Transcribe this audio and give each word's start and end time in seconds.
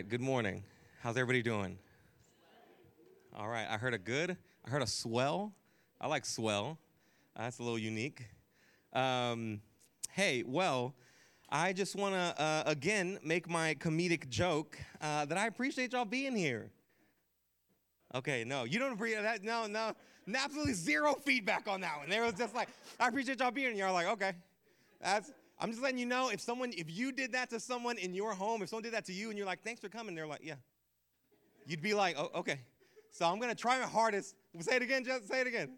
right, 0.00 0.08
good 0.08 0.22
morning. 0.22 0.64
How's 1.02 1.18
everybody 1.18 1.42
doing? 1.42 1.76
All 3.36 3.48
right, 3.48 3.66
I 3.68 3.76
heard 3.76 3.92
a 3.92 3.98
good, 3.98 4.34
I 4.64 4.70
heard 4.70 4.80
a 4.80 4.86
swell. 4.86 5.52
I 6.00 6.06
like 6.06 6.24
swell. 6.24 6.78
Uh, 7.36 7.42
that's 7.42 7.58
a 7.58 7.62
little 7.62 7.78
unique. 7.78 8.24
Um, 8.94 9.60
hey, 10.12 10.42
well, 10.46 10.94
I 11.50 11.74
just 11.74 11.96
want 11.96 12.14
to 12.14 12.42
uh, 12.42 12.62
again 12.64 13.18
make 13.22 13.46
my 13.46 13.74
comedic 13.74 14.30
joke 14.30 14.78
uh, 15.02 15.26
that 15.26 15.36
I 15.36 15.48
appreciate 15.48 15.92
y'all 15.92 16.06
being 16.06 16.34
here. 16.34 16.70
Okay, 18.14 18.42
no, 18.42 18.64
you 18.64 18.78
don't 18.78 18.94
appreciate 18.94 19.20
that. 19.20 19.44
No, 19.44 19.66
no, 19.66 19.92
absolutely 20.34 20.72
zero 20.72 21.12
feedback 21.12 21.68
on 21.68 21.82
that 21.82 21.98
one. 21.98 22.08
There 22.08 22.24
was 22.24 22.32
just 22.32 22.54
like, 22.54 22.70
I 22.98 23.08
appreciate 23.08 23.40
y'all 23.40 23.50
being 23.50 23.74
here. 23.74 23.84
You're 23.84 23.92
like, 23.92 24.06
okay, 24.06 24.32
that's 25.02 25.30
I'm 25.60 25.70
just 25.70 25.82
letting 25.82 25.98
you 25.98 26.06
know 26.06 26.30
if 26.30 26.40
someone, 26.40 26.72
if 26.74 26.90
you 26.90 27.12
did 27.12 27.32
that 27.32 27.50
to 27.50 27.60
someone 27.60 27.98
in 27.98 28.14
your 28.14 28.32
home, 28.32 28.62
if 28.62 28.70
someone 28.70 28.82
did 28.82 28.94
that 28.94 29.04
to 29.06 29.12
you 29.12 29.28
and 29.28 29.36
you're 29.36 29.46
like, 29.46 29.62
thanks 29.62 29.80
for 29.80 29.90
coming, 29.90 30.14
they're 30.14 30.26
like, 30.26 30.40
yeah. 30.42 30.54
You'd 31.66 31.82
be 31.82 31.92
like, 31.92 32.16
oh, 32.18 32.30
okay. 32.34 32.60
So 33.10 33.26
I'm 33.26 33.38
to 33.40 33.54
try 33.54 33.78
my 33.78 33.86
hardest. 33.86 34.34
Say 34.60 34.76
it 34.76 34.82
again, 34.82 35.04
just 35.04 35.28
say 35.28 35.42
it 35.42 35.46
again. 35.46 35.76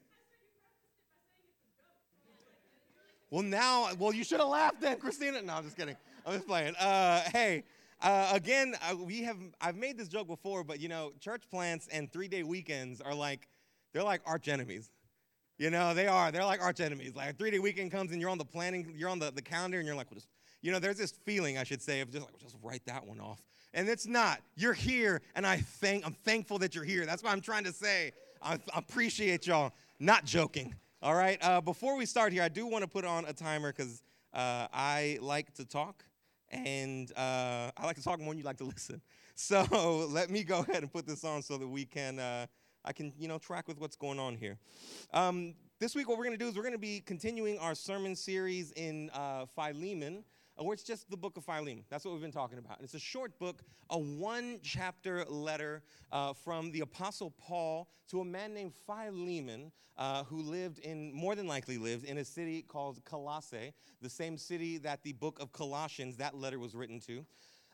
Well, 3.29 3.43
now, 3.43 3.89
well, 3.99 4.13
you 4.13 4.23
should 4.23 4.39
have 4.39 4.49
laughed 4.49 4.81
then, 4.81 4.99
Christina. 4.99 5.43
No, 5.43 5.55
I'm 5.55 5.65
just 5.65 5.77
kidding. 5.77 5.97
I'm 6.25 6.35
just 6.35 6.47
playing. 6.47 6.77
Uh, 6.77 7.23
hey, 7.33 7.65
uh, 8.01 8.31
again, 8.33 8.77
we 8.99 9.23
have, 9.23 9.39
I've 9.61 9.77
made 9.77 9.99
this 9.99 10.07
joke 10.07 10.29
before, 10.29 10.63
but 10.63 10.79
you 10.79 10.89
know, 10.89 11.13
church 11.19 11.43
plants 11.51 11.89
and 11.91 12.13
three 12.13 12.29
day 12.29 12.45
weekends 12.45 13.01
are 13.01 13.15
like, 13.15 13.49
they're 13.93 14.05
like 14.05 14.21
arch 14.27 14.47
enemies. 14.47 14.92
You 15.63 15.71
know, 15.71 15.95
they 15.95 16.09
are. 16.09 16.33
They're 16.33 16.45
like 16.45 16.61
arch 16.61 16.81
enemies. 16.81 17.15
Like 17.15 17.31
a 17.31 17.33
three 17.35 17.53
day 17.53 17.61
weekend 17.61 17.93
comes 17.93 18.11
and 18.11 18.21
you're 18.21 18.31
on 18.31 18.39
the 18.39 18.45
planning, 18.45 18.93
you're 18.97 19.09
on 19.09 19.21
the, 19.21 19.31
the 19.31 19.41
calendar, 19.41 19.79
and 19.79 19.87
you're 19.87 19.95
like, 19.95 20.11
well, 20.11 20.17
just, 20.17 20.27
you 20.61 20.73
know, 20.73 20.81
there's 20.81 20.99
this 20.99 21.13
feeling, 21.13 21.57
I 21.57 21.63
should 21.63 21.81
say, 21.81 22.01
of 22.01 22.11
just 22.11 22.25
like, 22.25 22.33
well, 22.33 22.41
just 22.41 22.57
write 22.65 22.85
that 22.87 23.07
one 23.07 23.21
off. 23.21 23.41
And 23.73 23.89
it's 23.89 24.05
not. 24.05 24.41
You're 24.57 24.73
here, 24.73 25.23
and 25.37 25.47
I 25.47 25.59
thank, 25.59 26.05
I'm 26.05 26.15
thankful 26.15 26.59
that 26.59 26.75
you're 26.75 26.83
here. 26.83 27.07
That's 27.07 27.23
what 27.23 27.31
I'm 27.31 27.41
trying 27.41 27.63
to 27.63 27.73
say. 27.73 28.11
I, 28.43 28.55
I 28.55 28.59
appreciate 28.75 29.47
y'all. 29.47 29.71
Not 30.01 30.25
joking. 30.25 30.75
All 31.01 31.15
right. 31.15 31.39
Uh, 31.41 31.61
before 31.61 31.97
we 31.97 32.07
start 32.07 32.33
here, 32.33 32.43
I 32.43 32.49
do 32.49 32.67
want 32.67 32.83
to 32.83 32.91
put 32.91 33.05
on 33.05 33.25
a 33.27 33.33
timer 33.33 33.73
because 33.73 34.03
uh, 34.35 34.67
I 34.73 35.19
like 35.23 35.55
to 35.55 35.65
talk, 35.65 36.05
and 36.51 37.09
uh, 37.17 37.71
I 37.77 37.87
like 37.87 37.95
to 37.95 38.03
talk 38.03 38.19
more 38.19 38.31
than 38.31 38.39
you 38.39 38.45
like 38.45 38.59
to 38.59 38.65
listen. 38.75 39.01
So 39.37 40.09
let 40.11 40.29
me 40.29 40.43
go 40.43 40.59
ahead 40.59 40.83
and 40.83 40.93
put 40.93 41.07
this 41.07 41.23
on 41.23 41.41
so 41.41 41.57
that 41.57 41.69
we 41.69 41.85
can 41.85 42.19
uh, 42.19 42.47
I 42.85 42.93
can, 42.93 43.13
you 43.19 43.29
know, 43.29 43.39
track 43.39 43.69
with 43.69 43.81
what's 43.81 43.97
going 43.97 44.19
on 44.19 44.37
here. 44.37 44.59
Um, 45.13 45.55
this 45.79 45.95
week, 45.95 46.09
what 46.09 46.19
we're 46.19 46.25
going 46.25 46.39
to 46.39 46.45
do 46.45 46.49
is 46.49 46.57
we're 46.57 46.63
going 46.63 46.73
to 46.73 46.79
be 46.79 47.01
continuing 47.01 47.59
our 47.59 47.75
sermon 47.75 48.17
series 48.17 48.73
in 48.73 49.11
uh, 49.15 49.47
Philemon, 49.55 50.25
uh, 50.59 50.65
where 50.65 50.75
it's 50.75 50.83
just 50.83 51.09
the 51.11 51.17
book 51.17 51.37
of 51.37 51.45
Philemon. 51.45 51.85
That's 51.91 52.05
what 52.05 52.13
we've 52.13 52.23
been 52.23 52.33
talking 52.33 52.59
about. 52.59 52.79
And 52.79 52.85
it's 52.85 52.95
a 52.95 53.01
short 53.01 53.39
book, 53.39 53.63
a 53.91 53.99
one 53.99 54.59
chapter 54.63 55.25
letter 55.27 55.83
uh, 56.11 56.33
from 56.33 56.73
the 56.73 56.81
Apostle 56.81 57.33
Paul 57.39 57.89
to 58.11 58.21
a 58.21 58.25
man 58.25 58.53
named 58.53 58.73
Philemon, 58.87 59.71
uh, 59.97 60.25
who 60.25 60.43
lived 60.43 60.81
in, 60.81 61.13
more 61.13 61.37
than 61.37 61.47
likely 61.47 61.79
lived, 61.79 62.05
in 62.05 62.19
a 62.19 62.25
city 62.25 62.63
called 62.63 63.05
Colossae, 63.05 63.73
the 64.01 64.11
same 64.11 64.37
city 64.37 64.79
that 64.79 65.03
the 65.05 65.13
book 65.13 65.41
of 65.41 65.53
Colossians, 65.53 66.17
that 66.17 66.35
letter 66.35 66.59
was 66.59 66.75
written 66.75 66.99
to. 67.01 67.25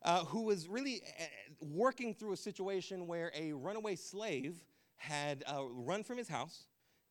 Uh, 0.03 0.25
who 0.27 0.43
was 0.43 0.69
really 0.69 1.03
uh, 1.19 1.25
working 1.61 2.15
through 2.15 2.33
a 2.33 2.37
situation 2.37 3.09
where 3.09 3.33
a 3.35 3.53
runaway 3.53 3.97
slave 3.97 4.63
had 4.99 5.45
uh, 5.47 5.65
run 5.71 6.05
from 6.05 6.19
his 6.19 6.29
house 6.29 6.67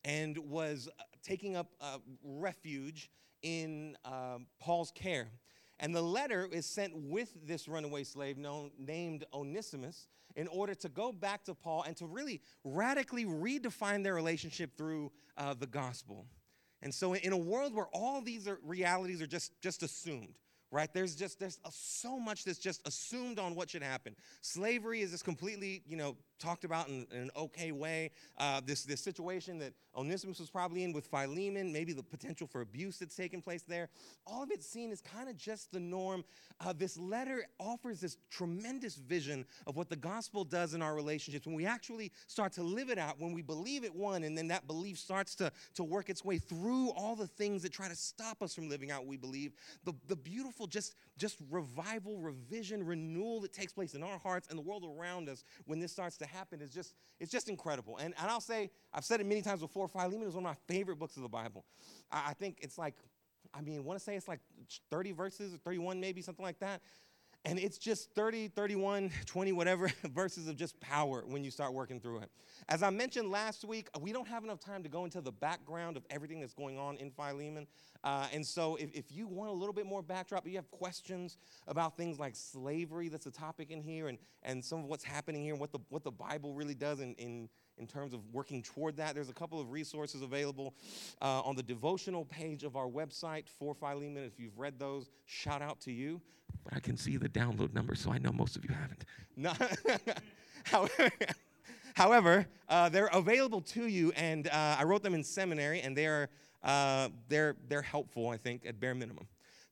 and 0.05 0.37
was 0.37 0.87
uh, 0.99 1.03
taking 1.23 1.55
up 1.55 1.73
uh, 1.81 1.97
refuge 2.23 3.09
in 3.41 3.97
um, 4.05 4.45
Paul's 4.59 4.91
care. 4.91 5.27
And 5.79 5.95
the 5.95 6.01
letter 6.01 6.47
is 6.51 6.65
sent 6.65 6.93
with 6.95 7.29
this 7.45 7.67
runaway 7.67 8.03
slave 8.03 8.37
known, 8.37 8.71
named 8.79 9.25
Onesimus 9.33 10.07
in 10.35 10.47
order 10.47 10.73
to 10.75 10.89
go 10.89 11.11
back 11.11 11.43
to 11.45 11.53
Paul 11.53 11.83
and 11.83 11.95
to 11.97 12.05
really 12.05 12.41
radically 12.63 13.25
redefine 13.25 14.03
their 14.03 14.15
relationship 14.15 14.77
through 14.77 15.11
uh, 15.37 15.53
the 15.53 15.67
gospel. 15.67 16.25
And 16.81 16.93
so, 16.93 17.15
in 17.15 17.33
a 17.33 17.37
world 17.37 17.73
where 17.73 17.87
all 17.91 18.21
these 18.21 18.47
are, 18.47 18.59
realities 18.63 19.21
are 19.21 19.27
just, 19.27 19.59
just 19.61 19.81
assumed, 19.81 20.35
right 20.71 20.93
there's 20.93 21.15
just 21.15 21.39
there's 21.39 21.59
so 21.71 22.19
much 22.19 22.43
that's 22.43 22.57
just 22.57 22.85
assumed 22.87 23.39
on 23.39 23.55
what 23.55 23.69
should 23.69 23.83
happen 23.83 24.15
slavery 24.41 25.01
is 25.01 25.11
just 25.11 25.23
completely 25.23 25.81
you 25.87 25.95
know 25.95 26.15
talked 26.39 26.63
about 26.63 26.87
in, 26.87 27.05
in 27.11 27.23
an 27.23 27.31
okay 27.35 27.71
way. 27.71 28.11
Uh, 28.37 28.61
this 28.65 28.83
this 28.83 29.01
situation 29.01 29.59
that 29.59 29.73
onesimus 29.95 30.39
was 30.39 30.49
probably 30.49 30.83
in 30.83 30.93
with 30.93 31.07
philemon 31.07 31.73
maybe 31.73 31.91
the 31.91 32.03
potential 32.03 32.45
for 32.45 32.61
abuse 32.61 32.99
that's 32.99 33.15
taken 33.15 33.41
place 33.41 33.63
there. 33.63 33.89
All 34.25 34.43
of 34.43 34.51
it 34.51 34.63
seen 34.63 34.91
as 34.91 35.01
kind 35.01 35.29
of 35.29 35.37
just 35.37 35.71
the 35.71 35.79
norm. 35.79 36.23
Uh, 36.59 36.73
this 36.73 36.97
letter 36.97 37.45
offers 37.59 37.99
this 37.99 38.17
tremendous 38.29 38.95
vision 38.95 39.45
of 39.65 39.75
what 39.75 39.89
the 39.89 39.95
gospel 39.95 40.43
does 40.43 40.73
in 40.73 40.81
our 40.81 40.95
relationships. 40.95 41.45
When 41.45 41.55
we 41.55 41.65
actually 41.65 42.11
start 42.27 42.53
to 42.53 42.63
live 42.63 42.89
it 42.89 42.97
out 42.97 43.19
when 43.19 43.33
we 43.33 43.41
believe 43.41 43.83
it 43.83 43.95
one 43.95 44.23
and 44.23 44.37
then 44.37 44.47
that 44.49 44.67
belief 44.67 44.97
starts 44.97 45.35
to 45.35 45.51
to 45.75 45.83
work 45.83 46.09
its 46.09 46.23
way 46.23 46.37
through 46.37 46.89
all 46.91 47.15
the 47.15 47.27
things 47.27 47.63
that 47.63 47.71
try 47.71 47.87
to 47.87 47.95
stop 47.95 48.41
us 48.41 48.53
from 48.53 48.69
living 48.69 48.91
out 48.91 48.99
what 49.01 49.07
we 49.07 49.17
believe 49.17 49.53
the, 49.83 49.93
the 50.07 50.15
beautiful 50.15 50.67
just, 50.67 50.95
just 51.17 51.37
revival, 51.49 52.17
revision, 52.17 52.85
renewal 52.85 53.41
that 53.41 53.53
takes 53.53 53.73
place 53.73 53.93
in 53.93 54.03
our 54.03 54.17
hearts 54.19 54.47
and 54.49 54.57
the 54.57 54.61
world 54.61 54.85
around 54.85 55.29
us 55.29 55.43
when 55.65 55.79
this 55.79 55.91
starts 55.91 56.17
to 56.17 56.25
happen 56.27 56.61
is 56.61 56.71
just, 56.71 56.95
it's 57.19 57.31
just 57.31 57.49
incredible. 57.49 57.97
And, 57.97 58.13
and 58.19 58.29
I'll 58.29 58.41
say, 58.41 58.69
I've 58.93 59.05
said 59.05 59.19
it 59.19 59.25
many 59.25 59.41
times 59.41 59.61
before, 59.61 59.87
Philemon 59.87 60.27
is 60.27 60.35
one 60.35 60.45
of 60.45 60.49
my 60.49 60.73
favorite 60.73 60.97
books 60.97 61.15
of 61.17 61.23
the 61.23 61.29
Bible. 61.29 61.65
I, 62.11 62.29
I 62.29 62.33
think 62.33 62.59
it's 62.61 62.77
like, 62.77 62.95
I 63.53 63.61
mean, 63.61 63.83
want 63.83 63.99
to 63.99 64.03
say 64.03 64.15
it's 64.15 64.27
like 64.27 64.41
30 64.91 65.13
verses 65.13 65.53
or 65.53 65.57
31 65.57 65.99
maybe, 65.99 66.21
something 66.21 66.43
like 66.45 66.59
that. 66.59 66.81
And 67.45 67.57
it's 67.59 67.77
just 67.77 68.11
30, 68.13 68.49
31, 68.49 69.09
20, 69.25 69.51
whatever 69.53 69.89
verses 70.03 70.47
of 70.47 70.57
just 70.57 70.77
power 70.81 71.23
when 71.25 71.43
you 71.43 71.51
start 71.51 71.73
working 71.73 71.99
through 71.99 72.19
it. 72.19 72.29
As 72.67 72.83
I 72.83 72.89
mentioned 72.89 73.31
last 73.31 73.63
week, 73.63 73.87
we 74.01 74.11
don't 74.11 74.27
have 74.27 74.43
enough 74.43 74.59
time 74.59 74.83
to 74.83 74.89
go 74.89 75.05
into 75.05 75.21
the 75.21 75.31
background 75.31 75.95
of 75.95 76.05
everything 76.09 76.41
that's 76.41 76.53
going 76.53 76.77
on 76.77 76.97
in 76.97 77.09
Philemon. 77.09 77.67
Uh, 78.03 78.27
and 78.33 78.45
so, 78.45 78.75
if, 78.75 78.91
if 78.93 79.05
you 79.11 79.27
want 79.27 79.49
a 79.49 79.53
little 79.53 79.73
bit 79.73 79.85
more 79.85 80.01
backdrop, 80.01 80.45
you 80.45 80.55
have 80.55 80.69
questions 80.71 81.37
about 81.67 81.95
things 81.95 82.19
like 82.19 82.35
slavery, 82.35 83.07
that's 83.07 83.27
a 83.27 83.31
topic 83.31 83.71
in 83.71 83.81
here, 83.81 84.09
and, 84.09 84.17
and 84.43 84.63
some 84.63 84.79
of 84.79 84.85
what's 84.85 85.03
happening 85.03 85.43
here, 85.43 85.53
and 85.53 85.61
what 85.61 85.71
the, 85.71 85.79
what 85.89 86.03
the 86.03 86.11
Bible 86.11 86.53
really 86.53 86.75
does 86.75 86.99
in, 86.99 87.13
in, 87.15 87.49
in 87.77 87.87
terms 87.87 88.13
of 88.13 88.21
working 88.33 88.61
toward 88.61 88.97
that. 88.97 89.15
There's 89.15 89.29
a 89.29 89.33
couple 89.33 89.59
of 89.59 89.71
resources 89.71 90.21
available 90.21 90.73
uh, 91.21 91.41
on 91.41 91.55
the 91.55 91.63
devotional 91.63 92.25
page 92.25 92.63
of 92.63 92.75
our 92.75 92.87
website 92.87 93.47
for 93.47 93.73
Philemon. 93.73 94.23
If 94.23 94.39
you've 94.39 94.57
read 94.57 94.79
those, 94.79 95.09
shout 95.25 95.61
out 95.61 95.79
to 95.81 95.91
you. 95.91 96.21
But 96.63 96.75
I 96.75 96.79
can 96.79 96.97
see 96.97 97.17
the 97.17 97.29
download 97.29 97.73
number, 97.73 97.95
so 97.95 98.11
I 98.11 98.17
know 98.17 98.31
most 98.31 98.55
of 98.55 98.63
you 98.65 98.73
haven't. 98.73 99.05
No, 99.35 99.53
however, 100.63 101.09
However, 101.97 102.45
uh, 102.69 102.89
they're 102.89 103.07
available 103.07 103.61
to 103.61 103.87
you, 103.87 104.11
and 104.15 104.47
uh, 104.47 104.75
I 104.77 104.83
wrote 104.83 105.01
them 105.01 105.15
in 105.15 105.23
seminary, 105.23 105.81
and 105.81 105.97
they 105.97 106.05
are 106.05 106.29
uh, 106.63 107.09
they're 107.27 107.55
they're 107.67 107.81
helpful, 107.81 108.29
I 108.29 108.37
think, 108.37 108.67
at 108.67 108.79
bare 108.79 108.93
minimum. 108.93 109.25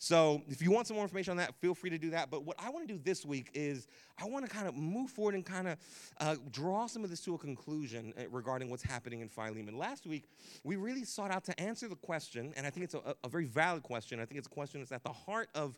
So 0.05 0.43
if 0.47 0.61
you 0.61 0.69
want 0.69 0.85
some 0.85 0.97
more 0.97 1.03
information 1.03 1.31
on 1.31 1.37
that, 1.37 1.55
feel 1.55 1.73
free 1.73 1.89
to 1.89 1.97
do 1.97 2.11
that. 2.11 2.29
But 2.29 2.45
what 2.45 2.57
I 2.59 2.69
want 2.69 2.87
to 2.87 2.93
do 2.93 2.99
this 3.03 3.25
week 3.25 3.49
is 3.55 3.87
I 4.21 4.25
want 4.25 4.45
to 4.45 4.51
kind 4.51 4.67
of 4.67 4.75
move 4.75 5.09
forward 5.09 5.33
and 5.33 5.43
kind 5.43 5.67
of 5.67 5.79
uh, 6.19 6.35
draw 6.51 6.85
some 6.85 7.03
of 7.03 7.09
this 7.09 7.21
to 7.21 7.33
a 7.33 7.39
conclusion 7.39 8.13
uh, 8.15 8.29
regarding 8.29 8.69
what's 8.69 8.83
happening 8.83 9.21
in 9.21 9.29
Philemon. 9.29 9.79
Last 9.79 10.05
week, 10.05 10.25
we 10.63 10.75
really 10.75 11.05
sought 11.05 11.31
out 11.31 11.43
to 11.45 11.59
answer 11.59 11.87
the 11.87 11.95
question, 11.95 12.53
and 12.55 12.67
I 12.67 12.69
think 12.69 12.83
it's 12.83 12.93
a, 12.93 13.15
a 13.23 13.27
very 13.27 13.45
valid 13.45 13.81
question. 13.81 14.19
I 14.19 14.25
think 14.25 14.37
it's 14.37 14.45
a 14.45 14.51
question 14.51 14.79
that's 14.79 14.91
at 14.91 15.03
the 15.03 15.11
heart 15.11 15.49
of, 15.55 15.75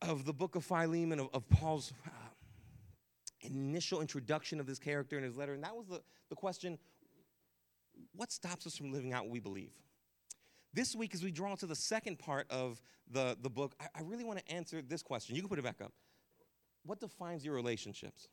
of 0.00 0.24
the 0.24 0.32
book 0.32 0.54
of 0.54 0.64
Philemon, 0.64 1.18
of, 1.18 1.28
of 1.34 1.48
Paul's 1.48 1.92
uh, 2.06 2.10
initial 3.40 4.00
introduction 4.00 4.60
of 4.60 4.66
this 4.66 4.78
character 4.78 5.18
in 5.18 5.24
his 5.24 5.36
letter, 5.36 5.54
and 5.54 5.64
that 5.64 5.74
was 5.74 5.88
the, 5.88 6.00
the 6.28 6.36
question 6.36 6.78
what 8.14 8.30
stops 8.30 8.64
us 8.64 8.76
from 8.76 8.92
living 8.92 9.12
out 9.12 9.24
what 9.24 9.32
we 9.32 9.40
believe? 9.40 9.72
This 10.72 10.94
week, 10.94 11.14
as 11.14 11.22
we 11.22 11.30
draw 11.30 11.54
to 11.56 11.66
the 11.66 11.74
second 11.74 12.18
part 12.18 12.46
of 12.50 12.80
the, 13.10 13.36
the 13.40 13.50
book, 13.50 13.74
I, 13.80 13.86
I 13.96 14.02
really 14.02 14.24
want 14.24 14.38
to 14.38 14.52
answer 14.52 14.82
this 14.82 15.02
question. 15.02 15.34
You 15.34 15.42
can 15.42 15.48
put 15.48 15.58
it 15.58 15.64
back 15.64 15.80
up. 15.80 15.92
What 16.84 17.00
defines 17.00 17.44
your 17.44 17.54
relationships? 17.54 18.28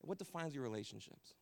What 0.00 0.18
defines 0.18 0.54
your 0.54 0.64
relationships? 0.64 1.34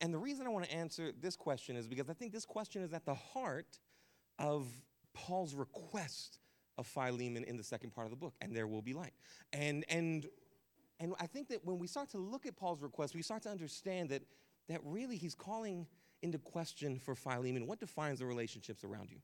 And 0.00 0.14
the 0.14 0.18
reason 0.18 0.46
I 0.46 0.50
want 0.50 0.66
to 0.66 0.72
answer 0.72 1.12
this 1.18 1.34
question 1.34 1.76
is 1.76 1.88
because 1.88 2.08
I 2.08 2.12
think 2.12 2.32
this 2.32 2.44
question 2.44 2.82
is 2.82 2.92
at 2.92 3.04
the 3.04 3.14
heart 3.14 3.80
of 4.38 4.68
Paul's 5.14 5.54
request 5.54 6.38
of 6.78 6.86
Philemon 6.86 7.42
in 7.44 7.56
the 7.56 7.64
second 7.64 7.92
part 7.92 8.06
of 8.06 8.10
the 8.10 8.16
book, 8.16 8.34
and 8.40 8.54
there 8.54 8.68
will 8.68 8.82
be 8.82 8.92
light. 8.92 9.14
And, 9.52 9.84
and 9.88 10.26
and 11.00 11.14
I 11.18 11.26
think 11.26 11.48
that 11.48 11.64
when 11.64 11.78
we 11.78 11.86
start 11.86 12.10
to 12.10 12.18
look 12.18 12.44
at 12.44 12.56
Paul's 12.56 12.82
request, 12.82 13.14
we 13.14 13.22
start 13.22 13.42
to 13.44 13.48
understand 13.48 14.10
that, 14.10 14.22
that 14.68 14.80
really 14.84 15.16
he's 15.16 15.34
calling 15.34 15.86
into 16.22 16.38
question 16.38 16.98
for 16.98 17.14
Philemon 17.14 17.66
what 17.66 17.80
defines 17.80 18.18
the 18.18 18.26
relationships 18.26 18.84
around 18.84 19.10
you? 19.10 19.18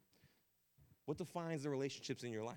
What 1.05 1.19
defines 1.19 1.63
the 1.63 1.71
relationships 1.71 2.25
in 2.25 2.33
your 2.33 2.45
life? 2.45 2.57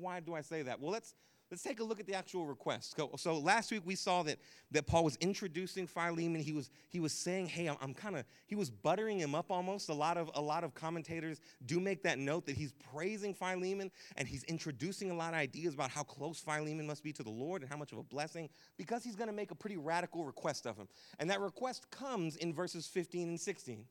why 0.00 0.20
do 0.20 0.34
I 0.34 0.40
say 0.40 0.62
that? 0.62 0.80
Well, 0.80 0.90
let's 0.90 1.14
let's 1.50 1.62
take 1.62 1.80
a 1.80 1.84
look 1.84 2.00
at 2.00 2.06
the 2.06 2.14
actual 2.14 2.46
request. 2.46 2.96
So, 3.16 3.38
last 3.38 3.70
week 3.70 3.82
we 3.84 3.94
saw 3.94 4.22
that 4.24 4.38
that 4.72 4.86
Paul 4.86 5.04
was 5.04 5.16
introducing 5.20 5.86
Philemon. 5.86 6.40
He 6.40 6.52
was 6.52 6.70
he 6.88 7.00
was 7.00 7.12
saying, 7.12 7.46
"Hey, 7.46 7.66
I'm, 7.66 7.76
I'm 7.80 7.94
kind 7.94 8.16
of." 8.16 8.24
He 8.46 8.54
was 8.54 8.70
buttering 8.70 9.18
him 9.18 9.34
up 9.34 9.50
almost. 9.50 9.88
A 9.88 9.94
lot 9.94 10.16
of 10.16 10.30
a 10.34 10.40
lot 10.40 10.64
of 10.64 10.74
commentators 10.74 11.40
do 11.64 11.80
make 11.80 12.02
that 12.02 12.18
note 12.18 12.46
that 12.46 12.56
he's 12.56 12.72
praising 12.72 13.34
Philemon 13.34 13.90
and 14.16 14.26
he's 14.26 14.44
introducing 14.44 15.10
a 15.10 15.14
lot 15.14 15.34
of 15.34 15.38
ideas 15.38 15.74
about 15.74 15.90
how 15.90 16.02
close 16.02 16.40
Philemon 16.40 16.86
must 16.86 17.02
be 17.02 17.12
to 17.12 17.22
the 17.22 17.30
Lord 17.30 17.62
and 17.62 17.70
how 17.70 17.76
much 17.76 17.92
of 17.92 17.98
a 17.98 18.02
blessing 18.02 18.48
because 18.76 19.04
he's 19.04 19.16
going 19.16 19.28
to 19.28 19.34
make 19.34 19.50
a 19.50 19.54
pretty 19.54 19.76
radical 19.76 20.24
request 20.24 20.66
of 20.66 20.76
him. 20.76 20.88
And 21.18 21.30
that 21.30 21.40
request 21.40 21.90
comes 21.90 22.36
in 22.36 22.52
verses 22.52 22.86
15 22.86 23.28
and 23.28 23.40
16 23.40 23.84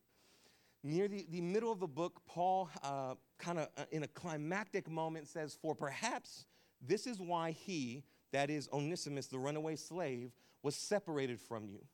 near 0.82 1.08
the, 1.08 1.26
the 1.30 1.40
middle 1.40 1.72
of 1.72 1.80
the 1.80 1.86
book, 1.86 2.20
Paul, 2.26 2.70
uh, 2.82 3.14
kind 3.38 3.58
of 3.58 3.68
uh, 3.76 3.84
in 3.90 4.04
a 4.04 4.08
climactic 4.08 4.88
moment, 4.88 5.26
says, 5.26 5.58
For 5.60 5.74
perhaps 5.74 6.46
this 6.80 7.06
is 7.06 7.20
why 7.20 7.52
he, 7.52 8.04
that 8.32 8.50
is 8.50 8.68
Onesimus, 8.72 9.26
the 9.26 9.38
runaway 9.38 9.76
slave, 9.76 10.32
was 10.62 10.74
separated 10.74 11.40
from 11.40 11.68
you 11.68 11.84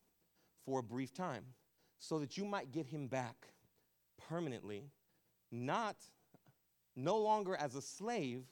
for 0.65 0.81
a 0.81 0.83
brief 0.83 1.13
time, 1.13 1.45
so 1.99 2.19
that 2.19 2.37
you 2.37 2.45
might 2.45 2.73
get 2.73 2.87
him 2.87 3.09
back 3.09 3.49
permanently, 4.29 4.91
not 5.51 5.97
no 6.95 7.19
longer 7.19 7.57
as 7.57 7.75
a 7.75 7.83
slave, 7.83 8.45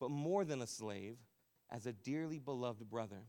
but 0.00 0.10
more 0.10 0.44
than 0.44 0.62
a 0.62 0.66
slave, 0.66 1.16
as 1.70 1.86
a 1.86 1.92
dearly 1.92 2.38
beloved 2.38 2.88
brother. 2.90 3.22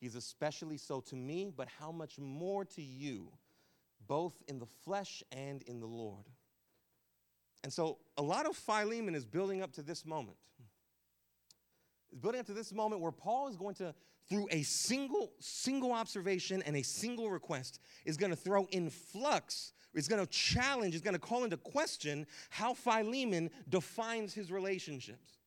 He's 0.00 0.14
especially 0.14 0.76
so 0.76 1.00
to 1.00 1.16
me, 1.16 1.52
but 1.54 1.68
how 1.68 1.92
much 1.92 2.18
more 2.18 2.64
to 2.64 2.82
you? 2.82 3.32
both 4.06 4.42
in 4.48 4.58
the 4.58 4.66
flesh 4.66 5.22
and 5.32 5.62
in 5.62 5.80
the 5.80 5.86
Lord. 5.86 6.26
And 7.64 7.72
so 7.72 7.98
a 8.16 8.22
lot 8.22 8.46
of 8.46 8.56
Philemon 8.56 9.14
is 9.14 9.24
building 9.24 9.62
up 9.62 9.72
to 9.72 9.82
this 9.82 10.04
moment. 10.04 10.36
It's 12.12 12.20
building 12.20 12.40
up 12.40 12.46
to 12.46 12.54
this 12.54 12.72
moment 12.72 13.00
where 13.00 13.12
Paul 13.12 13.48
is 13.48 13.56
going 13.56 13.74
to, 13.76 13.94
through 14.28 14.46
a 14.50 14.62
single, 14.62 15.32
single 15.40 15.92
observation 15.92 16.62
and 16.62 16.76
a 16.76 16.82
single 16.82 17.30
request, 17.30 17.80
is 18.04 18.16
going 18.16 18.30
to 18.30 18.36
throw 18.36 18.66
in 18.70 18.90
flux, 18.90 19.72
is 19.94 20.08
going 20.08 20.24
to 20.24 20.30
challenge, 20.30 20.94
is 20.94 21.00
going 21.00 21.14
to 21.14 21.20
call 21.20 21.44
into 21.44 21.56
question 21.56 22.26
how 22.50 22.74
Philemon 22.74 23.50
defines 23.68 24.34
his 24.34 24.52
relationships 24.52 25.38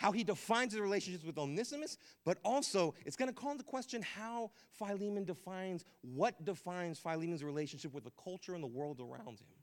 how 0.00 0.12
he 0.12 0.24
defines 0.24 0.72
his 0.72 0.80
relationships 0.80 1.26
with 1.26 1.36
Onesimus, 1.36 1.98
but 2.24 2.38
also 2.42 2.94
it's 3.04 3.16
going 3.16 3.28
to 3.28 3.34
call 3.34 3.52
into 3.52 3.62
question 3.62 4.00
how 4.00 4.50
Philemon 4.70 5.26
defines 5.26 5.84
what 6.00 6.42
defines 6.42 6.98
Philemon's 6.98 7.44
relationship 7.44 7.92
with 7.92 8.04
the 8.04 8.12
culture 8.24 8.54
and 8.54 8.64
the 8.64 8.66
world 8.66 8.98
around 8.98 9.40
him. 9.40 9.58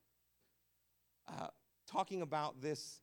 Uh, 1.28 1.48
talking 1.88 2.22
about 2.22 2.62
this, 2.62 3.02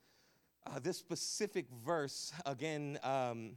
uh, 0.67 0.79
this 0.79 0.99
specific 0.99 1.67
verse, 1.85 2.33
again, 2.47 2.99
um, 3.03 3.57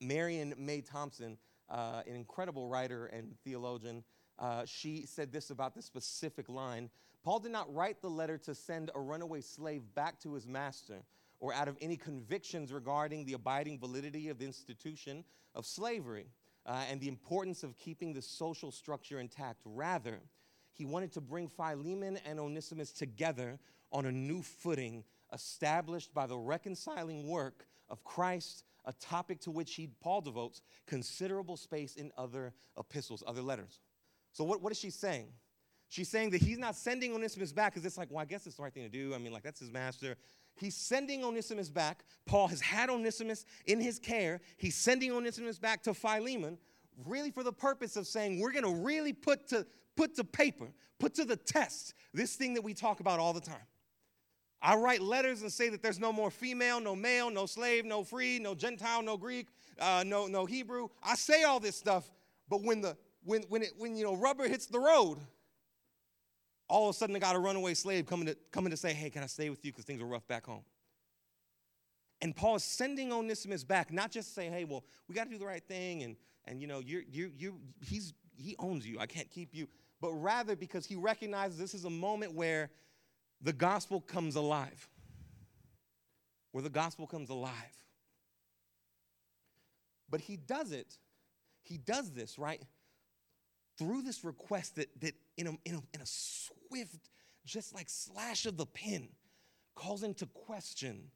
Marianne 0.00 0.54
Meye 0.58 0.82
Thompson, 0.86 1.38
uh, 1.70 2.02
an 2.06 2.14
incredible 2.14 2.68
writer 2.68 3.06
and 3.06 3.34
theologian, 3.44 4.04
uh, 4.38 4.64
she 4.66 5.06
said 5.06 5.32
this 5.32 5.50
about 5.50 5.74
this 5.74 5.86
specific 5.86 6.48
line 6.48 6.90
Paul 7.26 7.40
did 7.40 7.50
not 7.50 7.74
write 7.74 8.00
the 8.00 8.08
letter 8.08 8.38
to 8.38 8.54
send 8.54 8.92
a 8.94 9.00
runaway 9.00 9.40
slave 9.40 9.82
back 9.96 10.20
to 10.20 10.34
his 10.34 10.46
master 10.46 11.02
or 11.40 11.52
out 11.52 11.66
of 11.66 11.76
any 11.80 11.96
convictions 11.96 12.72
regarding 12.72 13.24
the 13.24 13.32
abiding 13.32 13.80
validity 13.80 14.28
of 14.28 14.38
the 14.38 14.44
institution 14.44 15.24
of 15.52 15.66
slavery 15.66 16.26
uh, 16.66 16.84
and 16.88 17.00
the 17.00 17.08
importance 17.08 17.64
of 17.64 17.76
keeping 17.76 18.12
the 18.12 18.22
social 18.22 18.70
structure 18.70 19.18
intact. 19.18 19.60
Rather, 19.64 20.20
he 20.72 20.84
wanted 20.84 21.10
to 21.14 21.20
bring 21.20 21.48
Philemon 21.48 22.16
and 22.24 22.38
Onesimus 22.38 22.92
together 22.92 23.58
on 23.90 24.06
a 24.06 24.12
new 24.12 24.40
footing 24.40 25.02
established 25.32 26.14
by 26.14 26.26
the 26.26 26.36
reconciling 26.36 27.28
work 27.28 27.66
of 27.88 28.02
Christ, 28.04 28.64
a 28.84 28.92
topic 28.94 29.40
to 29.40 29.50
which 29.50 29.74
he, 29.74 29.88
Paul 30.00 30.20
devotes 30.20 30.62
considerable 30.86 31.56
space 31.56 31.96
in 31.96 32.12
other 32.16 32.52
epistles, 32.78 33.22
other 33.26 33.42
letters. 33.42 33.80
So, 34.32 34.44
what, 34.44 34.62
what 34.62 34.72
is 34.72 34.78
she 34.78 34.90
saying? 34.90 35.28
She's 35.88 36.08
saying 36.08 36.30
that 36.30 36.42
he's 36.42 36.58
not 36.58 36.74
sending 36.74 37.14
Onesimus 37.14 37.52
back 37.52 37.72
because 37.72 37.86
it's 37.86 37.96
like, 37.96 38.10
well, 38.10 38.20
I 38.20 38.24
guess 38.24 38.46
it's 38.46 38.56
the 38.56 38.62
right 38.62 38.74
thing 38.74 38.82
to 38.82 38.88
do. 38.88 39.14
I 39.14 39.18
mean, 39.18 39.32
like, 39.32 39.44
that's 39.44 39.60
his 39.60 39.70
master. 39.70 40.16
He's 40.56 40.74
sending 40.74 41.24
Onesimus 41.24 41.68
back. 41.68 42.04
Paul 42.24 42.48
has 42.48 42.60
had 42.60 42.90
Onesimus 42.90 43.44
in 43.66 43.80
his 43.80 43.98
care. 43.98 44.40
He's 44.56 44.74
sending 44.74 45.12
Onesimus 45.12 45.58
back 45.58 45.82
to 45.84 45.94
Philemon, 45.94 46.58
really 47.04 47.30
for 47.30 47.42
the 47.42 47.52
purpose 47.52 47.96
of 47.96 48.06
saying, 48.06 48.40
we're 48.40 48.52
going 48.52 48.64
to 48.64 48.82
really 48.82 49.12
put 49.12 49.48
to, 49.48 49.66
put 49.96 50.16
to 50.16 50.24
paper, 50.24 50.68
put 50.98 51.14
to 51.14 51.24
the 51.24 51.36
test 51.36 51.94
this 52.12 52.34
thing 52.36 52.54
that 52.54 52.62
we 52.62 52.74
talk 52.74 53.00
about 53.00 53.20
all 53.20 53.32
the 53.32 53.40
time. 53.40 53.56
I 54.62 54.76
write 54.76 55.02
letters 55.02 55.42
and 55.42 55.52
say 55.52 55.68
that 55.68 55.82
there's 55.82 55.98
no 55.98 56.12
more 56.12 56.30
female, 56.30 56.80
no 56.80 56.96
male, 56.96 57.30
no 57.30 57.46
slave, 57.46 57.84
no 57.84 58.02
free, 58.02 58.38
no 58.38 58.54
Gentile, 58.54 59.02
no 59.02 59.16
Greek, 59.16 59.48
uh, 59.78 60.02
no, 60.06 60.26
no 60.26 60.46
Hebrew. 60.46 60.88
I 61.02 61.14
say 61.14 61.42
all 61.42 61.60
this 61.60 61.76
stuff, 61.76 62.10
but 62.48 62.62
when 62.62 62.80
the 62.80 62.96
when 63.24 63.42
when 63.48 63.62
it 63.62 63.72
when 63.76 63.96
you 63.96 64.04
know 64.04 64.16
rubber 64.16 64.48
hits 64.48 64.66
the 64.66 64.80
road, 64.80 65.18
all 66.68 66.88
of 66.88 66.94
a 66.94 66.98
sudden 66.98 67.14
I 67.14 67.18
got 67.18 67.36
a 67.36 67.38
runaway 67.38 67.74
slave 67.74 68.06
coming 68.06 68.26
to, 68.26 68.36
coming 68.50 68.70
to 68.70 68.76
say, 68.76 68.92
hey, 68.92 69.10
can 69.10 69.22
I 69.22 69.26
stay 69.26 69.50
with 69.50 69.64
you 69.64 69.72
because 69.72 69.84
things 69.84 70.00
are 70.00 70.06
rough 70.06 70.26
back 70.26 70.46
home? 70.46 70.64
And 72.22 72.34
Paul 72.34 72.56
is 72.56 72.64
sending 72.64 73.12
Onesimus 73.12 73.62
back, 73.62 73.92
not 73.92 74.10
just 74.10 74.34
saying, 74.34 74.52
hey, 74.52 74.64
well, 74.64 74.84
we 75.06 75.14
got 75.14 75.24
to 75.24 75.30
do 75.30 75.38
the 75.38 75.46
right 75.46 75.62
thing, 75.62 76.02
and, 76.02 76.16
and 76.46 76.60
you 76.60 76.66
know, 76.66 76.80
you're, 76.80 77.02
you're, 77.10 77.28
you 77.36 77.60
he's, 77.80 78.14
he 78.36 78.56
owns 78.58 78.86
you, 78.86 78.98
I 78.98 79.06
can't 79.06 79.30
keep 79.30 79.54
you, 79.54 79.68
but 80.00 80.12
rather 80.12 80.56
because 80.56 80.86
he 80.86 80.96
recognizes 80.96 81.58
this 81.58 81.74
is 81.74 81.84
a 81.84 81.90
moment 81.90 82.32
where 82.32 82.70
the 83.40 83.52
gospel 83.52 84.00
comes 84.00 84.36
alive, 84.36 84.88
where 86.52 86.62
the 86.62 86.70
gospel 86.70 87.06
comes 87.06 87.30
alive. 87.30 87.52
But 90.08 90.20
he 90.20 90.36
does 90.36 90.72
it, 90.72 90.98
he 91.62 91.78
does 91.78 92.12
this, 92.12 92.38
right? 92.38 92.62
Through 93.78 94.02
this 94.02 94.24
request 94.24 94.76
that, 94.76 94.88
that 95.00 95.14
in, 95.36 95.48
a, 95.48 95.50
in, 95.64 95.74
a, 95.74 95.82
in 95.94 96.00
a 96.00 96.06
swift, 96.06 97.10
just 97.44 97.74
like 97.74 97.88
slash 97.88 98.46
of 98.46 98.56
the 98.56 98.66
pen, 98.66 99.08
calls 99.74 100.02
into 100.02 100.26
question, 100.26 101.10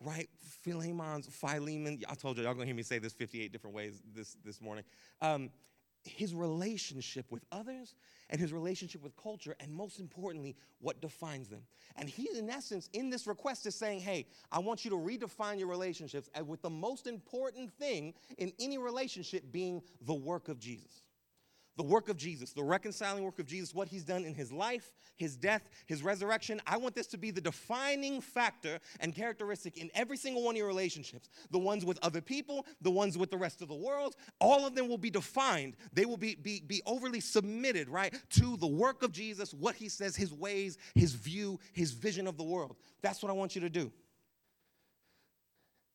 right? 0.00 0.28
Philemon's, 0.64 1.28
Philemon, 1.28 2.02
I 2.08 2.14
told 2.14 2.38
you, 2.38 2.44
y'all 2.44 2.54
gonna 2.54 2.66
hear 2.66 2.74
me 2.74 2.82
say 2.82 2.98
this 2.98 3.12
58 3.12 3.52
different 3.52 3.76
ways 3.76 4.02
this, 4.14 4.36
this 4.44 4.60
morning. 4.60 4.84
Um, 5.20 5.50
his 6.04 6.34
relationship 6.34 7.30
with 7.30 7.44
others 7.52 7.94
and 8.30 8.40
his 8.40 8.52
relationship 8.52 9.02
with 9.02 9.14
culture, 9.16 9.54
and 9.60 9.72
most 9.72 10.00
importantly, 10.00 10.56
what 10.80 11.00
defines 11.00 11.48
them. 11.48 11.62
And 11.96 12.08
he, 12.08 12.28
in 12.36 12.48
essence, 12.48 12.88
in 12.92 13.10
this 13.10 13.26
request, 13.26 13.66
is 13.66 13.74
saying, 13.74 14.00
Hey, 14.00 14.26
I 14.50 14.60
want 14.60 14.84
you 14.84 14.90
to 14.92 14.96
redefine 14.96 15.58
your 15.58 15.68
relationships, 15.68 16.30
with 16.46 16.62
the 16.62 16.70
most 16.70 17.06
important 17.06 17.72
thing 17.72 18.14
in 18.38 18.52
any 18.58 18.78
relationship 18.78 19.52
being 19.52 19.82
the 20.00 20.14
work 20.14 20.48
of 20.48 20.58
Jesus 20.58 21.02
the 21.76 21.82
work 21.82 22.08
of 22.08 22.16
Jesus, 22.16 22.52
the 22.52 22.62
reconciling 22.62 23.24
work 23.24 23.38
of 23.38 23.46
Jesus, 23.46 23.74
what 23.74 23.88
he's 23.88 24.04
done 24.04 24.24
in 24.24 24.34
his 24.34 24.52
life, 24.52 24.92
his 25.16 25.36
death, 25.36 25.68
his 25.86 26.02
resurrection. 26.02 26.60
I 26.66 26.76
want 26.76 26.94
this 26.94 27.06
to 27.08 27.18
be 27.18 27.30
the 27.30 27.40
defining 27.40 28.20
factor 28.20 28.80
and 29.00 29.14
characteristic 29.14 29.78
in 29.78 29.90
every 29.94 30.16
single 30.16 30.42
one 30.42 30.54
of 30.54 30.58
your 30.58 30.66
relationships. 30.66 31.28
The 31.50 31.58
ones 31.58 31.84
with 31.84 31.98
other 32.02 32.20
people, 32.20 32.66
the 32.80 32.90
ones 32.90 33.16
with 33.16 33.30
the 33.30 33.36
rest 33.38 33.62
of 33.62 33.68
the 33.68 33.74
world, 33.74 34.16
all 34.40 34.66
of 34.66 34.74
them 34.74 34.88
will 34.88 34.98
be 34.98 35.10
defined. 35.10 35.76
They 35.92 36.04
will 36.04 36.16
be, 36.16 36.34
be, 36.34 36.60
be 36.60 36.82
overly 36.86 37.20
submitted, 37.20 37.88
right, 37.88 38.14
to 38.30 38.56
the 38.56 38.66
work 38.66 39.02
of 39.02 39.12
Jesus, 39.12 39.54
what 39.54 39.74
he 39.74 39.88
says, 39.88 40.16
his 40.16 40.32
ways, 40.32 40.76
his 40.94 41.14
view, 41.14 41.60
his 41.72 41.92
vision 41.92 42.26
of 42.26 42.36
the 42.36 42.44
world. 42.44 42.76
That's 43.02 43.22
what 43.22 43.30
I 43.30 43.34
want 43.34 43.54
you 43.54 43.60
to 43.62 43.70
do. 43.70 43.92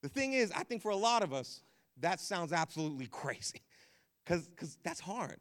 The 0.02 0.10
thing 0.10 0.34
is, 0.34 0.52
I 0.52 0.64
think 0.64 0.82
for 0.82 0.92
a 0.92 0.96
lot 0.96 1.24
of 1.24 1.34
us, 1.34 1.62
that 2.00 2.20
sounds 2.20 2.54
absolutely 2.54 3.08
crazy 3.12 3.62
because 4.24 4.78
that's 4.84 5.00
hard. 5.00 5.40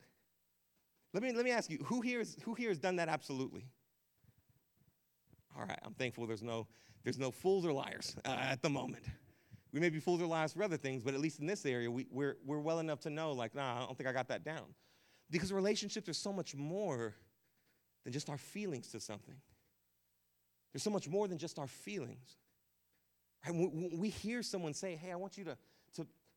Let 1.14 1.23
me, 1.23 1.33
let 1.33 1.44
me 1.44 1.52
ask 1.52 1.71
you, 1.71 1.78
who 1.85 2.00
here, 2.00 2.21
is, 2.21 2.37
who 2.42 2.54
here 2.54 2.71
has 2.71 2.78
done 2.78 2.97
that 2.97 3.09
absolutely? 3.09 3.64
All 5.56 5.64
right, 5.64 5.78
I'm 5.85 5.94
thankful 5.94 6.26
there's 6.26 6.42
no, 6.42 6.66
there's 7.04 7.21
no 7.21 7.30
fools 7.30 7.64
or 7.64 7.73
liars 7.73 8.16
uh, 8.25 8.30
at 8.30 8.62
the 8.62 8.68
moment. 8.68 9.04
We 9.73 9.78
may 9.78 9.90
be 9.90 10.00
fools 10.00 10.21
or 10.21 10.26
liars 10.26 10.52
for 10.52 10.64
other 10.64 10.76
things, 10.76 11.04
but 11.04 11.14
at 11.14 11.21
least 11.21 11.38
in 11.38 11.47
this 11.47 11.64
area, 11.64 11.88
we, 11.88 12.09
we're, 12.11 12.37
we're 12.44 12.59
well 12.59 12.80
enough 12.80 12.99
to 13.00 13.11
know, 13.11 13.30
like, 13.33 13.54
nah, 13.54 13.76
I 13.76 13.87
don't 13.87 13.97
think 13.97 14.09
I 14.09 14.12
got 14.12 14.26
that 14.28 14.44
down. 14.44 14.75
Because 15.30 15.52
relationships 15.52 16.09
are 16.09 16.14
so 16.14 16.33
much 16.33 16.56
more 16.56 17.14
than 18.02 18.12
just 18.12 18.28
our 18.28 18.38
feelings 18.38 18.88
to 18.88 18.99
something. 18.99 19.37
There's 20.73 20.83
so 20.83 20.90
much 20.90 21.09
more 21.09 21.28
than 21.28 21.38
just 21.38 21.61
our 21.61 21.68
feelings. 21.68 22.38
Right? 23.47 23.54
When 23.54 23.99
we 23.99 24.09
hear 24.09 24.42
someone 24.42 24.75
say, 24.75 24.97
hey, 24.97 25.12
I 25.12 25.16
want 25.16 25.38
you 25.38 25.44
to, 25.44 25.56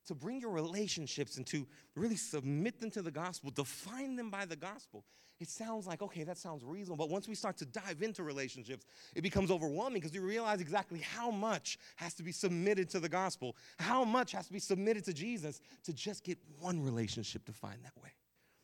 to, 0.07 0.15
bring 0.15 0.39
your 0.39 0.51
relationships 0.51 1.37
and 1.37 1.45
to 1.47 1.65
really 1.95 2.15
submit 2.15 2.79
them 2.79 2.91
to 2.91 3.01
the 3.01 3.11
gospel, 3.11 3.51
define 3.51 4.15
them 4.15 4.29
by 4.29 4.45
the 4.45 4.55
gospel. 4.55 5.05
It 5.39 5.49
sounds 5.49 5.85
like, 5.85 6.01
okay, 6.01 6.23
that 6.23 6.37
sounds 6.37 6.63
reasonable. 6.63 7.05
But 7.05 7.11
once 7.11 7.27
we 7.27 7.35
start 7.35 7.57
to 7.57 7.65
dive 7.65 8.01
into 8.01 8.23
relationships, 8.23 8.85
it 9.15 9.21
becomes 9.21 9.51
overwhelming 9.51 10.01
because 10.01 10.11
we 10.11 10.19
realize 10.19 10.61
exactly 10.61 10.99
how 10.99 11.29
much 11.29 11.77
has 11.97 12.15
to 12.15 12.23
be 12.23 12.31
submitted 12.31 12.89
to 12.89 12.99
the 12.99 13.09
gospel, 13.09 13.55
how 13.77 14.03
much 14.03 14.31
has 14.31 14.47
to 14.47 14.53
be 14.53 14.59
submitted 14.59 15.05
to 15.05 15.13
Jesus 15.13 15.61
to 15.83 15.93
just 15.93 16.23
get 16.23 16.39
one 16.59 16.81
relationship 16.81 17.45
defined 17.45 17.83
that 17.83 18.01
way, 18.01 18.09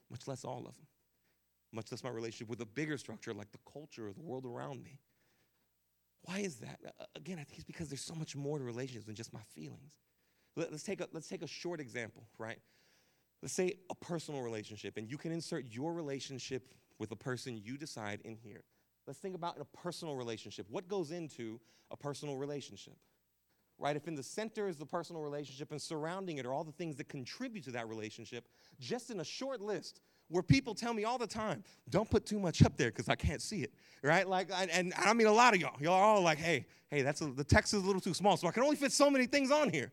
much 0.10 0.28
less 0.28 0.44
all 0.44 0.60
of 0.60 0.76
them, 0.76 0.88
much 1.72 1.92
less 1.92 2.04
my 2.04 2.10
relationship 2.10 2.50
with 2.50 2.62
a 2.62 2.66
bigger 2.66 2.98
structure 2.98 3.34
like 3.34 3.52
the 3.52 3.60
culture 3.72 4.08
or 4.08 4.14
the 4.14 4.22
world 4.22 4.46
around 4.46 4.84
me. 4.84 5.00
Why 6.24 6.40
is 6.40 6.56
that? 6.56 6.80
Again, 7.16 7.38
I 7.40 7.44
think 7.44 7.58
it's 7.58 7.66
because 7.66 7.90
there's 7.90 8.02
so 8.02 8.16
much 8.16 8.36
more 8.36 8.58
to 8.58 8.64
relationships 8.64 9.06
than 9.06 9.16
just 9.16 9.34
my 9.34 9.42
feelings. 9.54 9.94
Let, 10.55 10.72
us 10.72 10.83
take 10.83 11.01
a, 11.01 11.07
let's 11.12 11.27
take 11.27 11.41
a 11.41 11.48
short 11.48 11.79
example, 11.79 12.24
right? 12.38 12.60
Let's 13.41 13.53
say 13.53 13.74
a 13.89 13.95
personal 13.95 14.41
relationship, 14.41 14.98
and 14.98 15.10
you 15.10 15.17
can 15.17 15.31
insert 15.31 15.65
your 15.69 15.93
relationship 15.93 16.74
with 17.00 17.12
a 17.12 17.15
person 17.15 17.60
you 17.62 17.77
decide 17.77 18.22
in 18.24 18.36
here. 18.36 18.63
Let's 19.05 19.19
think 19.19 19.36
about 19.36 19.60
a 19.60 19.65
personal 19.77 20.15
relationship. 20.15 20.65
What 20.69 20.88
goes 20.88 21.12
into 21.12 21.60
a 21.91 21.98
personal 21.98 22.38
relationship? 22.38 22.95
Right? 23.79 23.95
If 23.95 24.07
in 24.07 24.15
the 24.15 24.24
center 24.24 24.69
is 24.69 24.77
the 24.77 24.86
personal 24.86 25.22
relationship 25.24 25.72
and 25.72 25.81
surrounding 25.81 26.38
it 26.38 26.45
are 26.45 26.53
all 26.53 26.63
the 26.63 26.72
things 26.72 26.95
that 26.98 27.10
contribute 27.10 27.65
to 27.65 27.72
that 27.72 27.89
relationship, 27.89 28.48
just 28.79 29.10
in 29.10 29.19
a 29.19 29.25
short 29.25 29.60
list, 29.60 30.00
where 30.29 30.43
people 30.43 30.74
tell 30.74 30.93
me 30.93 31.03
all 31.03 31.17
the 31.17 31.27
time, 31.27 31.63
don't 31.89 32.10
put 32.10 32.25
too 32.25 32.39
much 32.39 32.63
up 32.63 32.77
there 32.77 32.89
because 32.89 33.10
I 33.10 33.15
can't 33.15 33.41
see 33.41 33.62
it, 33.62 33.74
right? 34.01 34.27
Like, 34.27 34.50
and, 34.55 34.72
and, 34.72 34.93
I 34.98 35.13
mean, 35.13 35.27
a 35.27 35.31
lot 35.31 35.53
of 35.53 35.60
y'all, 35.60 35.75
y'all 35.81 35.93
are 35.93 36.03
all 36.03 36.22
like, 36.22 36.38
hey, 36.38 36.65
hey, 36.88 37.01
that's 37.01 37.22
a, 37.22 37.25
the 37.25 37.43
text 37.43 37.74
is 37.74 37.83
a 37.83 37.86
little 37.86 38.01
too 38.01 38.13
small, 38.13 38.38
so 38.38 38.48
I 38.48 38.51
can 38.51 38.63
only 38.63 38.75
fit 38.75 38.91
so 38.91 39.10
many 39.10 39.25
things 39.25 39.51
on 39.51 39.69
here. 39.69 39.91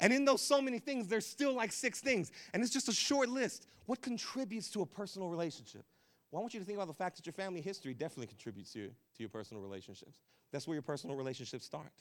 And 0.00 0.12
in 0.12 0.24
those 0.24 0.42
so 0.42 0.60
many 0.62 0.78
things, 0.78 1.08
there's 1.08 1.26
still 1.26 1.52
like 1.54 1.72
six 1.72 2.00
things, 2.00 2.30
and 2.52 2.62
it's 2.62 2.72
just 2.72 2.88
a 2.88 2.92
short 2.92 3.28
list. 3.28 3.66
What 3.86 4.00
contributes 4.02 4.70
to 4.70 4.82
a 4.82 4.86
personal 4.86 5.28
relationship? 5.28 5.84
Well, 6.30 6.40
I 6.40 6.42
want 6.42 6.54
you 6.54 6.60
to 6.60 6.66
think 6.66 6.76
about 6.76 6.88
the 6.88 6.94
fact 6.94 7.16
that 7.16 7.26
your 7.26 7.32
family 7.32 7.60
history 7.60 7.94
definitely 7.94 8.26
contributes 8.26 8.72
to, 8.74 8.88
to 8.88 8.92
your 9.18 9.30
personal 9.30 9.62
relationships. 9.62 10.18
That's 10.52 10.68
where 10.68 10.74
your 10.74 10.82
personal 10.82 11.16
relationships 11.16 11.64
start. 11.64 11.92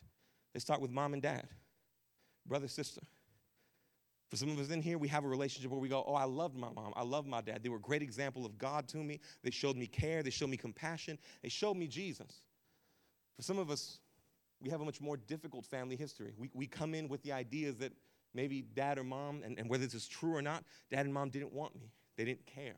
They 0.53 0.59
start 0.59 0.81
with 0.81 0.91
mom 0.91 1.13
and 1.13 1.21
dad, 1.21 1.47
brother, 2.45 2.67
sister. 2.67 3.01
For 4.29 4.35
some 4.35 4.49
of 4.49 4.59
us 4.59 4.69
in 4.69 4.81
here, 4.81 4.97
we 4.97 5.07
have 5.07 5.23
a 5.23 5.27
relationship 5.27 5.71
where 5.71 5.79
we 5.79 5.87
go, 5.87 6.03
Oh, 6.05 6.13
I 6.13 6.25
loved 6.25 6.57
my 6.57 6.69
mom. 6.69 6.93
I 6.95 7.03
loved 7.03 7.27
my 7.27 7.39
dad. 7.39 7.63
They 7.63 7.69
were 7.69 7.77
a 7.77 7.81
great 7.81 8.01
example 8.01 8.45
of 8.45 8.57
God 8.57 8.87
to 8.89 8.97
me. 8.97 9.21
They 9.41 9.51
showed 9.51 9.77
me 9.77 9.87
care. 9.87 10.21
They 10.21 10.29
showed 10.29 10.49
me 10.49 10.57
compassion. 10.57 11.17
They 11.41 11.49
showed 11.49 11.77
me 11.77 11.87
Jesus. 11.87 12.41
For 13.37 13.43
some 13.43 13.57
of 13.57 13.69
us, 13.69 13.99
we 14.61 14.69
have 14.69 14.81
a 14.81 14.85
much 14.85 15.01
more 15.01 15.17
difficult 15.17 15.65
family 15.65 15.95
history. 15.95 16.33
We, 16.37 16.49
we 16.53 16.67
come 16.67 16.93
in 16.93 17.07
with 17.07 17.21
the 17.23 17.31
ideas 17.31 17.77
that 17.77 17.91
maybe 18.33 18.61
dad 18.61 18.97
or 18.97 19.03
mom, 19.03 19.41
and, 19.43 19.57
and 19.57 19.69
whether 19.69 19.85
this 19.85 19.93
is 19.93 20.07
true 20.07 20.35
or 20.35 20.41
not, 20.41 20.63
dad 20.89 21.05
and 21.05 21.13
mom 21.13 21.29
didn't 21.29 21.53
want 21.53 21.75
me, 21.75 21.91
they 22.17 22.25
didn't 22.25 22.45
care. 22.45 22.75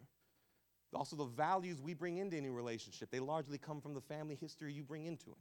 Also, 0.94 1.16
the 1.16 1.26
values 1.26 1.80
we 1.82 1.94
bring 1.94 2.18
into 2.18 2.36
any 2.36 2.50
relationship, 2.50 3.12
they 3.12 3.20
largely 3.20 3.58
come 3.58 3.80
from 3.80 3.94
the 3.94 4.02
family 4.02 4.36
history 4.36 4.74
you 4.74 4.84
bring 4.84 5.06
into 5.06 5.30
it. 5.30 5.38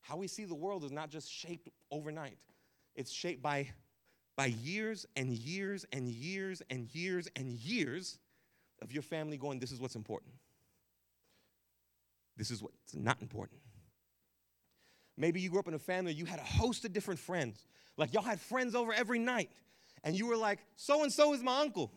How 0.00 0.16
we 0.16 0.26
see 0.26 0.44
the 0.44 0.54
world 0.54 0.82
is 0.82 0.90
not 0.90 1.10
just 1.10 1.30
shaped 1.30 1.68
overnight, 1.90 2.38
it's 2.94 3.12
shaped 3.12 3.42
by 3.42 3.68
by 4.36 4.46
years 4.46 5.06
and 5.14 5.30
years 5.30 5.84
and 5.92 6.08
years 6.08 6.62
and 6.70 6.92
years 6.94 7.28
and 7.36 7.52
years 7.52 8.18
of 8.80 8.92
your 8.92 9.02
family 9.02 9.36
going, 9.36 9.58
This 9.58 9.72
is 9.72 9.80
what's 9.80 9.94
important. 9.94 10.32
This 12.36 12.50
is 12.50 12.62
what's 12.62 12.94
not 12.94 13.20
important. 13.20 13.60
Maybe 15.16 15.40
you 15.40 15.50
grew 15.50 15.58
up 15.58 15.68
in 15.68 15.74
a 15.74 15.78
family, 15.78 16.12
you 16.12 16.24
had 16.24 16.38
a 16.38 16.44
host 16.44 16.84
of 16.84 16.92
different 16.92 17.20
friends. 17.20 17.66
Like 17.96 18.12
y'all 18.14 18.22
had 18.22 18.40
friends 18.40 18.74
over 18.74 18.92
every 18.92 19.18
night, 19.18 19.50
and 20.04 20.16
you 20.16 20.26
were 20.26 20.36
like, 20.36 20.58
So 20.76 21.02
and 21.02 21.12
so 21.12 21.34
is 21.34 21.42
my 21.42 21.60
uncle. 21.60 21.92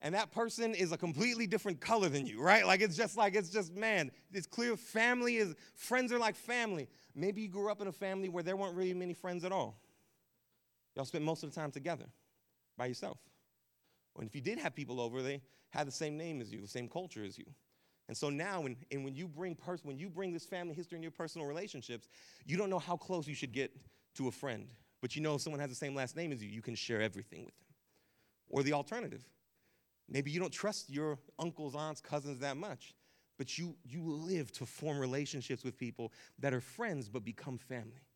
And 0.00 0.14
that 0.14 0.30
person 0.30 0.74
is 0.74 0.92
a 0.92 0.96
completely 0.96 1.48
different 1.48 1.80
color 1.80 2.08
than 2.08 2.24
you, 2.24 2.40
right? 2.40 2.64
Like 2.64 2.80
it's 2.80 2.96
just 2.96 3.16
like, 3.16 3.34
it's 3.34 3.50
just, 3.50 3.74
man, 3.74 4.12
it's 4.32 4.46
clear 4.46 4.76
family 4.76 5.38
is, 5.38 5.56
friends 5.74 6.12
are 6.12 6.20
like 6.20 6.36
family. 6.36 6.88
Maybe 7.16 7.42
you 7.42 7.48
grew 7.48 7.68
up 7.68 7.80
in 7.80 7.88
a 7.88 7.92
family 7.92 8.28
where 8.28 8.44
there 8.44 8.56
weren't 8.56 8.76
really 8.76 8.94
many 8.94 9.12
friends 9.12 9.44
at 9.44 9.50
all. 9.50 9.80
Y'all 10.94 11.04
spent 11.04 11.24
most 11.24 11.42
of 11.42 11.52
the 11.52 11.60
time 11.60 11.72
together 11.72 12.04
by 12.76 12.86
yourself. 12.86 13.18
And 14.16 14.28
if 14.28 14.34
you 14.34 14.40
did 14.40 14.58
have 14.58 14.74
people 14.74 15.00
over, 15.00 15.20
they 15.20 15.42
had 15.70 15.86
the 15.86 15.92
same 15.92 16.16
name 16.16 16.40
as 16.40 16.52
you, 16.52 16.60
the 16.60 16.68
same 16.68 16.88
culture 16.88 17.24
as 17.24 17.36
you. 17.36 17.46
And 18.08 18.16
so 18.16 18.30
now, 18.30 18.62
when, 18.62 18.76
and 18.90 19.04
when 19.04 19.14
you 19.14 19.28
bring 19.28 19.54
pers- 19.54 19.84
when 19.84 19.98
you 19.98 20.08
bring 20.08 20.32
this 20.32 20.46
family 20.46 20.74
history 20.74 20.96
in 20.96 21.02
your 21.02 21.12
personal 21.12 21.46
relationships, 21.46 22.08
you 22.46 22.56
don't 22.56 22.70
know 22.70 22.78
how 22.78 22.96
close 22.96 23.28
you 23.28 23.34
should 23.34 23.52
get 23.52 23.70
to 24.14 24.28
a 24.28 24.30
friend. 24.30 24.72
But 25.00 25.14
you 25.14 25.22
know 25.22 25.34
if 25.34 25.42
someone 25.42 25.60
has 25.60 25.68
the 25.68 25.76
same 25.76 25.94
last 25.94 26.16
name 26.16 26.32
as 26.32 26.42
you, 26.42 26.48
you 26.48 26.62
can 26.62 26.74
share 26.74 27.00
everything 27.02 27.44
with 27.44 27.54
them. 27.58 27.66
Or 28.48 28.62
the 28.62 28.72
alternative. 28.72 29.24
Maybe 30.08 30.30
you 30.30 30.40
don't 30.40 30.52
trust 30.52 30.88
your 30.88 31.18
uncles, 31.38 31.74
aunts, 31.74 32.00
cousins 32.00 32.38
that 32.38 32.56
much, 32.56 32.94
but 33.36 33.58
you, 33.58 33.76
you 33.84 34.02
live 34.02 34.50
to 34.52 34.64
form 34.64 34.98
relationships 34.98 35.62
with 35.62 35.76
people 35.76 36.12
that 36.38 36.54
are 36.54 36.62
friends 36.62 37.10
but 37.10 37.24
become 37.24 37.58
family 37.58 38.07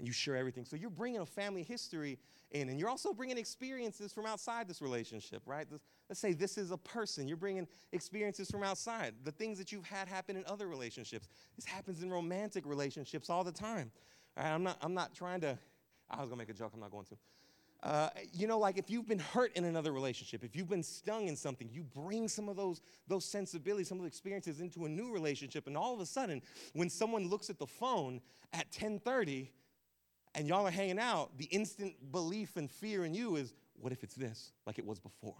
and 0.00 0.06
you 0.08 0.14
share 0.14 0.34
everything. 0.34 0.64
So 0.64 0.76
you're 0.76 0.88
bringing 0.88 1.20
a 1.20 1.26
family 1.26 1.62
history 1.62 2.18
in, 2.52 2.70
and 2.70 2.80
you're 2.80 2.88
also 2.88 3.12
bringing 3.12 3.36
experiences 3.36 4.14
from 4.14 4.24
outside 4.24 4.66
this 4.66 4.80
relationship, 4.80 5.42
right? 5.44 5.66
Let's 6.08 6.18
say 6.18 6.32
this 6.32 6.56
is 6.56 6.70
a 6.70 6.78
person. 6.78 7.28
You're 7.28 7.36
bringing 7.36 7.68
experiences 7.92 8.50
from 8.50 8.62
outside, 8.62 9.12
the 9.24 9.30
things 9.30 9.58
that 9.58 9.72
you've 9.72 9.84
had 9.84 10.08
happen 10.08 10.36
in 10.36 10.44
other 10.46 10.68
relationships. 10.68 11.28
This 11.54 11.66
happens 11.66 12.02
in 12.02 12.10
romantic 12.10 12.64
relationships 12.64 13.28
all 13.28 13.44
the 13.44 13.52
time. 13.52 13.92
All 14.38 14.44
right, 14.44 14.54
I'm 14.54 14.62
not, 14.62 14.78
I'm 14.80 14.94
not 14.94 15.14
trying 15.14 15.42
to, 15.42 15.58
I 16.10 16.20
was 16.20 16.30
gonna 16.30 16.38
make 16.38 16.48
a 16.48 16.54
joke, 16.54 16.70
I'm 16.72 16.80
not 16.80 16.90
going 16.90 17.04
to. 17.04 17.16
Uh, 17.82 18.08
you 18.32 18.46
know, 18.46 18.58
like 18.58 18.78
if 18.78 18.88
you've 18.88 19.06
been 19.08 19.18
hurt 19.18 19.52
in 19.54 19.66
another 19.66 19.92
relationship, 19.92 20.42
if 20.42 20.56
you've 20.56 20.68
been 20.68 20.82
stung 20.82 21.28
in 21.28 21.36
something, 21.36 21.68
you 21.70 21.82
bring 21.82 22.26
some 22.26 22.48
of 22.48 22.56
those, 22.56 22.80
those 23.06 23.24
sensibilities, 23.26 23.88
some 23.88 23.98
of 23.98 24.02
the 24.02 24.08
experiences 24.08 24.60
into 24.60 24.86
a 24.86 24.88
new 24.88 25.12
relationship, 25.12 25.66
and 25.66 25.76
all 25.76 25.92
of 25.92 26.00
a 26.00 26.06
sudden, 26.06 26.40
when 26.72 26.88
someone 26.88 27.28
looks 27.28 27.50
at 27.50 27.58
the 27.58 27.66
phone 27.66 28.20
at 28.52 28.66
1030, 28.66 29.50
and 30.34 30.46
y'all 30.46 30.66
are 30.66 30.70
hanging 30.70 30.98
out, 30.98 31.36
the 31.38 31.46
instant 31.46 31.94
belief 32.12 32.56
and 32.56 32.70
fear 32.70 33.04
in 33.04 33.14
you 33.14 33.36
is, 33.36 33.54
what 33.74 33.92
if 33.92 34.02
it's 34.04 34.14
this, 34.14 34.52
like 34.66 34.78
it 34.78 34.86
was 34.86 34.98
before? 34.98 35.36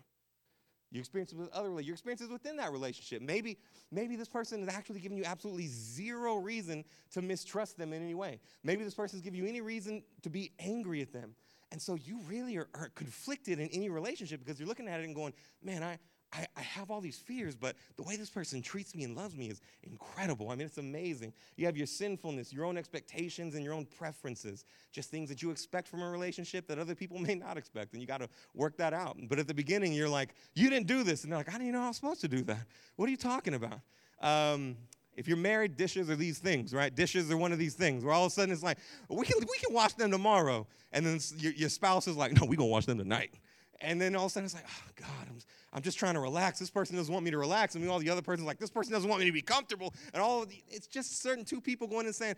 Your 0.93 1.01
experiences 1.01 1.39
with 1.39 1.53
other 1.53 1.81
your 1.81 1.95
experiences 1.95 2.31
within 2.31 2.57
that 2.57 2.73
relationship. 2.73 3.23
Maybe, 3.23 3.59
maybe 3.93 4.17
this 4.17 4.29
person 4.29 4.61
is 4.61 4.69
actually 4.69 4.99
giving 4.99 5.17
you 5.17 5.25
absolutely 5.25 5.69
zero 5.69 6.37
reason 6.37 6.85
to 7.13 7.23
mistrust 7.23 7.79
them 7.79 7.93
in 7.93 8.03
any 8.03 8.15
way. 8.15 8.41
Maybe 8.65 8.83
this 8.83 8.95
person's 8.95 9.23
giving 9.23 9.39
you 9.39 9.47
any 9.47 9.61
reason 9.61 10.03
to 10.23 10.31
be 10.31 10.51
angry 10.59 11.01
at 11.01 11.13
them. 11.13 11.37
And 11.71 11.81
so 11.81 11.95
you 11.95 12.19
really 12.29 12.57
are, 12.57 12.69
are 12.75 12.91
conflicted 12.97 13.61
in 13.61 13.69
any 13.69 13.89
relationship 13.89 14.41
because 14.45 14.59
you're 14.59 14.69
looking 14.69 14.89
at 14.89 14.99
it 14.99 15.05
and 15.05 15.15
going, 15.15 15.33
man, 15.63 15.85
I, 15.85 16.01
I, 16.33 16.47
I, 16.57 16.61
have 16.61 16.91
all 16.91 17.01
these 17.01 17.19
fears, 17.19 17.57
but 17.57 17.75
the 17.97 18.03
way 18.05 18.17
this 18.17 18.31
person 18.31 18.63
treats 18.63 18.95
me 18.95 19.03
and 19.05 19.17
loves 19.17 19.37
me 19.37 19.49
is 19.49 19.61
incredible. 19.83 20.51
I 20.51 20.55
mean, 20.55 20.67
it's 20.67 20.79
amazing. 20.79 21.33
You 21.57 21.67
have 21.67 21.77
your 21.77 21.89
sinfulness, 21.89 22.53
your 22.53 22.65
own 22.65 22.77
expectations, 22.77 23.57
and 23.57 23.65
your 23.65 23.75
own 23.75 23.85
preferences, 23.85 24.65
just 24.93 25.11
things 25.11 25.29
that 25.29 25.43
you 25.43 25.51
expect 25.51 25.89
from 25.89 26.03
a 26.03 26.11
relationship 26.11 26.69
that 26.69 26.79
other 26.79 26.95
people 26.95 27.19
may 27.21 27.35
not 27.35 27.57
expect, 27.57 27.93
and 27.95 28.01
you 28.01 28.07
got 28.07 28.21
to 28.21 28.29
work 28.55 28.77
that 28.77 28.93
out. 28.93 29.17
But 29.29 29.39
at 29.39 29.49
the 29.49 29.55
beginning, 29.55 29.93
you're 29.93 30.09
like, 30.09 30.35
you 30.55 30.71
didn't 30.71 30.87
do 30.87 31.03
this. 31.03 31.25
And 31.25 31.33
they're 31.33 31.39
like, 31.39 31.53
I 31.53 31.59
didn't 31.59 31.73
know 31.73 31.83
I 31.83 31.89
was 31.89 31.97
supposed 31.97 32.21
to 32.21 32.29
do 32.29 32.43
that. 32.43 32.67
What 32.97 33.09
are 33.09 33.11
you 33.11 33.17
talking 33.17 33.55
about? 33.55 33.81
Um, 34.21 34.77
if 35.17 35.27
you're 35.27 35.37
married, 35.37 35.77
dishes 35.77 36.09
are 36.09 36.17
these 36.17 36.39
things, 36.39 36.73
right? 36.73 36.95
Dishes 36.95 37.31
are 37.31 37.37
one 37.37 37.53
of 37.53 37.59
these 37.59 37.75
things 37.75 38.05
where 38.05 38.15
all 38.15 38.25
of 38.25 38.33
a 38.33 38.35
sudden 38.35 38.53
it's 38.53 38.63
like, 38.63 38.79
we 39.09 39.27
can, 39.27 39.39
we 39.41 39.59
can 39.59 39.75
wash 39.75 39.93
them 39.95 40.11
tomorrow. 40.11 40.67
And 40.93 41.05
then 41.05 41.21
your, 41.39 41.53
your 41.53 41.69
spouse 41.69 42.07
is 42.07 42.17
like, 42.17 42.33
no, 42.33 42.43
we're 42.43 42.57
going 42.57 42.69
to 42.69 42.73
wash 42.73 42.87
them 42.87 42.99
tonight. 42.99 43.35
And 43.81 44.01
then 44.01 44.15
all 44.15 44.27
of 44.27 44.31
a 44.31 44.33
sudden 44.33 44.45
it's 44.45 44.55
like, 44.55 44.67
oh, 44.69 44.91
God, 44.97 45.29
I'm, 45.29 45.39
I'm 45.73 45.83
just 45.83 45.99
trying 45.99 46.15
to 46.15 46.21
relax. 46.21 46.59
This 46.59 46.71
person 46.71 46.97
doesn't 46.97 47.13
want 47.13 47.25
me 47.25 47.31
to 47.31 47.39
relax. 47.39 47.75
And 47.75 47.89
all 47.89 47.99
the 47.99 48.11
other 48.11 48.23
person's 48.23 48.47
like, 48.47 48.59
this 48.59 48.71
person 48.71 48.93
doesn't 48.93 49.09
want 49.09 49.21
me 49.21 49.27
to 49.27 49.33
be 49.33 49.43
comfortable. 49.43 49.95
And 50.13 50.23
all 50.23 50.45
the, 50.45 50.63
it's 50.69 50.87
just 50.87 51.23
certain 51.23 51.45
two 51.45 51.61
people 51.61 51.87
going 51.87 52.07
and 52.07 52.15
saying, 52.15 52.35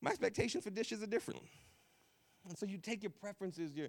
my 0.00 0.10
expectations 0.10 0.62
for 0.62 0.70
dishes 0.70 1.02
are 1.02 1.06
different. 1.06 1.40
And 2.48 2.56
so 2.56 2.64
you 2.64 2.78
take 2.78 3.02
your 3.02 3.10
preferences, 3.10 3.74
your, 3.74 3.88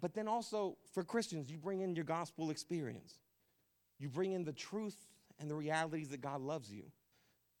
but 0.00 0.12
then 0.12 0.26
also 0.26 0.76
for 0.92 1.04
Christians, 1.04 1.50
you 1.50 1.56
bring 1.56 1.80
in 1.80 1.94
your 1.94 2.04
gospel 2.04 2.50
experience. 2.50 3.20
You 4.00 4.08
bring 4.08 4.32
in 4.32 4.44
the 4.44 4.52
truth 4.52 5.06
and 5.38 5.48
the 5.48 5.54
realities 5.54 6.08
that 6.08 6.20
God 6.20 6.40
loves 6.40 6.72
you 6.72 6.84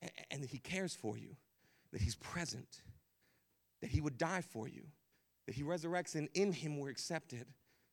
and, 0.02 0.10
and 0.32 0.42
that 0.42 0.50
He 0.50 0.58
cares 0.58 0.94
for 0.94 1.16
you, 1.16 1.36
that 1.92 2.00
He's 2.00 2.16
present, 2.16 2.82
that 3.80 3.90
He 3.90 4.00
would 4.00 4.18
die 4.18 4.40
for 4.40 4.66
you, 4.66 4.82
that 5.46 5.54
He 5.54 5.62
resurrects, 5.62 6.16
and 6.16 6.28
in 6.34 6.52
Him 6.52 6.80
we're 6.80 6.90
accepted 6.90 7.46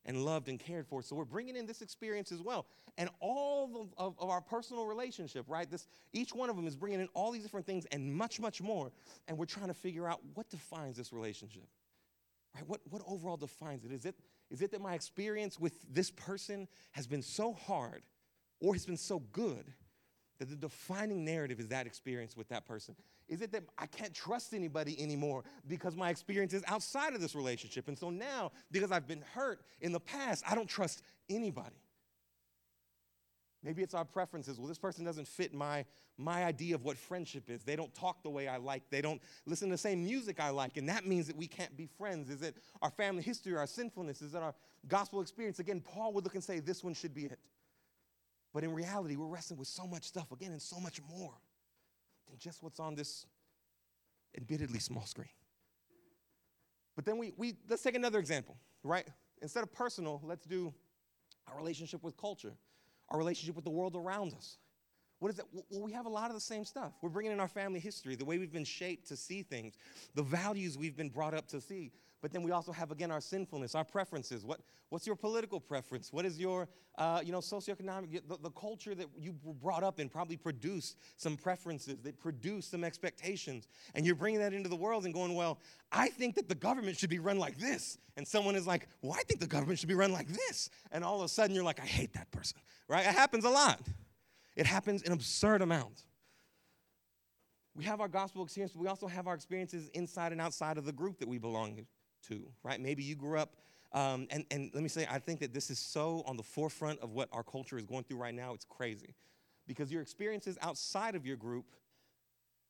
and 0.06 0.26
loved 0.26 0.50
and 0.50 0.60
cared 0.60 0.88
for. 0.88 1.02
So 1.02 1.16
we're 1.16 1.26
bringing 1.26 1.56
in 1.56 1.66
this 1.66 1.82
experience 1.82 2.32
as 2.32 2.42
well. 2.42 2.66
And 2.98 3.10
all 3.20 3.66
of, 3.66 3.94
of, 3.98 4.20
of, 4.20 4.30
our 4.30 4.42
personal 4.42 4.86
relationship, 4.86 5.46
right? 5.48 5.70
This, 5.70 5.88
each 6.14 6.34
one 6.34 6.50
of 6.50 6.56
them 6.56 6.68
is 6.68 6.76
bringing 6.76 7.00
in 7.00 7.08
all 7.14 7.32
these 7.32 7.44
different 7.44 7.66
things 7.66 7.86
and 7.92 8.14
much, 8.14 8.40
much 8.40 8.62
more. 8.62 8.92
And 9.28 9.38
we're 9.38 9.46
trying 9.46 9.68
to 9.68 9.74
figure 9.74 10.08
out 10.08 10.20
what 10.34 10.50
defines 10.50 10.98
this 10.98 11.14
relationship, 11.14 11.68
right? 12.56 12.68
What, 12.68 12.82
what 12.90 13.02
overall 13.08 13.38
defines 13.38 13.86
it? 13.86 13.92
Is, 13.92 14.06
it? 14.06 14.16
is 14.50 14.62
it 14.62 14.72
that 14.72 14.82
my 14.82 14.94
experience 14.94 15.60
with 15.60 15.74
this 15.94 16.12
person 16.12 16.68
has 16.92 17.08
been 17.08 17.22
so 17.22 17.54
hard 17.54 18.02
or 18.60 18.74
has 18.74 18.86
been 18.86 18.98
so 18.98 19.20
good 19.32 19.66
that 20.40 20.50
the 20.50 20.56
defining 20.56 21.24
narrative 21.24 21.60
is 21.60 21.68
that 21.68 21.86
experience 21.86 22.36
with 22.36 22.50
that 22.50 22.66
person? 22.66 22.96
Is 23.32 23.42
it 23.42 23.54
that 23.54 23.64
I 23.78 23.86
can't 23.86 24.14
trust 24.14 24.54
anybody 24.54 25.02
anymore 25.02 25.46
because 25.66 25.96
my 25.96 26.10
experience 26.10 26.54
is 26.54 26.64
outside 26.68 27.16
of 27.16 27.22
this 27.22 27.34
relationship? 27.34 27.88
And 27.88 27.98
so 27.98 28.10
now, 28.10 28.52
because 28.72 28.92
I've 28.92 29.08
been 29.08 29.24
hurt 29.34 29.62
in 29.80 29.94
the 29.94 30.02
past, 30.02 30.44
I 30.48 30.54
don't 30.54 30.68
trust 30.68 31.02
anybody. 31.30 31.82
Maybe 33.64 33.84
it's 33.84 33.94
our 33.94 34.04
preferences. 34.04 34.60
Well, 34.60 34.68
this 34.68 34.78
person 34.78 35.06
doesn't 35.06 35.30
fit 35.30 35.54
my, 35.54 35.86
my 36.18 36.44
idea 36.44 36.76
of 36.76 36.84
what 36.84 36.98
friendship 36.98 37.50
is. 37.50 37.64
They 37.64 37.78
don't 37.78 37.94
talk 37.94 38.22
the 38.22 38.30
way 38.30 38.50
I 38.50 38.58
like. 38.58 38.84
They 38.90 39.02
don't 39.02 39.22
listen 39.46 39.70
to 39.70 39.76
the 39.76 39.78
same 39.78 40.04
music 40.04 40.42
I 40.42 40.50
like. 40.50 40.76
And 40.76 40.90
that 40.90 41.08
means 41.08 41.28
that 41.28 41.38
we 41.38 41.48
can't 41.48 41.78
be 41.78 41.88
friends. 41.98 42.30
Is 42.30 42.42
it 42.42 42.58
our 42.82 42.90
family 42.90 43.24
history, 43.24 43.56
our 43.56 43.66
sinfulness? 43.68 44.22
Is 44.22 44.36
it 44.36 44.42
our 44.42 44.56
gospel 44.90 45.22
experience? 45.22 45.60
Again, 45.60 45.80
Paul 45.80 46.12
would 46.14 46.26
look 46.26 46.36
and 46.36 46.44
say, 46.44 46.60
this 46.60 46.84
one 46.84 46.94
should 46.94 47.14
be 47.14 47.28
it. 47.28 47.40
But 48.54 48.66
in 48.66 48.74
reality, 48.74 49.16
we're 49.16 49.28
wrestling 49.28 49.58
with 49.58 49.70
so 49.70 49.88
much 49.88 50.04
stuff, 50.04 50.34
again, 50.34 50.52
and 50.52 50.62
so 50.62 50.82
much 50.82 51.00
more 51.10 51.36
than 52.32 52.40
just 52.40 52.64
what's 52.64 52.80
on 52.80 52.96
this 52.96 53.26
admittedly 54.36 54.80
small 54.80 55.06
screen. 55.06 55.30
But 56.96 57.06
then 57.06 57.18
we, 57.18 57.34
we 57.38 57.56
let's 57.70 57.84
take 57.84 57.96
another 57.96 58.20
example, 58.20 58.58
right? 58.84 59.08
Instead 59.42 59.64
of 59.64 59.72
personal, 59.72 60.22
let's 60.24 60.46
do 60.46 60.74
our 61.48 61.58
relationship 61.58 62.04
with 62.04 62.18
culture, 62.18 62.54
our 63.10 63.18
relationship 63.18 63.56
with 63.56 63.66
the 63.66 63.72
world 63.72 63.96
around 63.96 64.34
us. 64.34 64.58
What 65.22 65.30
is 65.30 65.38
that? 65.38 65.46
Well, 65.70 65.84
we 65.84 65.92
have 65.92 66.08
a 66.08 66.10
lot 66.10 66.32
of 66.32 66.34
the 66.34 66.42
same 66.42 66.66
stuff. 66.66 66.94
We're 67.04 67.10
bringing 67.10 67.32
in 67.32 67.40
our 67.40 67.48
family 67.48 67.80
history, 67.80 68.16
the 68.16 68.26
way 68.26 68.40
we've 68.40 68.52
been 68.52 68.66
shaped 68.66 69.08
to 69.10 69.16
see 69.16 69.44
things, 69.44 69.76
the 70.16 70.24
values 70.24 70.80
we've 70.80 70.98
been 70.98 71.10
brought 71.10 71.36
up 71.36 71.48
to 71.50 71.62
see. 71.62 71.92
But 72.24 72.34
then 72.34 72.42
we 72.42 72.50
also 72.50 72.72
have, 72.72 72.90
again, 72.90 73.12
our 73.12 73.22
sinfulness, 73.22 73.76
our 73.76 73.84
preferences. 73.84 74.44
What, 74.44 74.62
what's 74.90 75.06
your 75.06 75.16
political 75.16 75.60
preference? 75.60 76.12
What 76.12 76.26
is 76.26 76.40
your, 76.40 76.68
uh, 76.98 77.22
you 77.24 77.32
know, 77.32 77.38
socioeconomic, 77.38 78.28
the, 78.28 78.38
the 78.42 78.50
culture 78.50 78.96
that 78.96 79.08
you 79.16 79.36
were 79.44 79.54
brought 79.54 79.84
up 79.84 80.00
in 80.00 80.10
probably 80.10 80.38
produced 80.38 80.98
some 81.18 81.38
preferences, 81.38 81.98
that 82.02 82.20
produced 82.20 82.72
some 82.72 82.84
expectations. 82.84 83.68
And 83.94 84.08
you're 84.08 84.16
bringing 84.16 84.40
that 84.40 84.54
into 84.54 84.70
the 84.70 84.76
world 84.76 85.06
and 85.06 85.14
going, 85.14 85.36
well, 85.36 85.60
I 85.92 86.08
think 86.08 86.34
that 86.36 86.50
the 86.50 86.56
government 86.56 86.98
should 86.98 87.12
be 87.12 87.20
run 87.20 87.38
like 87.38 87.60
this. 87.60 88.00
And 88.18 88.28
someone 88.28 88.56
is 88.56 88.66
like, 88.66 88.88
well, 89.04 89.14
I 89.14 89.22
think 89.22 89.40
the 89.40 89.46
government 89.46 89.78
should 89.78 89.90
be 89.90 89.96
run 89.96 90.12
like 90.12 90.30
this. 90.30 90.72
And 90.92 91.04
all 91.04 91.20
of 91.20 91.26
a 91.26 91.30
sudden 91.30 91.56
you're 91.56 91.64
like, 91.64 91.80
I 91.80 91.86
hate 91.86 92.14
that 92.14 92.32
person, 92.32 92.58
right? 92.88 93.06
It 93.06 93.14
happens 93.14 93.46
a 93.46 93.50
lot. 93.52 93.80
It 94.62 94.68
happens 94.68 95.02
in 95.02 95.12
absurd 95.12 95.64
amounts. 95.64 96.04
We 97.74 97.84
have 97.86 98.00
our 98.00 98.08
gospel 98.08 98.44
experience, 98.44 98.74
but 98.74 98.82
we 98.84 98.88
also 98.88 99.08
have 99.08 99.26
our 99.26 99.34
experiences 99.34 99.90
inside 99.96 100.34
and 100.34 100.40
outside 100.40 100.78
of 100.78 100.86
the 100.86 100.92
group 100.92 101.18
that 101.18 101.28
we 101.28 101.40
belong 101.40 101.88
to, 102.28 102.48
right? 102.62 102.80
Maybe 102.80 103.02
you 103.02 103.16
grew 103.16 103.40
up, 103.40 103.56
um, 103.92 104.28
and, 104.30 104.46
and 104.52 104.70
let 104.76 104.84
me 104.84 104.90
say, 104.90 105.08
I 105.10 105.18
think 105.18 105.40
that 105.40 105.52
this 105.52 105.72
is 105.72 105.80
so 105.80 106.22
on 106.28 106.38
the 106.38 106.44
forefront 106.44 107.00
of 107.00 107.10
what 107.10 107.28
our 107.32 107.42
culture 107.42 107.76
is 107.76 107.88
going 107.88 108.04
through 108.04 108.18
right 108.18 108.36
now. 108.36 108.54
It's 108.54 108.66
crazy. 108.66 109.16
Because 109.66 109.92
your 109.92 110.04
experiences 110.04 110.60
outside 110.62 111.16
of 111.16 111.26
your 111.26 111.38
group 111.38 111.66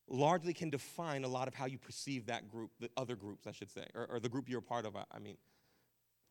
largely 0.08 0.54
can 0.54 0.70
define 0.70 1.26
a 1.26 1.28
lot 1.28 1.50
of 1.50 1.56
how 1.56 1.66
you 1.66 1.78
perceive 1.78 2.28
that 2.28 2.48
group, 2.48 2.72
the 2.80 2.90
other 2.96 3.18
groups, 3.18 3.48
I 3.48 3.52
should 3.52 3.70
say, 3.70 3.86
or, 3.94 4.06
or 4.06 4.20
the 4.22 4.30
group 4.30 4.48
you're 4.48 4.60
a 4.60 4.62
part 4.62 4.86
of, 4.86 4.96
I 4.96 5.20
mean. 5.20 5.36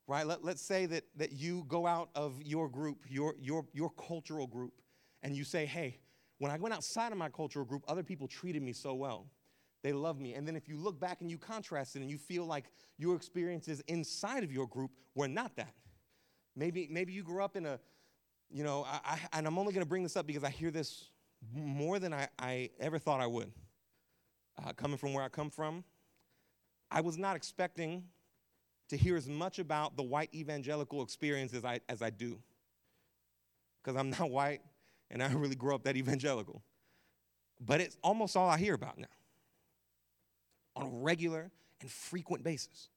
Right? 0.06 0.26
Let, 0.26 0.42
let's 0.42 0.62
say 0.62 0.86
that, 0.86 1.04
that 1.16 1.32
you 1.32 1.66
go 1.68 1.86
out 1.86 2.08
of 2.14 2.42
your 2.42 2.70
group, 2.70 3.04
your, 3.10 3.34
your, 3.38 3.66
your 3.74 3.90
cultural 3.90 4.46
group, 4.46 4.72
and 5.22 5.36
you 5.36 5.44
say, 5.44 5.66
hey, 5.66 5.98
when 6.38 6.50
I 6.50 6.56
went 6.56 6.74
outside 6.74 7.12
of 7.12 7.18
my 7.18 7.28
cultural 7.28 7.64
group, 7.64 7.84
other 7.86 8.02
people 8.02 8.26
treated 8.26 8.62
me 8.62 8.72
so 8.72 8.94
well. 8.94 9.26
They 9.82 9.92
love 9.92 10.20
me. 10.20 10.34
And 10.34 10.46
then 10.46 10.56
if 10.56 10.68
you 10.68 10.76
look 10.76 11.00
back 11.00 11.20
and 11.20 11.30
you 11.30 11.38
contrast 11.38 11.96
it 11.96 12.02
and 12.02 12.10
you 12.10 12.18
feel 12.18 12.44
like 12.44 12.66
your 12.98 13.16
experiences 13.16 13.82
inside 13.88 14.44
of 14.44 14.52
your 14.52 14.66
group 14.66 14.90
were 15.14 15.28
not 15.28 15.56
that. 15.56 15.74
Maybe, 16.56 16.88
maybe 16.90 17.12
you 17.12 17.22
grew 17.22 17.42
up 17.42 17.56
in 17.56 17.66
a, 17.66 17.78
you 18.50 18.64
know, 18.64 18.84
I, 18.86 19.00
I, 19.04 19.38
and 19.38 19.46
I'm 19.46 19.58
only 19.58 19.72
going 19.72 19.84
to 19.84 19.88
bring 19.88 20.02
this 20.02 20.16
up 20.16 20.26
because 20.26 20.44
I 20.44 20.50
hear 20.50 20.70
this 20.70 21.10
more 21.54 21.98
than 21.98 22.12
I, 22.12 22.28
I 22.38 22.70
ever 22.80 22.98
thought 22.98 23.20
I 23.20 23.26
would. 23.26 23.52
Uh, 24.62 24.72
coming 24.72 24.98
from 24.98 25.14
where 25.14 25.24
I 25.24 25.28
come 25.28 25.48
from, 25.48 25.84
I 26.90 27.00
was 27.00 27.16
not 27.16 27.36
expecting 27.36 28.04
to 28.88 28.96
hear 28.96 29.16
as 29.16 29.28
much 29.28 29.58
about 29.58 29.96
the 29.96 30.02
white 30.02 30.28
evangelical 30.34 31.02
experience 31.02 31.54
as 31.54 31.64
I, 31.64 31.80
as 31.88 32.02
I 32.02 32.10
do. 32.10 32.38
Because 33.82 33.96
I'm 33.96 34.10
not 34.10 34.30
white, 34.30 34.60
and 35.10 35.22
I 35.22 35.32
really 35.32 35.56
grew 35.56 35.74
up 35.74 35.84
that 35.84 35.96
evangelical. 35.96 36.62
But 37.60 37.80
it's 37.80 37.96
almost 38.02 38.36
all 38.36 38.48
I 38.48 38.58
hear 38.58 38.74
about 38.74 38.98
now 38.98 39.06
on 40.76 40.86
a 40.86 40.90
regular 40.90 41.50
and 41.80 41.90
frequent 41.90 42.42
basis. 42.42 42.88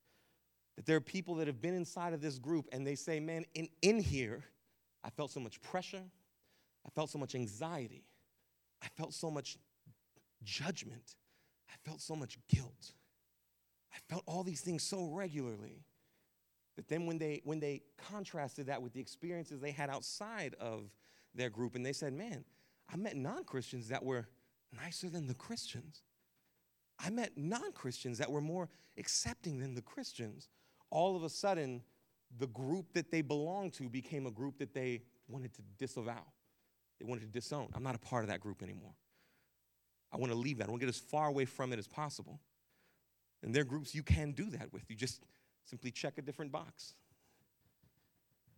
That 0.76 0.86
there 0.86 0.96
are 0.96 1.02
people 1.02 1.36
that 1.36 1.48
have 1.48 1.62
been 1.62 1.76
inside 1.76 2.14
of 2.14 2.22
this 2.22 2.40
group 2.40 2.68
and 2.72 2.86
they 2.86 2.96
say, 2.96 3.20
man, 3.20 3.46
in, 3.54 3.68
in 3.82 4.00
here, 4.00 4.44
I 5.04 5.10
felt 5.10 5.32
so 5.32 5.40
much 5.40 5.62
pressure, 5.62 6.04
I 6.86 6.90
felt 6.96 7.10
so 7.10 7.20
much 7.20 7.36
anxiety, 7.36 8.06
I 8.82 8.88
felt 8.96 9.14
so 9.14 9.30
much 9.30 9.58
judgment, 10.44 11.16
I 11.70 11.74
felt 11.86 12.02
so 12.02 12.16
much 12.16 12.38
guilt. 12.48 12.94
I 13.94 14.00
felt 14.10 14.24
all 14.26 14.44
these 14.44 14.62
things 14.62 14.82
so 14.82 15.06
regularly 15.06 15.84
that 16.76 16.88
then 16.88 17.06
when 17.06 17.20
they 17.20 17.42
when 17.44 17.60
they 17.60 17.84
contrasted 18.10 18.68
that 18.68 18.82
with 18.82 18.94
the 18.94 19.00
experiences 19.00 19.62
they 19.62 19.72
had 19.72 19.90
outside 19.90 20.56
of 20.60 20.90
their 21.36 21.50
group 21.50 21.76
and 21.76 21.86
they 21.86 21.94
said, 21.94 22.14
Man, 22.14 22.44
I 22.92 22.98
met 22.98 23.16
non 23.16 23.44
Christians 23.44 23.90
that 23.90 24.04
were 24.04 24.28
nicer 24.76 25.10
than 25.10 25.28
the 25.28 25.34
Christians. 25.34 26.04
I 27.00 27.10
met 27.10 27.32
non 27.38 27.72
Christians 27.72 28.18
that 28.20 28.32
were 28.32 28.42
more 28.42 28.70
accepting 28.98 29.60
than 29.60 29.76
the 29.76 29.82
Christians. 29.82 30.50
All 30.90 31.16
of 31.16 31.24
a 31.24 31.30
sudden, 31.30 31.82
the 32.38 32.48
group 32.48 32.94
that 32.94 33.12
they 33.12 33.22
belonged 33.22 33.74
to 33.74 33.90
became 33.90 34.26
a 34.26 34.32
group 34.32 34.58
that 34.60 34.74
they 34.74 35.02
wanted 35.28 35.54
to 35.56 35.62
disavow. 35.78 36.24
They 37.00 37.06
wanted 37.06 37.22
to 37.22 37.28
disown. 37.28 37.70
I'm 37.74 37.84
not 37.84 37.96
a 37.96 38.00
part 38.00 38.24
of 38.24 38.30
that 38.30 38.40
group 38.40 38.62
anymore. 38.62 38.94
I 40.12 40.18
want 40.18 40.32
to 40.32 40.38
leave 40.38 40.60
that. 40.60 40.68
I 40.68 40.72
want 40.72 40.82
to 40.82 40.86
get 40.86 40.94
as 40.94 41.02
far 41.02 41.28
away 41.28 41.46
from 41.46 41.74
it 41.74 41.80
as 41.80 41.88
possible. 41.88 42.40
And 43.42 43.54
there 43.54 43.62
are 43.62 43.66
groups 43.66 43.94
you 43.96 44.04
can 44.04 44.32
do 44.32 44.50
that 44.52 44.72
with. 44.72 44.84
You 44.90 44.96
just 44.96 45.24
simply 45.66 45.92
check 45.92 46.18
a 46.18 46.22
different 46.22 46.52
box. 46.52 46.94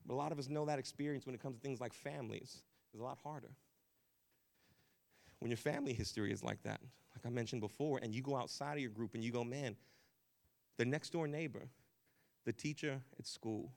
But 0.06 0.14
a 0.14 0.18
lot 0.18 0.32
of 0.32 0.40
us 0.40 0.50
know 0.50 0.66
that 0.66 0.80
experience 0.80 1.26
when 1.26 1.36
it 1.36 1.42
comes 1.42 1.56
to 1.56 1.62
things 1.62 1.82
like 1.82 1.94
families. 1.94 2.62
It's 2.94 3.02
a 3.02 3.04
lot 3.04 3.18
harder. 3.24 3.52
When 5.40 5.50
your 5.50 5.58
family 5.58 5.94
history 5.94 6.32
is 6.32 6.44
like 6.44 6.62
that, 6.64 6.80
like 7.16 7.26
I 7.26 7.30
mentioned 7.30 7.62
before, 7.62 8.00
and 8.02 8.14
you 8.14 8.22
go 8.22 8.36
outside 8.36 8.74
of 8.74 8.80
your 8.80 8.92
group 8.92 9.16
and 9.16 9.24
you 9.24 9.32
go, 9.32 9.44
man, 9.44 9.76
the 10.78 10.86
next 10.86 11.12
door 11.12 11.28
neighbor, 11.28 11.70
the 12.46 12.54
teacher 12.54 13.02
at 13.18 13.26
school, 13.26 13.72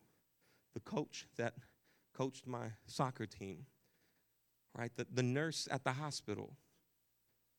the 0.75 0.81
coach 0.81 1.27
that 1.37 1.55
coached 2.15 2.47
my 2.47 2.69
soccer 2.87 3.27
team, 3.27 3.67
right? 4.77 4.91
The, 4.97 5.07
the 5.13 5.23
nurse 5.23 5.69
at 5.71 5.85
the 5.85 5.93
hospital 5.93 6.57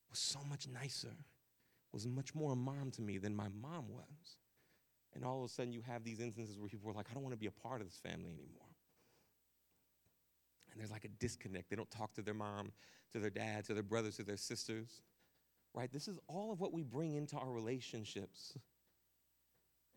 was 0.09 0.19
so 0.19 0.39
much 0.49 0.67
nicer, 0.67 1.15
was 1.91 2.05
much 2.05 2.35
more 2.35 2.53
a 2.53 2.55
mom 2.55 2.91
to 2.91 3.01
me 3.01 3.17
than 3.17 3.35
my 3.35 3.47
mom 3.61 3.89
was. 3.89 4.37
And 5.19 5.27
all 5.27 5.39
of 5.39 5.49
a 5.49 5.53
sudden, 5.53 5.73
you 5.73 5.81
have 5.81 6.05
these 6.05 6.21
instances 6.21 6.57
where 6.57 6.69
people 6.69 6.89
are 6.89 6.93
like, 6.93 7.07
I 7.11 7.13
don't 7.13 7.23
want 7.23 7.33
to 7.33 7.39
be 7.39 7.47
a 7.47 7.51
part 7.51 7.81
of 7.81 7.87
this 7.87 7.97
family 7.97 8.31
anymore. 8.31 8.69
And 10.71 10.79
there's 10.79 10.91
like 10.91 11.03
a 11.03 11.09
disconnect. 11.09 11.69
They 11.69 11.75
don't 11.75 11.91
talk 11.91 12.13
to 12.13 12.21
their 12.21 12.33
mom, 12.33 12.71
to 13.11 13.19
their 13.19 13.29
dad, 13.29 13.65
to 13.65 13.73
their 13.73 13.83
brothers, 13.83 14.15
to 14.15 14.23
their 14.23 14.37
sisters. 14.37 15.01
Right? 15.73 15.91
This 15.91 16.07
is 16.07 16.19
all 16.29 16.53
of 16.53 16.61
what 16.61 16.71
we 16.71 16.83
bring 16.83 17.15
into 17.15 17.35
our 17.35 17.51
relationships. 17.51 18.57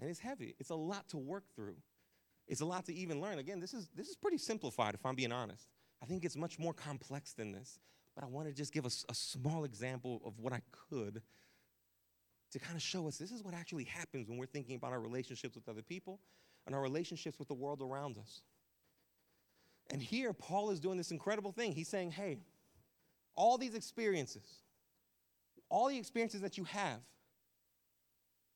And 0.00 0.10
it's 0.10 0.18
heavy. 0.18 0.56
It's 0.58 0.70
a 0.70 0.74
lot 0.74 1.08
to 1.10 1.18
work 1.18 1.44
through. 1.54 1.76
It's 2.48 2.60
a 2.60 2.66
lot 2.66 2.84
to 2.86 2.94
even 2.94 3.20
learn. 3.20 3.38
Again, 3.38 3.60
this 3.60 3.74
is 3.74 3.88
this 3.94 4.08
is 4.08 4.16
pretty 4.16 4.38
simplified 4.38 4.94
if 4.94 5.06
I'm 5.06 5.14
being 5.14 5.30
honest. 5.30 5.68
I 6.02 6.06
think 6.06 6.24
it's 6.24 6.36
much 6.36 6.58
more 6.58 6.74
complex 6.74 7.32
than 7.32 7.52
this. 7.52 7.78
But 8.16 8.24
I 8.24 8.26
want 8.26 8.48
to 8.48 8.52
just 8.52 8.72
give 8.72 8.84
a, 8.84 8.90
a 9.08 9.14
small 9.14 9.62
example 9.62 10.20
of 10.24 10.40
what 10.40 10.52
I 10.52 10.62
could 10.90 11.22
to 12.52 12.58
kind 12.58 12.76
of 12.76 12.82
show 12.82 13.08
us 13.08 13.16
this 13.18 13.32
is 13.32 13.42
what 13.42 13.54
actually 13.54 13.84
happens 13.84 14.28
when 14.28 14.38
we're 14.38 14.46
thinking 14.46 14.76
about 14.76 14.92
our 14.92 15.00
relationships 15.00 15.54
with 15.54 15.68
other 15.68 15.82
people 15.82 16.20
and 16.66 16.74
our 16.74 16.80
relationships 16.80 17.38
with 17.38 17.48
the 17.48 17.54
world 17.54 17.82
around 17.82 18.18
us. 18.18 18.42
And 19.90 20.00
here, 20.00 20.32
Paul 20.32 20.70
is 20.70 20.80
doing 20.80 20.96
this 20.96 21.10
incredible 21.10 21.52
thing. 21.52 21.72
He's 21.72 21.88
saying, 21.88 22.12
hey, 22.12 22.38
all 23.34 23.58
these 23.58 23.74
experiences, 23.74 24.46
all 25.68 25.88
the 25.88 25.98
experiences 25.98 26.40
that 26.42 26.56
you 26.56 26.64
have, 26.64 27.00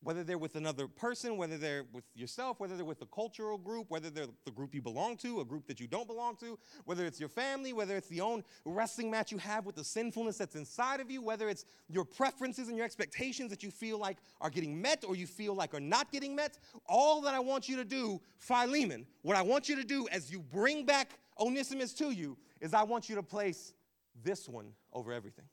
whether 0.02 0.22
they're 0.22 0.38
with 0.38 0.56
another 0.56 0.86
person, 0.86 1.36
whether 1.36 1.56
they're 1.58 1.84
with 1.92 2.04
yourself, 2.14 2.60
whether 2.60 2.76
they're 2.76 2.84
with 2.84 3.02
a 3.02 3.06
cultural 3.06 3.58
group, 3.58 3.86
whether 3.88 4.10
they're 4.10 4.26
the 4.44 4.50
group 4.50 4.74
you 4.74 4.82
belong 4.82 5.16
to, 5.16 5.40
a 5.40 5.44
group 5.44 5.66
that 5.66 5.80
you 5.80 5.86
don't 5.86 6.06
belong 6.06 6.36
to, 6.36 6.58
whether 6.84 7.04
it's 7.04 7.18
your 7.18 7.28
family, 7.28 7.72
whether 7.72 7.96
it's 7.96 8.08
the 8.08 8.20
own 8.20 8.44
wrestling 8.64 9.10
match 9.10 9.32
you 9.32 9.38
have 9.38 9.66
with 9.66 9.74
the 9.74 9.84
sinfulness 9.84 10.38
that's 10.38 10.54
inside 10.54 11.00
of 11.00 11.10
you, 11.10 11.22
whether 11.22 11.48
it's 11.48 11.64
your 11.88 12.04
preferences 12.04 12.68
and 12.68 12.76
your 12.76 12.86
expectations 12.86 13.50
that 13.50 13.62
you 13.62 13.70
feel 13.70 13.98
like 13.98 14.18
are 14.40 14.50
getting 14.50 14.80
met 14.80 15.04
or 15.06 15.16
you 15.16 15.26
feel 15.26 15.54
like 15.54 15.74
are 15.74 15.80
not 15.80 16.12
getting 16.12 16.36
met, 16.36 16.58
all 16.86 17.20
that 17.22 17.34
I 17.34 17.40
want 17.40 17.68
you 17.68 17.76
to 17.76 17.84
do, 17.84 18.20
Philemon, 18.38 19.06
what 19.22 19.36
I 19.36 19.42
want 19.42 19.68
you 19.68 19.76
to 19.76 19.84
do 19.84 20.06
as 20.12 20.30
you 20.30 20.40
bring 20.40 20.84
back 20.84 21.18
Onesimus 21.40 21.92
to 21.94 22.10
you 22.10 22.36
is 22.60 22.74
I 22.74 22.82
want 22.82 23.08
you 23.08 23.16
to 23.16 23.22
place 23.22 23.74
this 24.22 24.48
one 24.48 24.72
over 24.92 25.12
everything 25.12 25.44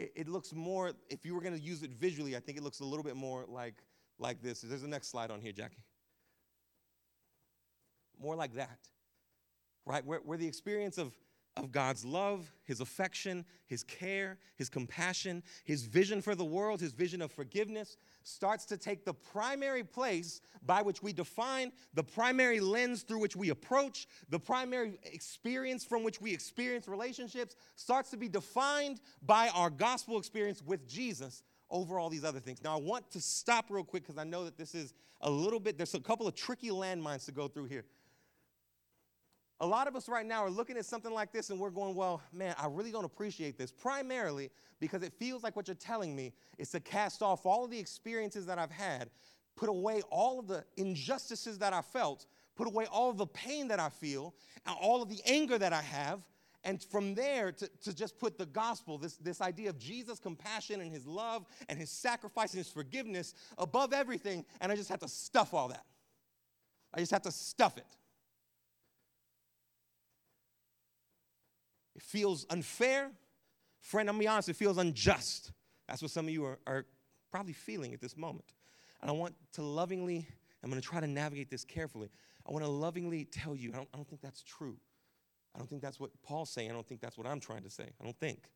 it, 0.00 0.12
it 0.16 0.28
looks 0.28 0.52
more, 0.54 0.92
if 1.08 1.24
you 1.24 1.34
were 1.34 1.42
going 1.42 1.56
to 1.56 1.62
use 1.62 1.82
it 1.82 1.92
visually, 1.92 2.36
I 2.36 2.40
think 2.40 2.56
it 2.56 2.64
looks 2.64 2.80
a 2.80 2.84
little 2.84 3.04
bit 3.04 3.16
more 3.16 3.44
like, 3.46 3.74
like 4.18 4.42
this. 4.42 4.62
There's 4.62 4.82
the 4.82 4.88
next 4.88 5.08
slide 5.08 5.30
on 5.30 5.40
here, 5.40 5.52
Jackie. 5.52 5.82
More 8.20 8.36
like 8.36 8.54
that, 8.54 8.78
right? 9.86 10.04
Where, 10.04 10.20
where 10.20 10.38
the 10.38 10.46
experience 10.46 10.98
of 10.98 11.12
of 11.56 11.72
God's 11.72 12.04
love, 12.04 12.52
His 12.64 12.80
affection, 12.80 13.44
His 13.66 13.82
care, 13.82 14.38
His 14.56 14.68
compassion, 14.68 15.42
His 15.64 15.84
vision 15.84 16.22
for 16.22 16.34
the 16.34 16.44
world, 16.44 16.80
His 16.80 16.92
vision 16.92 17.22
of 17.22 17.32
forgiveness 17.32 17.96
starts 18.22 18.64
to 18.66 18.76
take 18.76 19.04
the 19.04 19.14
primary 19.14 19.82
place 19.82 20.40
by 20.64 20.82
which 20.82 21.02
we 21.02 21.12
define, 21.12 21.72
the 21.94 22.04
primary 22.04 22.60
lens 22.60 23.02
through 23.02 23.18
which 23.18 23.36
we 23.36 23.50
approach, 23.50 24.06
the 24.28 24.38
primary 24.38 24.98
experience 25.04 25.84
from 25.84 26.02
which 26.02 26.20
we 26.20 26.32
experience 26.32 26.86
relationships 26.86 27.56
starts 27.76 28.10
to 28.10 28.16
be 28.16 28.28
defined 28.28 29.00
by 29.22 29.48
our 29.48 29.70
gospel 29.70 30.18
experience 30.18 30.62
with 30.64 30.86
Jesus 30.88 31.42
over 31.70 31.98
all 31.98 32.10
these 32.10 32.24
other 32.24 32.40
things. 32.40 32.62
Now, 32.62 32.76
I 32.76 32.80
want 32.80 33.10
to 33.12 33.20
stop 33.20 33.66
real 33.70 33.84
quick 33.84 34.02
because 34.02 34.18
I 34.18 34.24
know 34.24 34.44
that 34.44 34.58
this 34.58 34.74
is 34.74 34.92
a 35.20 35.30
little 35.30 35.60
bit, 35.60 35.76
there's 35.76 35.94
a 35.94 36.00
couple 36.00 36.26
of 36.26 36.34
tricky 36.34 36.70
landmines 36.70 37.24
to 37.26 37.32
go 37.32 37.48
through 37.48 37.66
here. 37.66 37.84
A 39.60 39.66
lot 39.66 39.86
of 39.86 39.94
us 39.94 40.08
right 40.08 40.24
now 40.24 40.42
are 40.44 40.50
looking 40.50 40.78
at 40.78 40.86
something 40.86 41.12
like 41.12 41.32
this 41.32 41.50
and 41.50 41.60
we're 41.60 41.70
going, 41.70 41.94
well, 41.94 42.22
man, 42.32 42.54
I 42.58 42.66
really 42.66 42.90
don't 42.90 43.04
appreciate 43.04 43.58
this. 43.58 43.70
Primarily 43.70 44.50
because 44.80 45.02
it 45.02 45.12
feels 45.12 45.42
like 45.42 45.54
what 45.54 45.68
you're 45.68 45.74
telling 45.74 46.16
me 46.16 46.32
is 46.58 46.70
to 46.70 46.80
cast 46.80 47.22
off 47.22 47.44
all 47.44 47.64
of 47.64 47.70
the 47.70 47.78
experiences 47.78 48.46
that 48.46 48.58
I've 48.58 48.70
had, 48.70 49.10
put 49.56 49.68
away 49.68 50.02
all 50.10 50.40
of 50.40 50.48
the 50.48 50.64
injustices 50.78 51.58
that 51.58 51.72
I 51.72 51.82
felt, 51.82 52.26
put 52.56 52.66
away 52.66 52.86
all 52.86 53.10
of 53.10 53.18
the 53.18 53.26
pain 53.26 53.68
that 53.68 53.78
I 53.78 53.90
feel, 53.90 54.34
and 54.66 54.74
all 54.80 55.02
of 55.02 55.10
the 55.10 55.20
anger 55.26 55.58
that 55.58 55.74
I 55.74 55.82
have, 55.82 56.20
and 56.64 56.82
from 56.82 57.14
there 57.14 57.52
to, 57.52 57.68
to 57.82 57.94
just 57.94 58.18
put 58.18 58.36
the 58.36 58.46
gospel, 58.46 58.98
this, 58.98 59.16
this 59.16 59.40
idea 59.40 59.70
of 59.70 59.78
Jesus' 59.78 60.18
compassion 60.18 60.80
and 60.80 60.90
his 60.90 61.06
love 61.06 61.46
and 61.68 61.78
his 61.78 61.90
sacrifice 61.90 62.52
and 62.52 62.58
his 62.58 62.68
forgiveness 62.72 63.34
above 63.58 63.92
everything, 63.92 64.44
and 64.60 64.72
I 64.72 64.76
just 64.76 64.88
have 64.88 65.00
to 65.00 65.08
stuff 65.08 65.54
all 65.54 65.68
that. 65.68 65.84
I 66.92 67.00
just 67.00 67.12
have 67.12 67.22
to 67.22 67.32
stuff 67.32 67.78
it. 67.78 67.86
Feels 72.00 72.46
unfair. 72.50 73.10
Friend, 73.80 74.08
I'm 74.08 74.14
gonna 74.14 74.22
be 74.22 74.28
honest, 74.28 74.48
it 74.48 74.56
feels 74.56 74.78
unjust. 74.78 75.52
That's 75.88 76.02
what 76.02 76.10
some 76.10 76.26
of 76.26 76.32
you 76.32 76.44
are, 76.44 76.58
are 76.66 76.86
probably 77.30 77.52
feeling 77.52 77.94
at 77.94 78.00
this 78.00 78.16
moment. 78.16 78.44
And 79.00 79.10
I 79.10 79.14
want 79.14 79.34
to 79.52 79.62
lovingly, 79.62 80.26
I'm 80.62 80.70
gonna 80.70 80.80
try 80.80 81.00
to 81.00 81.06
navigate 81.06 81.50
this 81.50 81.64
carefully. 81.64 82.10
I 82.46 82.52
wanna 82.52 82.68
lovingly 82.68 83.24
tell 83.24 83.54
you, 83.54 83.70
I 83.72 83.76
don't, 83.76 83.88
I 83.94 83.96
don't 83.96 84.08
think 84.08 84.20
that's 84.20 84.42
true. 84.42 84.76
I 85.54 85.58
don't 85.58 85.68
think 85.68 85.82
that's 85.82 85.98
what 85.98 86.10
Paul's 86.22 86.50
saying. 86.50 86.70
I 86.70 86.74
don't 86.74 86.86
think 86.86 87.00
that's 87.00 87.18
what 87.18 87.26
I'm 87.26 87.40
trying 87.40 87.62
to 87.62 87.70
say. 87.70 87.90
I 88.00 88.04
don't 88.04 88.18
think. 88.18 88.50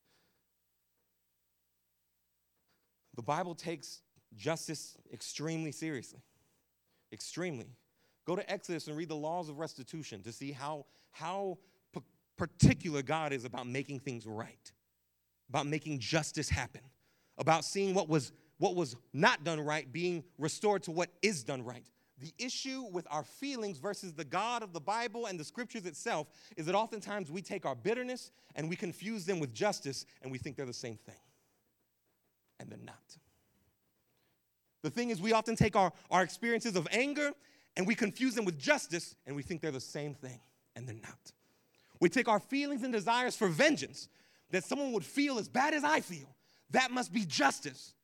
The 3.16 3.22
Bible 3.22 3.54
takes 3.54 4.00
justice 4.37 4.96
extremely 5.12 5.72
seriously. 5.72 6.20
Extremely. 7.12 7.66
Go 8.26 8.37
to 8.37 8.50
Exodus 8.50 8.87
and 8.87 8.96
read 8.96 9.09
the 9.09 9.16
laws 9.16 9.48
of 9.48 9.59
restitution 9.59 10.22
to 10.22 10.33
see 10.33 10.52
how, 10.52 10.87
how 11.11 11.59
particular 12.37 13.03
God 13.03 13.33
is 13.33 13.44
about 13.44 13.66
making 13.66 14.01
things 14.01 14.27
right, 14.27 14.73
about 15.49 15.66
making 15.66 15.99
justice 16.01 16.49
happen, 16.49 16.83
about 17.38 17.64
seeing 17.64 17.94
what 17.94 18.09
was, 18.09 18.33
what 18.59 18.75
was 18.75 18.97
not 19.12 19.44
done 19.44 19.61
right 19.61 19.90
being 19.92 20.25
restored 20.38 20.83
to 20.85 20.90
what 20.90 21.11
is 21.23 21.44
done 21.44 21.64
right. 21.64 21.85
The 22.18 22.33
issue 22.38 22.85
with 22.92 23.07
our 23.11 23.25
feelings 23.25 23.79
versus 23.79 24.14
the 24.14 24.25
God 24.25 24.62
of 24.62 24.73
the 24.73 24.81
Bible 24.81 25.27
and 25.27 25.38
the 25.38 25.44
scriptures 25.44 25.85
itself 25.85 26.29
is 26.57 26.66
that 26.66 26.75
oftentimes 26.75 27.31
we 27.31 27.42
take 27.42 27.66
our 27.66 27.75
bitterness 27.75 28.31
and 28.55 28.68
we 28.68 28.77
confuse 28.77 29.27
them 29.27 29.40
with 29.40 29.53
justice 29.53 30.07
and 30.23 30.31
we 30.31 30.38
think 30.38 30.57
they're 30.57 30.64
the 30.64 30.73
same 30.73 30.97
thing. 30.97 31.16
And 32.61 32.70
they're 32.70 32.79
not. 32.79 33.16
The 34.83 34.90
thing 34.90 35.11
is, 35.11 35.20
we 35.20 35.33
often 35.33 35.57
take 35.57 35.77
our, 35.77 35.92
our 36.11 36.23
experiences 36.23 36.77
of 36.77 36.87
anger 36.92 37.33
and 37.77 37.87
we 37.87 37.94
confuse 37.94 38.35
them 38.35 38.44
with 38.44 38.59
justice 38.59 39.16
and 39.27 39.35
we 39.35 39.42
think 39.42 39.61
they're 39.61 39.70
the 39.70 39.81
same 39.81 40.14
thing, 40.14 40.40
and 40.77 40.87
they're 40.87 40.94
not. 40.94 41.33
We 42.05 42.11
take 42.11 42.29
our 42.29 42.38
feelings 42.38 42.83
and 42.83 42.93
desires 42.93 43.35
for 43.35 43.49
vengeance 43.49 44.11
that 44.51 44.62
someone 44.62 44.93
would 44.93 45.07
feel 45.07 45.38
as 45.38 45.49
bad 45.49 45.73
as 45.73 45.85
I 45.85 46.01
feel. 46.01 46.37
That 46.69 46.90
must 46.90 47.14
be 47.14 47.25
justice. 47.25 47.95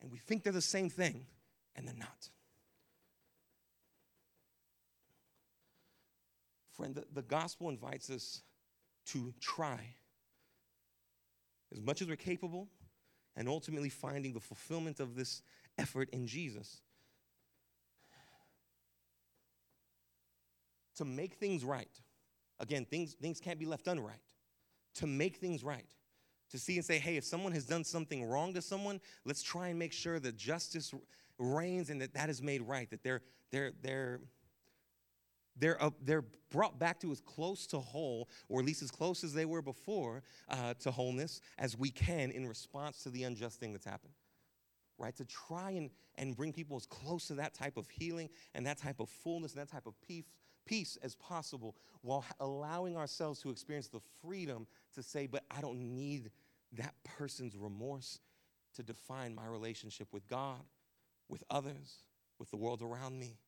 And 0.00 0.12
we 0.12 0.18
think 0.18 0.44
they're 0.44 0.52
the 0.52 0.60
same 0.60 0.88
thing, 0.88 1.26
and 1.74 1.88
they're 1.88 1.96
not. 1.96 2.30
Friend, 6.76 6.94
the, 6.94 7.04
the 7.12 7.22
gospel 7.22 7.68
invites 7.68 8.10
us 8.10 8.42
to 9.06 9.34
try 9.40 9.80
as 11.72 11.80
much 11.80 12.00
as 12.00 12.06
we're 12.06 12.14
capable 12.14 12.68
and 13.34 13.48
ultimately 13.48 13.88
finding 13.88 14.34
the 14.34 14.40
fulfillment 14.40 15.00
of 15.00 15.16
this 15.16 15.42
effort 15.76 16.08
in 16.12 16.28
Jesus. 16.28 16.80
to 20.94 21.04
make 21.04 21.34
things 21.34 21.62
right. 21.62 22.00
Again, 22.58 22.84
things, 22.84 23.14
things 23.14 23.40
can't 23.40 23.58
be 23.58 23.66
left 23.66 23.86
unright. 23.86 24.22
To 24.96 25.06
make 25.06 25.36
things 25.36 25.62
right. 25.62 25.90
To 26.50 26.58
see 26.58 26.76
and 26.76 26.84
say, 26.84 26.98
hey, 26.98 27.16
if 27.16 27.24
someone 27.24 27.52
has 27.52 27.66
done 27.66 27.84
something 27.84 28.24
wrong 28.24 28.54
to 28.54 28.62
someone, 28.62 29.00
let's 29.24 29.42
try 29.42 29.68
and 29.68 29.78
make 29.78 29.92
sure 29.92 30.18
that 30.20 30.36
justice 30.36 30.94
reigns 31.38 31.90
and 31.90 32.00
that 32.00 32.14
that 32.14 32.30
is 32.30 32.40
made 32.40 32.62
right, 32.62 32.88
that 32.90 33.02
they're, 33.02 33.22
they're, 33.50 33.72
they're, 33.82 34.20
they're, 35.58 35.82
uh, 35.82 35.90
they're 36.02 36.24
brought 36.50 36.78
back 36.78 37.00
to 37.00 37.10
as 37.10 37.20
close 37.20 37.66
to 37.68 37.78
whole, 37.78 38.28
or 38.48 38.60
at 38.60 38.66
least 38.66 38.82
as 38.82 38.90
close 38.90 39.24
as 39.24 39.32
they 39.32 39.44
were 39.44 39.62
before 39.62 40.22
uh, 40.48 40.74
to 40.80 40.90
wholeness 40.90 41.40
as 41.58 41.76
we 41.76 41.90
can 41.90 42.30
in 42.30 42.46
response 42.46 43.02
to 43.02 43.10
the 43.10 43.24
unjust 43.24 43.58
thing 43.58 43.72
that's 43.72 43.84
happened. 43.84 44.12
Right? 44.98 45.14
To 45.16 45.24
try 45.26 45.72
and, 45.72 45.90
and 46.14 46.34
bring 46.34 46.52
people 46.52 46.76
as 46.76 46.86
close 46.86 47.26
to 47.26 47.34
that 47.34 47.54
type 47.54 47.76
of 47.76 47.88
healing 47.90 48.30
and 48.54 48.66
that 48.66 48.78
type 48.78 49.00
of 49.00 49.10
fullness 49.10 49.52
and 49.52 49.60
that 49.60 49.70
type 49.70 49.86
of 49.86 50.00
peace, 50.00 50.24
peace 50.66 50.98
as 51.02 51.14
possible 51.14 51.76
while 52.02 52.24
allowing 52.40 52.96
ourselves 52.96 53.40
to 53.40 53.50
experience 53.50 53.88
the 53.88 54.00
freedom 54.22 54.66
to 54.94 55.02
say, 55.02 55.26
but 55.26 55.44
I 55.50 55.60
don't 55.60 55.80
need 55.80 56.30
that 56.72 56.94
person's 57.04 57.56
remorse 57.56 58.20
to 58.74 58.82
define 58.82 59.34
my 59.34 59.46
relationship 59.46 60.12
with 60.12 60.26
God, 60.28 60.60
with 61.28 61.42
others, 61.50 62.04
with 62.38 62.50
the 62.50 62.56
world 62.56 62.82
around 62.82 63.18
me. 63.18 63.38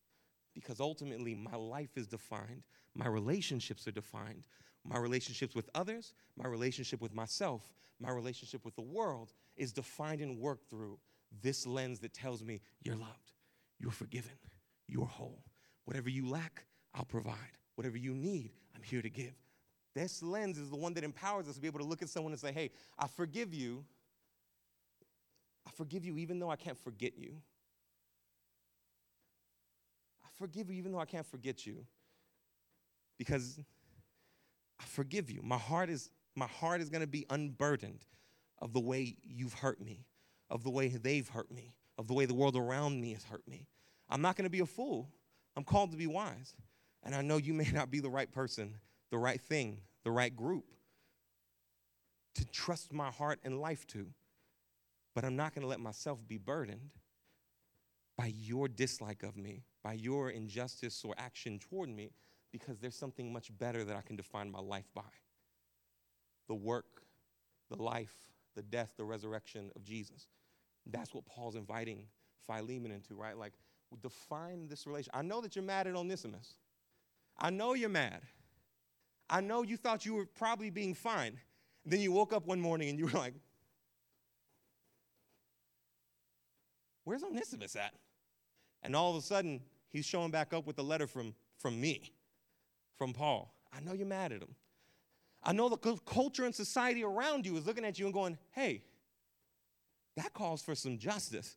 Because 0.55 0.81
ultimately, 0.81 1.35
my 1.35 1.55
life 1.55 1.97
is 1.97 2.07
defined, 2.07 2.63
my 2.95 3.07
relationships 3.07 3.87
are 3.87 3.93
defined, 3.93 4.45
my 4.85 4.99
relationships 4.99 5.55
with 5.55 5.69
others, 5.75 6.15
my 6.37 6.49
relationship 6.49 7.01
with 7.01 7.15
myself, 7.15 7.73
my 8.01 8.11
relationship 8.11 8.65
with 8.65 8.75
the 8.75 8.83
world 8.83 9.33
is 9.57 9.73
defined 9.73 10.21
and 10.21 10.39
worked 10.39 10.71
through 10.71 10.99
this 11.43 11.67
lens 11.67 12.01
that 12.01 12.15
tells 12.15 12.43
me 12.43 12.61
you're 12.83 12.97
loved, 12.97 13.33
you're 13.79 13.91
forgiven, 13.91 14.39
you're 14.87 15.07
whole. 15.07 15.45
Whatever 15.85 16.09
you 16.09 16.29
lack, 16.29 16.65
I'll 16.99 17.05
provide. 17.05 17.37
Whatever 17.77 17.97
you 17.97 18.13
need, 18.13 18.51
I'm 18.75 18.83
here 18.83 19.01
to 19.01 19.09
give. 19.09 19.35
This 19.95 20.23
lens 20.23 20.59
is 20.59 20.69
the 20.69 20.77
one 20.77 20.95
that 20.95 21.05
empowers 21.05 21.49
us 21.49 21.55
to 21.55 21.61
be 21.61 21.69
able 21.69 21.79
to 21.79 21.87
look 21.87 22.03
at 22.03 22.09
someone 22.09 22.33
and 22.33 22.41
say, 22.41 22.53
hey, 22.53 22.71
I 22.99 23.07
forgive 23.07 23.55
you. 23.55 23.85
I 25.67 25.71
forgive 25.71 26.05
you 26.05 26.19
even 26.19 26.41
though 26.41 26.51
I 26.51 26.57
can't 26.57 26.77
forget 26.77 27.17
you. 27.17 27.37
I 30.25 30.29
forgive 30.37 30.71
you 30.71 30.77
even 30.77 30.93
though 30.93 30.99
I 30.99 31.05
can't 31.05 31.27
forget 31.27 31.65
you. 31.67 31.87
Because 33.17 33.61
I 34.81 34.85
forgive 34.85 35.31
you. 35.31 35.41
My 35.43 35.59
heart 35.59 35.89
is 35.91 36.11
my 36.37 36.47
heart 36.47 36.81
is 36.81 36.89
going 36.89 37.01
to 37.01 37.09
be 37.09 37.27
unburdened 37.31 38.05
of 38.61 38.73
the 38.73 38.81
way 38.81 39.17
you've 39.25 39.55
hurt 39.55 39.81
me, 39.81 40.05
of 40.51 40.63
the 40.63 40.71
way 40.71 40.89
they've 40.89 41.29
hurt 41.29 41.51
me, 41.51 41.75
of 41.97 42.07
the 42.07 42.15
way 42.15 42.27
the 42.27 42.35
world 42.35 42.57
around 42.57 43.01
me 43.01 43.13
has 43.15 43.25
hurt 43.25 43.47
me. 43.49 43.67
I'm 44.09 44.23
not 44.23 44.37
going 44.37 44.45
to 44.45 44.51
be 44.51 44.61
a 44.61 44.67
fool. 44.67 45.11
I'm 45.57 45.65
called 45.65 45.91
to 45.91 45.97
be 45.97 46.07
wise. 46.07 46.55
And 47.03 47.15
I 47.15 47.23
know 47.23 47.37
you 47.37 47.55
may 47.55 47.71
not 47.73 47.91
be 47.91 48.01
the 48.01 48.11
right 48.11 48.31
person, 48.31 48.75
the 49.11 49.19
right 49.19 49.41
thing, 49.41 49.81
the 50.05 50.11
right 50.11 50.35
group 50.35 50.65
to 52.35 52.45
trust 52.47 52.93
my 52.93 53.11
heart 53.11 53.41
and 53.45 53.61
life 53.61 53.87
to. 53.89 54.07
But 55.15 55.25
I'm 55.25 55.37
not 55.37 55.55
going 55.55 55.63
to 55.63 55.69
let 55.69 55.81
myself 55.81 56.21
be 56.27 56.39
burdened 56.39 56.91
by 58.17 58.33
your 58.37 58.69
dislike 58.69 59.23
of 59.23 59.37
me, 59.37 59.65
by 59.83 59.95
your 59.95 60.31
injustice 60.31 61.05
or 61.05 61.15
action 61.19 61.59
toward 61.59 61.89
me, 61.89 62.11
because 62.53 62.79
there's 62.79 62.95
something 62.95 63.33
much 63.33 63.57
better 63.59 63.85
that 63.85 63.97
I 63.97 64.03
can 64.03 64.17
define 64.17 64.51
my 64.51 64.61
life 64.61 64.89
by 64.95 65.03
the 66.47 66.55
work, 66.55 67.03
the 67.71 67.81
life, 67.81 68.15
the 68.55 68.63
death, 68.63 68.93
the 68.97 69.05
resurrection 69.05 69.71
of 69.77 69.85
Jesus. 69.85 70.29
That's 70.87 71.13
what 71.13 71.27
Paul's 71.27 71.57
inviting 71.57 72.07
Philemon 72.47 72.91
into, 72.91 73.15
right? 73.15 73.37
Like, 73.37 73.53
define 74.03 74.69
this 74.69 74.87
relation. 74.87 75.11
I 75.15 75.23
know 75.23 75.41
that 75.41 75.57
you're 75.57 75.65
mad 75.65 75.87
at 75.87 75.95
Onesimus. 75.95 76.55
I 77.39 77.51
know 77.51 77.75
you're 77.75 77.89
mad. 77.89 78.23
I 79.31 79.41
know 79.41 79.63
you 79.63 79.77
thought 79.77 80.07
you 80.07 80.15
were 80.15 80.27
probably 80.27 80.71
being 80.71 80.95
fine. 80.95 81.39
Then 81.85 82.01
you 82.01 82.13
woke 82.13 82.33
up 82.33 82.47
one 82.47 82.61
morning 82.61 82.89
and 82.89 82.99
you 82.99 83.07
were 83.07 83.19
like, 83.19 83.35
Where's 87.05 87.25
Onesimus 87.25 87.75
at? 87.75 87.95
And 88.83 88.95
all 88.95 89.11
of 89.11 89.17
a 89.17 89.23
sudden, 89.23 89.63
he's 89.89 90.05
showing 90.05 90.31
back 90.31 90.53
up 90.53 90.67
with 90.67 90.79
a 90.79 90.83
letter 90.83 91.07
from, 91.07 91.35
from 91.57 91.81
me, 91.81 92.13
from 92.99 93.15
Paul. 93.15 93.55
I 93.73 93.81
know 93.81 93.95
you're 93.95 94.07
mad 94.07 94.31
at 94.31 94.43
him. 94.43 94.55
I 95.43 95.53
know 95.53 95.71
the 95.71 95.79
culture 96.05 96.45
and 96.45 96.55
society 96.55 97.03
around 97.03 97.47
you 97.47 97.57
is 97.57 97.67
looking 97.67 97.87
at 97.87 97.99
you 97.99 98.05
and 98.05 98.13
going, 98.13 98.37
hey, 98.51 98.83
that 100.19 100.35
calls 100.35 100.61
for 100.61 100.75
some 100.75 100.99
justice. 100.99 101.57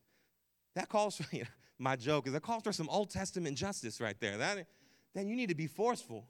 That 0.75 0.87
calls 0.87 1.17
for, 1.17 1.25
you 1.35 1.41
know, 1.41 1.49
my 1.77 1.97
joke 1.97 2.27
is 2.27 2.33
that 2.33 2.43
calls 2.43 2.63
for 2.63 2.71
some 2.71 2.87
Old 2.87 3.09
Testament 3.09 3.57
justice 3.57 3.99
right 3.99 4.17
there. 4.21 4.37
That, 4.37 4.67
then 5.13 5.27
you 5.27 5.35
need 5.35 5.49
to 5.49 5.55
be 5.55 5.67
forceful. 5.67 6.25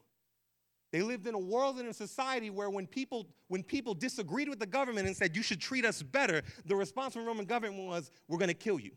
They 0.92 1.02
lived 1.02 1.26
in 1.26 1.34
a 1.34 1.38
world 1.38 1.78
and 1.78 1.88
a 1.88 1.94
society 1.94 2.50
where 2.50 2.68
when 2.68 2.86
people, 2.86 3.26
when 3.48 3.62
people 3.62 3.94
disagreed 3.94 4.48
with 4.48 4.58
the 4.58 4.66
government 4.66 5.06
and 5.06 5.16
said, 5.16 5.34
you 5.34 5.42
should 5.42 5.60
treat 5.60 5.86
us 5.86 6.02
better, 6.02 6.42
the 6.66 6.76
response 6.76 7.14
from 7.14 7.22
the 7.22 7.28
Roman 7.28 7.46
government 7.46 7.86
was, 7.86 8.10
we're 8.28 8.38
going 8.38 8.48
to 8.48 8.54
kill 8.54 8.78
you. 8.78 8.92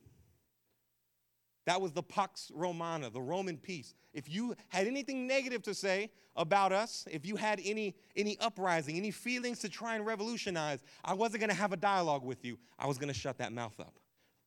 That 1.65 1.81
was 1.81 1.93
the 1.93 2.03
Pax 2.03 2.51
Romana, 2.53 3.09
the 3.09 3.21
Roman 3.21 3.57
peace. 3.57 3.95
If 4.13 4.29
you 4.29 4.55
had 4.69 4.87
anything 4.87 5.25
negative 5.25 5.63
to 5.63 5.73
say 5.73 6.11
about 6.35 6.71
us, 6.71 7.07
if 7.09 7.25
you 7.25 7.37
had 7.37 7.59
any, 7.63 7.95
any 8.15 8.37
uprising, 8.39 8.97
any 8.97 9.09
feelings 9.09 9.59
to 9.59 9.69
try 9.69 9.95
and 9.95 10.05
revolutionize, 10.05 10.83
I 11.03 11.13
wasn't 11.13 11.39
going 11.39 11.49
to 11.49 11.55
have 11.55 11.73
a 11.73 11.77
dialogue 11.77 12.23
with 12.23 12.43
you. 12.45 12.59
I 12.77 12.87
was 12.87 12.97
going 12.97 13.07
to 13.07 13.17
shut 13.17 13.37
that 13.39 13.51
mouth 13.51 13.79
up. 13.79 13.95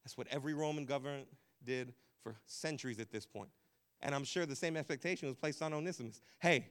That's 0.04 0.16
what 0.16 0.28
every 0.30 0.54
Roman 0.54 0.84
government 0.84 1.26
did 1.64 1.92
for 2.22 2.36
centuries 2.46 3.00
at 3.00 3.10
this 3.10 3.26
point. 3.26 3.48
And 4.00 4.14
I'm 4.14 4.24
sure 4.24 4.46
the 4.46 4.56
same 4.56 4.76
expectation 4.76 5.28
was 5.28 5.36
placed 5.36 5.60
on 5.62 5.72
Onesimus. 5.72 6.20
Hey, 6.40 6.66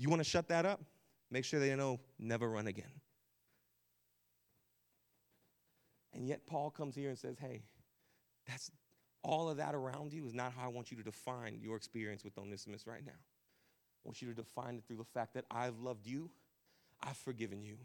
You 0.00 0.08
want 0.08 0.20
to 0.20 0.28
shut 0.28 0.48
that 0.48 0.64
up? 0.64 0.80
Make 1.30 1.44
sure 1.44 1.60
they 1.60 1.76
know 1.76 2.00
never 2.18 2.48
run 2.48 2.66
again. 2.68 2.90
And 6.14 6.26
yet, 6.26 6.46
Paul 6.46 6.70
comes 6.70 6.94
here 6.94 7.10
and 7.10 7.18
says, 7.18 7.36
hey, 7.38 7.64
that's 8.48 8.70
all 9.22 9.50
of 9.50 9.58
that 9.58 9.74
around 9.74 10.14
you 10.14 10.24
is 10.24 10.32
not 10.32 10.54
how 10.56 10.64
I 10.64 10.68
want 10.68 10.90
you 10.90 10.96
to 10.96 11.02
define 11.02 11.58
your 11.60 11.76
experience 11.76 12.24
with 12.24 12.38
Onesimus 12.38 12.86
right 12.86 13.04
now. 13.04 13.12
I 13.12 14.00
want 14.06 14.22
you 14.22 14.28
to 14.28 14.34
define 14.34 14.76
it 14.76 14.84
through 14.88 14.96
the 14.96 15.04
fact 15.04 15.34
that 15.34 15.44
I've 15.50 15.78
loved 15.80 16.06
you, 16.06 16.30
I've 17.02 17.18
forgiven 17.18 17.62
you. 17.62 17.76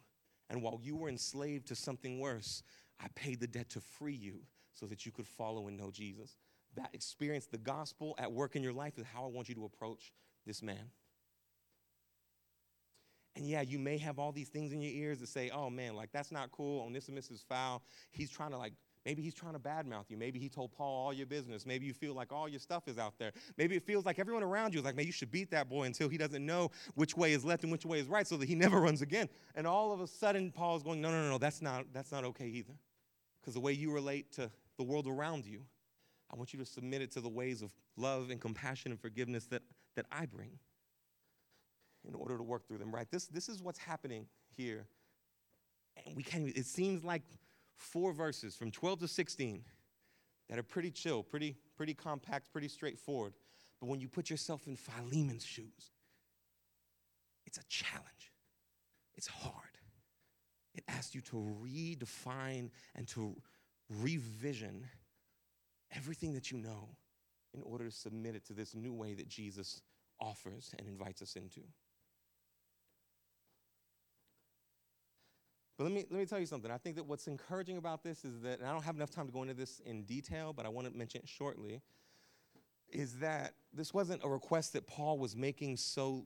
And 0.49 0.61
while 0.61 0.79
you 0.81 0.95
were 0.95 1.09
enslaved 1.09 1.67
to 1.67 1.75
something 1.75 2.17
worse, 2.21 2.63
I 3.01 3.07
paid 3.13 3.41
the 3.41 3.47
debt 3.47 3.69
to 3.71 3.81
free 3.81 4.15
you 4.15 4.39
so 4.73 4.85
that 4.85 5.05
you 5.05 5.11
could 5.11 5.27
follow 5.27 5.67
and 5.67 5.75
know 5.75 5.91
Jesus. 5.91 6.37
That 6.75 6.89
experience, 6.93 7.45
the 7.45 7.57
gospel 7.57 8.15
at 8.17 8.31
work 8.31 8.55
in 8.55 8.63
your 8.63 8.73
life, 8.73 8.97
is 8.97 9.05
how 9.13 9.23
I 9.25 9.27
want 9.27 9.49
you 9.49 9.55
to 9.55 9.65
approach 9.65 10.11
this 10.45 10.61
man. 10.61 10.91
And 13.35 13.45
yeah, 13.45 13.61
you 13.61 13.79
may 13.79 13.97
have 13.97 14.17
all 14.17 14.31
these 14.31 14.47
things 14.47 14.71
in 14.71 14.81
your 14.81 14.93
ears 14.93 15.19
that 15.19 15.27
say, 15.27 15.49
oh 15.49 15.69
man, 15.69 15.95
like 15.95 16.11
that's 16.11 16.31
not 16.31 16.51
cool. 16.51 16.85
Onesimus 16.85 17.29
is 17.31 17.43
foul. 17.47 17.81
He's 18.11 18.29
trying 18.29 18.51
to 18.51 18.57
like 18.57 18.73
Maybe 19.05 19.21
he's 19.21 19.35
trying 19.35 19.53
to 19.53 19.59
badmouth 19.59 20.09
you. 20.09 20.17
Maybe 20.17 20.39
he 20.39 20.49
told 20.49 20.71
Paul 20.71 21.05
all 21.05 21.13
your 21.13 21.27
business. 21.27 21.63
Maybe 21.65 21.85
you 21.85 21.93
feel 21.93 22.15
like 22.15 22.31
all 22.33 22.49
your 22.49 22.59
stuff 22.59 22.87
is 22.87 22.97
out 22.97 23.13
there. 23.19 23.31
Maybe 23.55 23.75
it 23.75 23.83
feels 23.83 24.03
like 24.03 24.17
everyone 24.17 24.41
around 24.41 24.73
you 24.73 24.79
is 24.79 24.85
like, 24.85 24.95
man, 24.95 25.05
you 25.05 25.11
should 25.11 25.31
beat 25.31 25.51
that 25.51 25.69
boy 25.69 25.83
until 25.83 26.09
he 26.09 26.17
doesn't 26.17 26.43
know 26.43 26.71
which 26.95 27.15
way 27.15 27.33
is 27.33 27.45
left 27.45 27.61
and 27.61 27.71
which 27.71 27.85
way 27.85 27.99
is 27.99 28.07
right 28.07 28.25
so 28.25 28.35
that 28.37 28.47
he 28.47 28.55
never 28.55 28.81
runs 28.81 29.03
again. 29.03 29.29
And 29.53 29.67
all 29.67 29.93
of 29.93 30.01
a 30.01 30.07
sudden, 30.07 30.51
Paul's 30.51 30.81
going, 30.81 31.01
no, 31.01 31.11
no, 31.11 31.21
no, 31.21 31.29
no, 31.29 31.37
that's 31.37 31.61
not, 31.61 31.85
that's 31.93 32.11
not 32.11 32.23
okay 32.23 32.47
either. 32.47 32.73
Because 33.39 33.53
the 33.53 33.59
way 33.59 33.73
you 33.73 33.91
relate 33.91 34.31
to 34.33 34.49
the 34.77 34.83
world 34.83 35.07
around 35.07 35.45
you, 35.45 35.61
I 36.35 36.37
want 36.37 36.51
you 36.51 36.59
to 36.59 36.65
submit 36.65 37.01
it 37.01 37.11
to 37.11 37.21
the 37.21 37.29
ways 37.29 37.61
of 37.61 37.71
love 37.95 38.29
and 38.29 38.41
compassion 38.41 38.91
and 38.91 38.99
forgiveness 38.99 39.45
that, 39.45 39.61
that 39.95 40.05
I 40.11 40.25
bring 40.25 40.59
in 42.05 42.13
order 42.13 42.35
to 42.35 42.43
work 42.43 42.67
through 42.67 42.79
them, 42.79 42.93
right? 42.93 43.09
This, 43.09 43.27
this 43.27 43.47
is 43.47 43.63
what's 43.63 43.79
happening 43.79 44.25
here. 44.57 44.85
And 46.05 46.13
we 46.13 46.23
can't 46.23 46.43
even, 46.43 46.59
it 46.59 46.65
seems 46.65 47.05
like 47.05 47.21
four 47.77 48.11
verses 48.11 48.53
from 48.53 48.69
12 48.69 48.99
to 48.99 49.07
16 49.07 49.63
that 50.49 50.59
are 50.59 50.63
pretty 50.63 50.91
chill, 50.91 51.23
pretty, 51.23 51.55
pretty 51.77 51.93
compact, 51.93 52.51
pretty 52.51 52.67
straightforward. 52.67 53.33
But 53.79 53.87
when 53.87 54.01
you 54.01 54.09
put 54.09 54.29
yourself 54.29 54.67
in 54.67 54.75
Philemon's 54.75 55.45
shoes, 55.45 55.91
it's 57.45 57.57
a 57.57 57.63
challenge. 57.69 58.33
It's 59.15 59.27
hard. 59.27 59.77
It 60.73 60.83
asks 60.89 61.15
you 61.15 61.21
to 61.21 61.37
redefine 61.63 62.71
and 62.93 63.07
to 63.09 63.37
revision 63.89 64.85
everything 65.95 66.33
that 66.33 66.51
you 66.51 66.57
know 66.57 66.89
in 67.53 67.61
order 67.63 67.85
to 67.85 67.91
submit 67.91 68.35
it 68.35 68.45
to 68.45 68.53
this 68.53 68.75
new 68.75 68.93
way 68.93 69.13
that 69.13 69.27
Jesus 69.27 69.81
offers 70.19 70.73
and 70.77 70.87
invites 70.87 71.21
us 71.21 71.35
into. 71.35 71.61
But 75.77 75.85
let 75.85 75.93
me, 75.93 76.05
let 76.09 76.19
me 76.19 76.25
tell 76.25 76.39
you 76.39 76.45
something. 76.45 76.71
I 76.71 76.77
think 76.77 76.95
that 76.95 77.05
what's 77.05 77.27
encouraging 77.27 77.77
about 77.77 78.03
this 78.03 78.23
is 78.23 78.41
that, 78.41 78.59
and 78.59 78.67
I 78.67 78.71
don't 78.71 78.83
have 78.83 78.95
enough 78.95 79.11
time 79.11 79.25
to 79.25 79.31
go 79.31 79.41
into 79.41 79.53
this 79.53 79.81
in 79.85 80.03
detail, 80.03 80.53
but 80.53 80.65
I 80.65 80.69
want 80.69 80.89
to 80.89 80.97
mention 80.97 81.21
it 81.21 81.27
shortly, 81.27 81.81
is 82.89 83.19
that 83.19 83.53
this 83.73 83.93
wasn't 83.93 84.23
a 84.23 84.29
request 84.29 84.73
that 84.73 84.87
Paul 84.87 85.17
was 85.17 85.35
making 85.35 85.77
so 85.77 86.25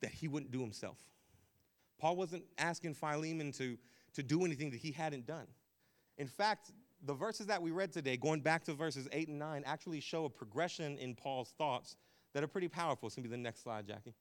that 0.00 0.12
he 0.12 0.28
wouldn't 0.28 0.52
do 0.52 0.60
himself. 0.60 0.98
Paul 1.98 2.14
wasn't 2.14 2.44
asking 2.58 2.94
Philemon 2.94 3.50
to, 3.52 3.76
to 4.14 4.22
do 4.22 4.44
anything 4.44 4.70
that 4.70 4.78
he 4.78 4.92
hadn't 4.92 5.26
done. 5.26 5.46
In 6.16 6.28
fact, 6.28 6.70
the 7.04 7.14
verses 7.14 7.46
that 7.46 7.62
we 7.62 7.70
read 7.70 7.92
today, 7.92 8.16
going 8.16 8.40
back 8.40 8.64
to 8.64 8.74
verses 8.74 9.08
8 9.12 9.28
and 9.28 9.38
9, 9.38 9.62
actually 9.66 10.00
show 10.00 10.24
a 10.24 10.30
progression 10.30 10.98
in 10.98 11.14
Paul's 11.14 11.54
thoughts 11.56 11.96
that 12.34 12.42
are 12.42 12.48
pretty 12.48 12.68
powerful. 12.68 13.06
It's 13.06 13.16
going 13.16 13.24
to 13.24 13.28
be 13.28 13.36
the 13.36 13.42
next 13.42 13.62
slide, 13.62 13.86
Jackie 13.86 14.14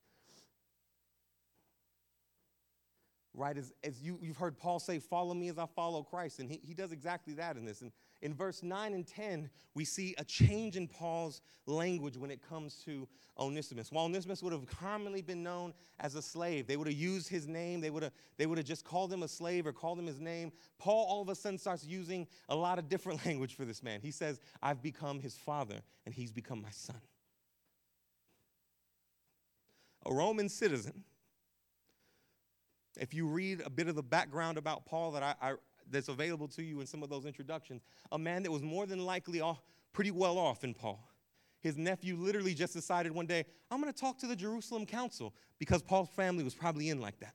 right? 3.38 3.58
As, 3.58 3.72
as 3.84 4.02
you, 4.02 4.20
you've 4.22 4.38
heard 4.38 4.58
Paul 4.58 4.80
say, 4.80 5.00
follow 5.00 5.34
me 5.34 5.48
as 5.48 5.58
I 5.58 5.68
follow 5.68 6.04
Christ. 6.04 6.40
And 6.40 6.50
he, 6.50 6.60
he 6.64 6.74
does 6.74 6.92
exactly 6.92 7.36
that 7.36 7.56
in 7.56 7.64
this. 7.64 7.82
And 7.82 7.92
in 8.22 8.34
verse 8.34 8.64
9 8.64 8.94
and 8.94 9.06
10, 9.06 9.50
we 9.76 9.86
see 9.86 10.16
a 10.18 10.24
change 10.24 10.76
in 10.76 10.88
Paul's 10.88 11.42
language 11.66 12.18
when 12.18 12.32
it 12.32 12.42
comes 12.42 12.82
to 12.86 13.08
Onesimus. 13.38 13.92
While 13.92 14.06
Onesimus 14.06 14.42
would 14.42 14.54
have 14.54 14.66
commonly 14.66 15.22
been 15.22 15.44
known 15.44 15.74
as 16.00 16.16
a 16.16 16.22
slave, 16.22 16.68
they 16.68 16.78
would 16.78 16.88
have 16.88 16.98
used 16.98 17.30
his 17.30 17.48
name, 17.48 17.80
they 17.80 17.90
would 17.90 18.04
have, 18.04 18.14
they 18.38 18.46
would 18.46 18.58
have 18.58 18.66
just 18.66 18.84
called 18.84 19.14
him 19.14 19.24
a 19.24 19.28
slave 19.28 19.68
or 19.68 19.74
called 19.74 20.00
him 20.00 20.08
his 20.08 20.20
name. 20.20 20.52
Paul 20.80 21.06
all 21.08 21.22
of 21.22 21.30
a 21.30 21.36
sudden 21.36 21.60
starts 21.60 21.86
using 21.86 22.28
a 22.50 22.56
lot 22.56 22.80
of 22.80 22.90
different 22.90 23.24
language 23.26 23.56
for 23.56 23.66
this 23.66 23.84
man. 23.84 24.02
He 24.02 24.12
says, 24.12 24.40
I've 24.62 24.82
become 24.82 25.20
his 25.20 25.36
father, 25.36 25.82
and 26.06 26.14
he's 26.14 26.32
become 26.32 26.62
my 26.62 26.72
son. 26.72 27.02
A 30.06 30.14
Roman 30.14 30.50
citizen 30.50 31.04
if 33.00 33.14
you 33.14 33.28
read 33.28 33.62
a 33.66 33.70
bit 33.70 33.88
of 33.88 33.96
the 33.96 34.04
background 34.04 34.58
about 34.58 34.86
Paul 34.86 35.12
that 35.12 35.24
I, 35.24 35.36
I, 35.42 35.54
that's 35.90 36.08
available 36.08 36.48
to 36.50 36.64
you 36.64 36.82
in 36.82 36.88
some 36.88 37.04
of 37.04 37.10
those 37.10 37.26
introductions, 37.26 37.82
a 38.12 38.18
man 38.18 38.44
that 38.44 38.52
was 38.52 38.62
more 38.62 38.86
than 38.86 39.06
likely 39.06 39.42
off, 39.42 39.62
pretty 39.94 40.12
well 40.12 40.38
off 40.38 40.64
in 40.64 40.74
Paul. 40.74 41.08
His 41.60 41.78
nephew 41.78 42.16
literally 42.16 42.54
just 42.54 42.74
decided 42.74 43.12
one 43.12 43.26
day, 43.26 43.46
I'm 43.72 43.82
going 43.82 43.92
to 43.92 44.00
talk 44.00 44.20
to 44.20 44.28
the 44.28 44.36
Jerusalem 44.36 44.86
council 44.86 45.34
because 45.60 45.82
Paul's 45.82 46.10
family 46.10 46.44
was 46.44 46.54
probably 46.54 46.90
in 46.90 47.02
like 47.02 47.20
that. 47.20 47.34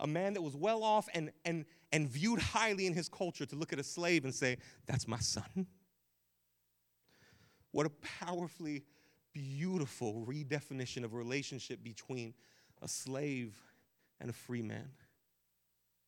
A 0.00 0.06
man 0.06 0.34
that 0.34 0.42
was 0.42 0.56
well 0.56 0.82
off 0.82 1.08
and, 1.14 1.30
and, 1.44 1.64
and 1.92 2.08
viewed 2.08 2.40
highly 2.40 2.86
in 2.86 2.94
his 2.94 3.08
culture 3.08 3.46
to 3.46 3.56
look 3.56 3.72
at 3.72 3.78
a 3.78 3.84
slave 3.84 4.24
and 4.24 4.34
say, 4.34 4.58
That's 4.86 5.06
my 5.06 5.18
son. 5.18 5.66
What 7.70 7.86
a 7.86 7.90
powerfully 8.24 8.84
beautiful 9.32 10.24
redefinition 10.26 11.04
of 11.04 11.12
relationship 11.12 11.82
between 11.82 12.34
a 12.82 12.88
slave 12.88 13.56
and 14.24 14.30
a 14.30 14.34
free 14.34 14.62
man. 14.62 14.88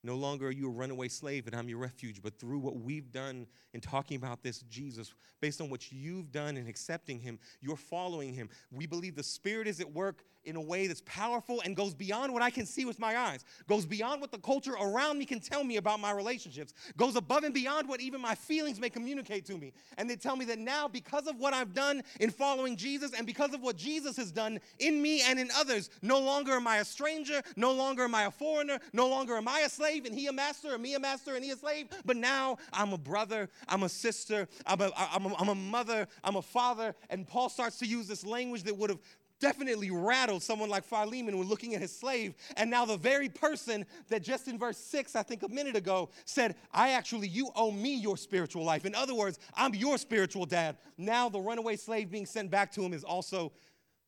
No 0.03 0.15
longer 0.15 0.47
are 0.47 0.53
you 0.53 0.69
a 0.69 0.71
runaway 0.71 1.09
slave 1.09 1.47
and 1.47 1.55
I'm 1.55 1.69
your 1.69 1.77
refuge, 1.77 2.23
but 2.23 2.39
through 2.39 2.61
what 2.61 2.77
we've 2.77 3.13
done 3.13 3.47
in 3.75 3.83
talking 3.83 4.17
about 4.17 4.43
this 4.43 4.61
Jesus, 4.71 5.13
based 5.43 5.61
on 5.61 5.69
what 5.69 5.93
you've 5.93 6.33
done 6.33 6.57
in 6.57 6.67
accepting 6.67 7.21
him, 7.21 7.39
you're 7.61 7.77
following 7.77 8.33
him. 8.33 8.49
We 8.71 8.87
believe 8.87 9.17
the 9.17 9.23
Spirit 9.23 9.69
is 9.69 9.81
at 9.81 9.93
work 9.93 10.25
in 10.47 10.57
a 10.57 10.61
way 10.61 10.87
that's 10.87 11.03
powerful 11.05 11.61
and 11.65 11.77
goes 11.77 11.93
beyond 11.93 12.33
what 12.33 12.43
I 12.43 12.51
can 12.51 12.65
see 12.65 12.85
with 12.85 12.99
my 12.99 13.17
eyes, 13.19 13.45
goes 13.69 13.85
beyond 13.85 14.21
what 14.21 14.33
the 14.33 14.39
culture 14.39 14.73
around 14.73 15.19
me 15.19 15.25
can 15.25 15.41
tell 15.41 15.65
me 15.65 15.77
about 15.77 16.01
my 16.01 16.13
relationships, 16.13 16.73
goes 16.97 17.17
above 17.17 17.45
and 17.45 17.53
beyond 17.53 17.89
what 17.89 18.01
even 18.01 18.21
my 18.21 18.35
feelings 18.35 18.81
may 18.81 18.89
communicate 18.89 19.45
to 19.47 19.59
me. 19.59 19.73
And 19.99 20.09
they 20.09 20.17
tell 20.17 20.37
me 20.37 20.45
that 20.47 20.59
now, 20.59 20.89
because 20.89 21.27
of 21.27 21.39
what 21.39 21.53
I've 21.53 21.75
done 21.75 22.03
in 22.21 22.31
following 22.31 22.77
Jesus 22.77 23.13
and 23.13 23.27
because 23.27 23.53
of 23.53 23.61
what 23.61 23.77
Jesus 23.77 24.17
has 24.17 24.33
done 24.33 24.61
in 24.79 25.03
me 25.03 25.23
and 25.23 25.39
in 25.39 25.51
others, 25.57 25.91
no 26.03 26.21
longer 26.21 26.53
am 26.53 26.67
I 26.67 26.79
a 26.79 26.85
stranger, 26.85 27.43
no 27.57 27.73
longer 27.73 28.05
am 28.05 28.15
I 28.15 28.25
a 28.25 28.31
foreigner, 28.31 28.79
no 28.93 29.09
longer 29.09 29.37
am 29.37 29.49
I 29.49 29.61
a 29.61 29.69
slave 29.69 30.05
and 30.07 30.15
he 30.15 30.29
a 30.29 30.33
master, 30.33 30.75
and 30.75 30.83
me 30.83 30.95
a 30.95 31.01
master 31.01 31.35
and 31.35 31.45
he 31.45 31.51
a 31.51 31.57
slave, 31.57 31.89
but 32.05 32.17
now 32.17 32.59
I'm 32.73 32.93
a 32.93 32.99
brother, 32.99 33.49
I'm 33.69 33.83
a 33.83 33.89
sister, 33.89 34.49
I'm 34.67 34.81
a, 34.81 34.93
I'm 34.97 35.27
a, 35.27 35.35
I'm 35.37 35.49
a 35.49 35.55
mother, 35.55 36.07
I'm 36.23 36.37
a 36.37 36.43
father. 36.43 36.95
And 37.11 37.27
Paul 37.27 37.49
starts 37.49 37.79
to 37.79 37.87
use 37.87 38.07
this 38.07 38.25
language 38.25 38.63
that 38.65 38.77
would 38.77 38.91
have 38.91 39.01
definitely 39.41 39.91
rattled 39.91 40.43
someone 40.43 40.69
like 40.69 40.85
Philemon 40.85 41.39
when 41.39 41.49
looking 41.49 41.75
at 41.75 41.81
his 41.81 41.97
slave. 41.97 42.35
And 42.57 42.71
now 42.71 42.85
the 42.85 42.97
very 42.97 43.29
person 43.29 43.85
that 44.09 44.23
just 44.23 44.49
in 44.49 44.59
verse 44.59 44.79
6, 44.79 45.15
I 45.17 45.23
think 45.23 45.43
a 45.43 45.49
minute 45.49 45.77
ago, 45.77 46.11
said, 46.25 46.57
I 46.73 46.91
actually, 46.91 47.29
you 47.29 47.51
owe 47.55 47.71
me 47.71 47.95
your 47.95 48.17
spiritual 48.17 48.65
life. 48.65 48.85
In 48.85 48.95
other 48.95 49.15
words, 49.15 49.39
I'm 49.55 49.75
your 49.75 49.99
spiritual 49.99 50.47
dad. 50.47 50.77
Now 50.97 51.29
the 51.29 51.41
runaway 51.41 51.77
slave 51.77 52.11
being 52.11 52.27
sent 52.27 52.51
back 52.51 52.73
to 52.73 52.83
him 52.83 52.93
is 52.93 53.05
also, 53.05 53.53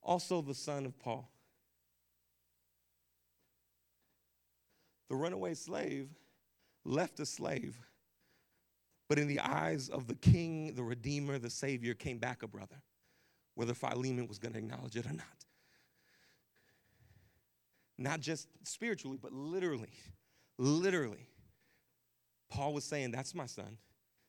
also 0.03 0.41
the 0.41 0.55
son 0.55 0.87
of 0.87 0.99
Paul. 0.99 1.31
The 5.09 5.17
runaway 5.17 5.55
slave 5.55 6.09
left 6.85 7.19
a 7.21 7.27
slave, 7.27 7.79
but 9.09 9.19
in 9.19 9.27
the 9.27 9.41
eyes 9.41 9.89
of 9.89 10.07
the 10.07 10.15
king, 10.15 10.75
the 10.75 10.83
redeemer, 10.83 11.39
the 11.39 11.49
savior, 11.49 11.95
came 11.95 12.19
back 12.19 12.43
a 12.43 12.47
brother 12.47 12.83
whether 13.59 13.75
Philemon 13.75 14.29
was 14.29 14.39
going 14.39 14.53
to 14.53 14.59
acknowledge 14.61 14.95
it 14.95 15.05
or 15.05 15.13
not. 15.13 15.27
Not 17.99 18.21
just 18.21 18.47
spiritually, 18.63 19.19
but 19.21 19.33
literally. 19.33 19.91
Literally. 20.59 21.27
Paul 22.49 22.73
was 22.73 22.85
saying, 22.85 23.11
That's 23.11 23.35
my 23.35 23.47
son. 23.47 23.77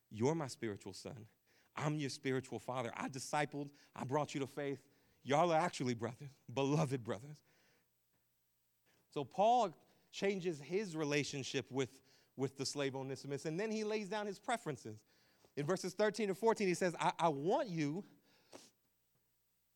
You're 0.10 0.34
my 0.34 0.48
spiritual 0.48 0.94
son. 0.94 1.28
I'm 1.76 1.94
your 1.94 2.10
spiritual 2.10 2.58
father. 2.58 2.92
I 2.98 3.08
discipled, 3.08 3.70
I 3.96 4.04
brought 4.04 4.34
you 4.34 4.40
to 4.40 4.48
faith. 4.48 4.80
Y'all 5.24 5.54
are 5.54 5.60
actually 5.60 5.94
brothers, 5.94 6.32
beloved 6.52 7.04
brothers. 7.04 7.38
So 9.14 9.24
Paul 9.24 9.78
changes 10.12 10.60
his 10.60 10.96
relationship 10.96 11.68
with, 11.70 12.02
with 12.36 12.58
the 12.58 12.66
slave 12.66 12.96
Onesimus, 12.96 13.46
and 13.46 13.60
then 13.60 13.70
he 13.70 13.84
lays 13.84 14.10
down 14.10 14.26
his 14.26 14.40
preferences. 14.40 14.98
In 15.56 15.68
verses 15.68 15.94
13 15.94 16.30
to 16.30 16.34
14, 16.34 16.68
he 16.68 16.74
says, 16.74 16.96
I, 17.00 17.12
I 17.20 17.30
want 17.30 17.70
you 17.70 18.04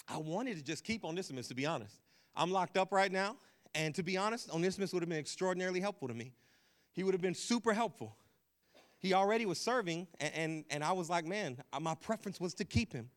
I 0.07 0.17
wanted 0.17 0.57
to 0.57 0.63
just 0.63 0.83
keep 0.83 1.03
on 1.03 1.11
Onesimus, 1.11 1.47
to 1.47 1.55
be 1.55 1.65
honest. 1.65 1.95
I'm 2.35 2.51
locked 2.51 2.77
up 2.77 2.91
right 2.91 3.11
now, 3.11 3.37
and 3.75 3.93
to 3.95 4.03
be 4.03 4.17
honest, 4.17 4.49
Onesimus 4.51 4.93
would 4.93 5.01
have 5.01 5.09
been 5.09 5.19
extraordinarily 5.19 5.79
helpful 5.79 6.07
to 6.07 6.13
me. 6.13 6.33
He 6.91 7.03
would 7.03 7.13
have 7.13 7.21
been 7.21 7.35
super 7.35 7.73
helpful. 7.73 8.15
He 8.99 9.13
already 9.13 9.45
was 9.45 9.59
serving, 9.59 10.07
and, 10.19 10.33
and, 10.33 10.65
and 10.69 10.83
I 10.83 10.93
was 10.93 11.09
like, 11.09 11.25
man, 11.25 11.57
uh, 11.73 11.79
my 11.79 11.95
preference 11.95 12.39
was 12.39 12.53
to 12.55 12.65
keep 12.65 12.93
him. 12.93 13.09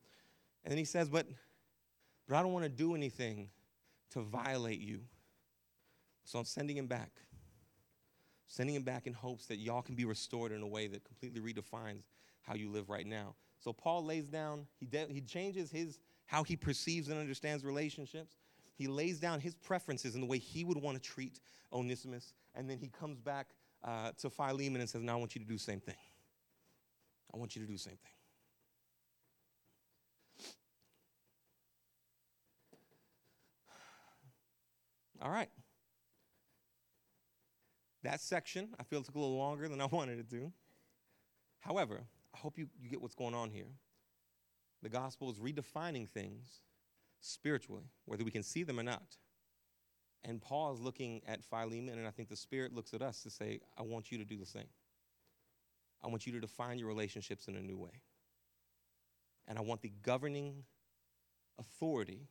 And 0.63 0.71
then 0.71 0.77
he 0.77 0.85
says, 0.85 1.09
but, 1.09 1.27
but 2.27 2.35
I 2.35 2.41
don't 2.41 2.53
want 2.53 2.65
to 2.65 2.69
do 2.69 2.93
anything 2.93 3.49
to 4.11 4.21
violate 4.21 4.79
you. 4.79 5.01
So 6.25 6.39
I'm 6.39 6.45
sending 6.45 6.75
him 6.75 6.87
back. 6.87 7.11
Sending 8.47 8.75
him 8.75 8.83
back 8.83 9.07
in 9.07 9.13
hopes 9.13 9.45
that 9.47 9.57
y'all 9.57 9.81
can 9.81 9.95
be 9.95 10.05
restored 10.05 10.51
in 10.51 10.61
a 10.61 10.67
way 10.67 10.87
that 10.87 11.03
completely 11.05 11.41
redefines 11.41 12.03
how 12.41 12.55
you 12.55 12.69
live 12.69 12.89
right 12.89 13.05
now. 13.05 13.35
So 13.59 13.73
Paul 13.73 14.05
lays 14.05 14.25
down, 14.25 14.67
he, 14.79 14.85
de- 14.85 15.07
he 15.07 15.21
changes 15.21 15.71
his 15.71 15.99
how 16.27 16.43
he 16.43 16.55
perceives 16.55 17.09
and 17.09 17.19
understands 17.19 17.65
relationships. 17.65 18.35
He 18.75 18.87
lays 18.87 19.19
down 19.19 19.39
his 19.39 19.55
preferences 19.55 20.13
in 20.13 20.21
the 20.21 20.27
way 20.27 20.37
he 20.37 20.63
would 20.63 20.77
want 20.77 21.01
to 21.01 21.09
treat 21.09 21.39
Onesimus, 21.73 22.33
and 22.53 22.69
then 22.69 22.77
he 22.77 22.89
comes 22.89 23.19
back 23.19 23.47
uh, 23.83 24.11
to 24.19 24.29
Philemon 24.29 24.81
and 24.81 24.89
says, 24.89 25.01
Now 25.01 25.13
I 25.13 25.19
want 25.19 25.35
you 25.35 25.41
to 25.41 25.47
do 25.47 25.55
the 25.55 25.59
same 25.59 25.79
thing. 25.79 25.95
I 27.33 27.37
want 27.37 27.55
you 27.55 27.61
to 27.61 27.67
do 27.67 27.73
the 27.73 27.79
same 27.79 27.97
thing. 27.97 28.11
All 35.21 35.31
right. 35.31 35.49
That 38.03 38.21
section, 38.21 38.69
I 38.79 38.83
feel, 38.83 39.01
took 39.01 39.15
a 39.15 39.19
little 39.19 39.37
longer 39.37 39.67
than 39.67 39.81
I 39.81 39.85
wanted 39.91 40.19
it 40.19 40.29
to. 40.29 40.51
However, 41.59 42.01
I 42.33 42.37
hope 42.37 42.57
you, 42.57 42.67
you 42.79 42.89
get 42.89 43.01
what's 43.01 43.15
going 43.15 43.33
on 43.33 43.49
here. 43.49 43.65
The 44.83 44.89
gospel 44.89 45.31
is 45.31 45.37
redefining 45.37 46.07
things 46.07 46.61
spiritually, 47.19 47.89
whether 48.05 48.23
we 48.23 48.31
can 48.31 48.43
see 48.43 48.63
them 48.63 48.79
or 48.79 48.83
not. 48.83 49.17
And 50.23 50.41
Paul 50.41 50.73
is 50.73 50.79
looking 50.79 51.21
at 51.27 51.43
Philemon, 51.43 51.97
and 51.97 52.07
I 52.07 52.11
think 52.11 52.29
the 52.29 52.35
Spirit 52.35 52.73
looks 52.73 52.93
at 52.93 53.01
us 53.01 53.23
to 53.23 53.29
say, 53.29 53.59
I 53.77 53.83
want 53.83 54.11
you 54.11 54.17
to 54.17 54.25
do 54.25 54.37
the 54.37 54.45
same. 54.45 54.69
I 56.03 56.07
want 56.07 56.27
you 56.27 56.33
to 56.33 56.39
define 56.39 56.77
your 56.77 56.87
relationships 56.87 57.47
in 57.47 57.55
a 57.55 57.61
new 57.61 57.77
way. 57.77 58.01
And 59.47 59.57
I 59.57 59.61
want 59.61 59.81
the 59.81 59.91
governing 60.03 60.63
authority 61.59 62.27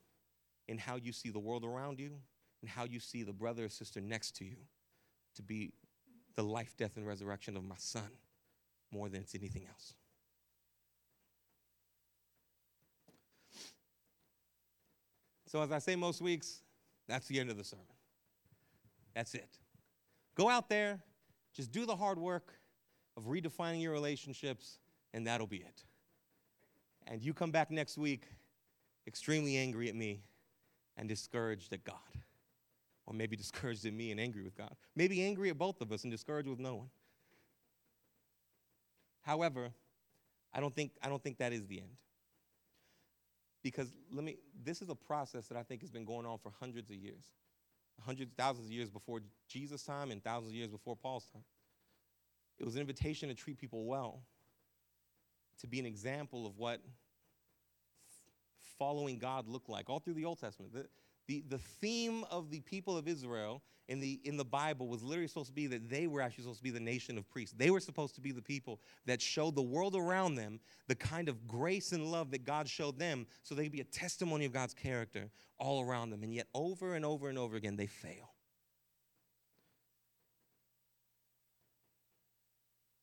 in 0.69 0.79
how 0.79 0.97
you 0.97 1.13
see 1.13 1.31
the 1.31 1.39
world 1.39 1.65
around 1.65 1.99
you 1.99 2.13
and 2.61 2.71
how 2.71 2.85
you 2.85 3.01
see 3.01 3.23
the 3.23 3.33
brother 3.33 3.65
or 3.65 3.69
sister 3.69 4.01
next 4.01 4.37
to 4.37 4.45
you 4.45 4.57
to 5.35 5.43
be 5.43 5.73
the 6.35 6.43
life, 6.43 6.77
death, 6.77 6.97
and 6.97 7.07
resurrection 7.07 7.57
of 7.57 7.65
my 7.65 7.77
son 7.79 8.09
more 8.93 9.09
than 9.09 9.23
it's 9.23 9.35
anything 9.35 9.67
else. 9.69 9.95
So, 15.47 15.63
as 15.63 15.73
I 15.73 15.79
say 15.79 15.97
most 15.97 16.21
weeks, 16.21 16.63
that's 17.09 17.29
the 17.29 17.39
end 17.39 17.51
of 17.51 17.57
the 17.57 17.65
sermon. 17.65 17.87
That's 19.15 19.35
it. 19.35 19.59
Go 20.35 20.49
out 20.49 20.69
there, 20.69 21.01
just 21.55 21.73
do 21.73 21.87
the 21.87 21.97
hard 21.97 22.19
work 22.19 22.53
of 23.17 23.25
redefining 23.25 23.81
your 23.81 23.93
relationships, 23.93 24.79
and 25.15 25.27
that'll 25.27 25.47
be 25.47 25.59
it. 25.59 25.85
And 27.07 27.23
you 27.23 27.33
come 27.33 27.51
back 27.51 27.71
next 27.71 27.97
week 27.97 28.25
extremely 29.07 29.57
angry 29.57 29.89
at 29.89 29.95
me 29.95 30.23
and 30.97 31.09
discouraged 31.09 31.73
at 31.73 31.85
God. 31.85 31.97
Or 33.07 33.15
maybe 33.15 33.37
discouraged 33.37 33.87
at 33.87 33.93
me 33.93 34.11
and 34.11 34.21
angry 34.21 34.43
with 34.43 34.57
God. 34.57 34.75
Maybe 34.97 35.25
angry 35.25 35.51
at 35.51 35.59
both 35.59 35.81
of 35.81 35.93
us 35.93 36.03
and 36.03 36.11
discouraged 36.11 36.49
with 36.49 36.59
no 36.59 36.75
one. 36.75 36.91
However, 39.23 39.71
I 40.53 40.61
don't 40.61 40.75
think, 40.75 40.93
I 41.03 41.09
don't 41.09 41.23
think 41.23 41.39
that 41.39 41.53
is 41.53 41.67
the 41.67 41.79
end. 41.79 41.97
Because 43.67 43.93
let 44.13 44.23
me, 44.23 44.37
this 44.63 44.81
is 44.81 44.91
a 44.91 44.95
process 44.95 45.49
that 45.49 45.59
I 45.59 45.65
think 45.65 45.81
has 45.81 45.91
been 45.91 46.05
going 46.05 46.25
on 46.25 46.39
for 46.39 46.53
hundreds 46.61 46.89
of 46.89 46.95
years. 46.95 47.25
Hundreds, 48.01 48.31
thousands 48.37 48.69
of 48.69 48.73
years 48.73 48.91
before 48.91 49.23
Jesus' 49.49 49.83
time 49.83 50.13
and 50.13 50.23
thousands 50.23 50.53
of 50.53 50.55
years 50.55 50.71
before 50.71 50.95
Paul's 50.95 51.25
time. 51.33 51.43
It 52.61 52.65
was 52.65 52.77
an 52.77 52.81
invitation 52.81 53.29
to 53.29 53.35
treat 53.35 53.59
people 53.59 53.85
well, 53.85 54.23
to 55.59 55.67
be 55.67 55.81
an 55.81 55.87
example 55.87 56.47
of 56.47 56.59
what 56.59 56.81
following 58.79 59.19
God 59.19 59.49
looked 59.49 59.69
like, 59.69 59.91
all 59.91 59.99
through 59.99 60.15
the 60.15 60.25
Old 60.25 60.39
Testament. 60.39 60.73
The, 61.27 61.43
the, 61.43 61.45
the 61.49 61.59
theme 61.59 62.25
of 62.31 62.51
the 62.51 62.61
people 62.61 62.97
of 62.97 63.09
Israel 63.09 63.62
in 63.89 64.01
the, 64.01 64.21
in 64.25 64.37
the 64.37 64.45
Bible 64.45 64.89
was 64.89 65.03
literally 65.03 65.29
supposed 65.29 65.49
to 65.49 65.55
be 65.55 65.67
that 65.69 65.89
they 65.89 66.07
were 66.07 66.21
actually 66.21 66.43
supposed 66.43 66.59
to 66.59 66.65
be 66.65 66.71
the 66.71 66.81
nation 66.81 67.17
of 67.19 67.29
priests. 67.29 67.55
They 67.57 67.71
were 67.71 67.81
supposed 67.81 68.15
to 68.17 68.21
be 68.21 68.33
the 68.33 68.43
people 68.43 68.81
that 69.07 69.21
showed 69.21 69.55
the 69.55 69.62
world 69.62 69.95
around 69.95 70.35
them 70.35 70.61
the 70.89 70.95
kind 70.95 71.29
of 71.29 71.47
grace 71.47 71.93
and 71.93 72.11
love 72.11 72.31
that 72.33 72.45
God 72.45 72.69
showed 72.69 72.99
them 72.99 73.27
so 73.43 73.55
they 73.55 73.65
could 73.65 73.73
be 73.73 73.81
a 73.81 73.85
testimony 73.85 74.45
of 74.45 74.53
God's 74.53 74.75
character 74.75 75.31
all 75.59 75.83
around 75.83 76.11
them. 76.11 76.23
And 76.23 76.35
yet, 76.35 76.47
over 76.55 76.95
and 76.95 77.05
over 77.05 77.29
and 77.29 77.39
over 77.39 77.57
again, 77.57 77.77
they 77.77 77.87
fail. 77.87 78.33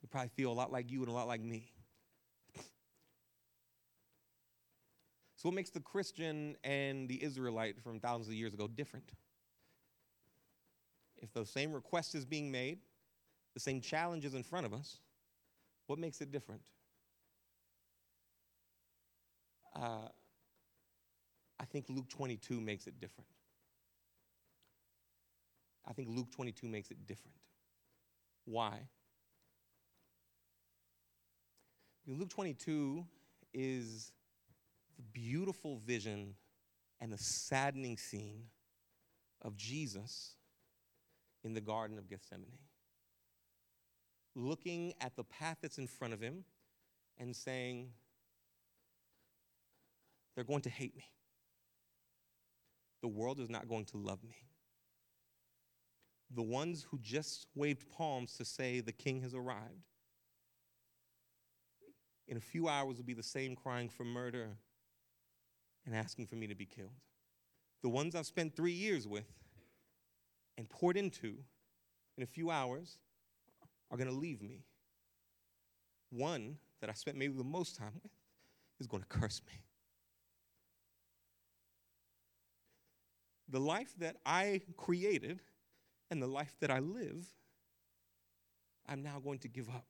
You 0.02 0.10
probably 0.10 0.30
feel 0.36 0.52
a 0.52 0.54
lot 0.54 0.72
like 0.72 0.92
you 0.92 1.00
and 1.00 1.10
a 1.10 1.14
lot 1.14 1.28
like 1.28 1.42
me. 1.42 1.73
So, 5.44 5.50
what 5.50 5.56
makes 5.56 5.72
the 5.72 5.82
Christian 5.82 6.56
and 6.64 7.10
the 7.10 7.22
Israelite 7.22 7.76
from 7.84 8.00
thousands 8.00 8.30
of 8.30 8.34
years 8.34 8.54
ago 8.54 8.66
different? 8.66 9.12
If 11.18 11.34
the 11.34 11.46
same 11.46 11.74
request 11.74 12.16
is 12.16 12.24
being 12.24 12.50
made, 12.50 12.80
the 13.54 13.60
same 13.60 13.82
challenge 13.82 14.24
is 14.24 14.36
in 14.36 14.44
front 14.44 14.66
of 14.66 14.74
us, 14.74 15.02
what 15.88 16.00
makes 16.00 16.22
it 16.22 16.32
different? 16.32 16.62
Uh, 19.76 20.08
I 21.60 21.66
think 21.66 21.88
Luke 21.90 22.08
22 22.08 22.62
makes 22.62 22.88
it 22.88 23.02
different. 23.02 23.28
I 25.86 25.92
think 25.92 26.08
Luke 26.10 26.32
22 26.32 26.68
makes 26.68 26.90
it 26.90 27.06
different. 27.06 27.36
Why? 28.46 28.88
Luke 32.08 32.30
22 32.30 33.06
is 33.54 34.14
the 34.96 35.04
beautiful 35.14 35.80
vision 35.86 36.36
and 37.00 37.12
the 37.12 37.18
saddening 37.18 37.98
scene 37.98 38.46
of 39.42 39.58
Jesus 39.58 40.36
in 41.44 41.54
the 41.54 41.62
Garden 41.62 41.98
of 41.98 42.10
Gethsemane. 42.10 42.60
Looking 44.36 44.94
at 45.02 45.16
the 45.16 45.24
path 45.24 45.58
that's 45.62 45.78
in 45.78 45.88
front 45.88 46.14
of 46.14 46.22
him 46.22 46.46
and 47.20 47.36
saying, 47.36 47.92
They're 50.36 50.44
going 50.44 50.62
to 50.62 50.70
hate 50.70 50.96
me. 50.96 51.06
The 53.02 53.08
world 53.10 53.40
is 53.40 53.50
not 53.50 53.68
going 53.68 53.86
to 53.86 53.98
love 53.98 54.24
me. 54.24 54.38
The 56.34 56.42
ones 56.42 56.88
who 56.90 56.98
just 57.00 57.48
waved 57.54 57.92
palms 57.92 58.34
to 58.38 58.46
say 58.46 58.80
the 58.80 58.92
king 58.92 59.22
has 59.22 59.36
arrived, 59.36 59.90
in 62.28 62.38
a 62.38 62.42
few 62.42 62.68
hours 62.68 62.98
will 62.98 63.04
be 63.04 63.14
the 63.14 63.22
same 63.22 63.56
crying 63.56 63.90
for 63.90 64.04
murder 64.06 64.58
and 65.86 65.96
asking 65.96 66.28
for 66.28 66.36
me 66.36 66.48
to 66.48 66.56
be 66.56 66.66
killed. 66.66 66.92
The 67.82 67.90
ones 67.90 68.16
I've 68.16 68.26
spent 68.26 68.56
three 68.56 68.72
years 68.72 69.08
with 69.08 69.28
and 70.58 70.70
poured 70.70 70.98
into 70.98 71.38
in 72.18 72.24
a 72.24 72.28
few 72.28 72.50
hours 72.50 72.98
are 73.92 73.98
going 73.98 74.10
to 74.10 74.16
leave 74.16 74.42
me. 74.42 74.64
One 76.10 76.58
that 76.80 76.90
I 76.90 76.94
spent 76.94 77.18
maybe 77.18 77.34
the 77.38 77.44
most 77.44 77.76
time 77.76 77.94
with 78.02 78.12
is 78.80 78.88
going 78.88 79.04
to 79.04 79.10
curse 79.10 79.42
me. 79.48 79.54
The 83.50 83.60
life 83.60 83.94
that 84.00 84.18
I 84.26 84.62
created 84.78 85.42
and 86.10 86.22
the 86.22 86.28
life 86.28 86.56
that 86.62 86.72
I 86.72 86.80
live, 86.80 87.28
I'm 88.88 89.04
now 89.04 89.20
going 89.20 89.40
to 89.40 89.48
give 89.48 89.70
up. 89.70 89.86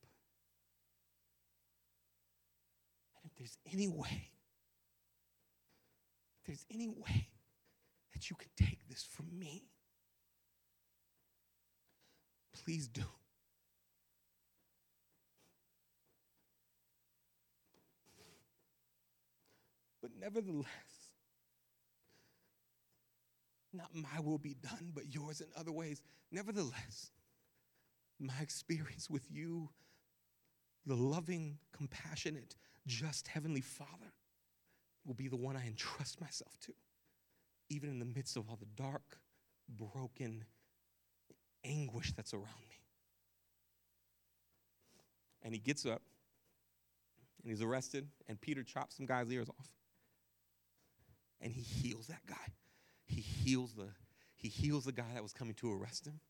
And 3.15 3.31
if 3.31 3.37
there's 3.37 3.57
any 3.71 3.87
way 3.87 4.32
there's 6.45 6.65
any 6.73 6.87
way 6.87 7.27
that 8.13 8.29
you 8.29 8.35
can 8.35 8.49
take 8.57 8.87
this 8.89 9.03
from 9.03 9.27
me, 9.37 9.63
please 12.53 12.87
do. 12.87 13.03
But 20.01 20.11
nevertheless, 20.19 20.67
not 23.71 23.89
my 23.95 24.19
will 24.19 24.37
be 24.37 24.53
done, 24.53 24.91
but 24.93 25.13
yours 25.13 25.41
in 25.41 25.47
other 25.57 25.71
ways. 25.71 26.01
Nevertheless, 26.29 27.11
my 28.19 28.33
experience 28.41 29.09
with 29.09 29.31
you, 29.31 29.69
the 30.85 30.95
loving, 30.95 31.57
compassionate, 31.71 32.55
just 32.85 33.29
Heavenly 33.29 33.61
Father, 33.61 34.11
will 35.05 35.13
be 35.13 35.27
the 35.27 35.35
one 35.35 35.55
I 35.55 35.65
entrust 35.67 36.21
myself 36.21 36.57
to, 36.61 36.73
even 37.69 37.89
in 37.89 37.99
the 37.99 38.05
midst 38.05 38.37
of 38.37 38.49
all 38.49 38.57
the 38.57 38.81
dark, 38.81 39.19
broken 39.69 40.45
anguish 41.63 42.13
that's 42.13 42.33
around 42.33 42.45
me. 42.69 42.77
And 45.41 45.53
he 45.53 45.59
gets 45.59 45.85
up 45.85 46.01
and 47.41 47.51
he's 47.51 47.61
arrested, 47.61 48.07
and 48.27 48.39
Peter 48.39 48.63
chops 48.63 48.95
some 48.97 49.05
guy's 49.05 49.29
ears 49.31 49.49
off. 49.49 49.67
And 51.41 51.51
he 51.51 51.61
heals 51.61 52.07
that 52.07 52.25
guy. 52.25 52.53
He 53.05 53.19
heals 53.19 53.73
the, 53.73 53.89
he 54.37 54.47
heals 54.47 54.85
the 54.85 54.93
guy 54.93 55.13
that 55.13 55.21
was 55.21 55.33
coming 55.33 55.53
to 55.55 55.71
arrest 55.71 56.07
him. 56.07 56.21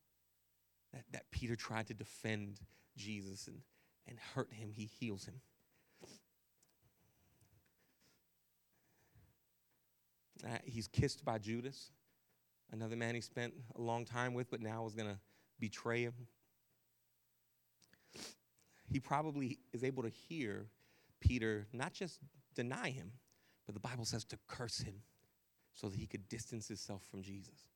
That, 0.92 1.04
that 1.12 1.32
Peter 1.32 1.56
tried 1.56 1.88
to 1.88 1.94
defend 1.94 2.60
Jesus 2.98 3.48
and, 3.48 3.60
and 4.08 4.18
hurt 4.36 4.52
him. 4.52 4.72
He 4.74 4.90
heals 5.00 5.26
him. 5.26 5.42
Uh, 10.46 10.58
he's 10.66 10.88
kissed 10.88 11.24
by 11.24 11.38
Judas, 11.38 11.92
another 12.72 12.96
man 12.96 13.16
he 13.16 13.22
spent 13.22 13.54
a 13.76 13.82
long 13.82 14.04
time 14.04 14.34
with, 14.34 14.50
but 14.50 14.62
now 14.62 14.86
is 14.86 14.94
going 14.94 15.10
to 15.10 15.20
betray 15.60 16.04
him. 16.04 16.14
He 18.90 19.00
probably 19.00 19.60
is 19.72 19.84
able 19.84 20.04
to 20.04 20.10
hear 20.10 20.68
Peter 21.22 21.68
not 21.72 21.94
just 21.94 22.20
deny 22.56 22.90
him, 22.90 23.14
but 23.66 23.74
the 23.74 23.80
Bible 23.80 24.06
says 24.06 24.26
to 24.26 24.38
curse 24.48 24.80
him 24.80 24.96
so 25.74 25.88
that 25.88 25.98
he 25.98 26.06
could 26.06 26.28
distance 26.28 26.68
himself 26.68 27.02
from 27.10 27.22
Jesus. 27.22 27.73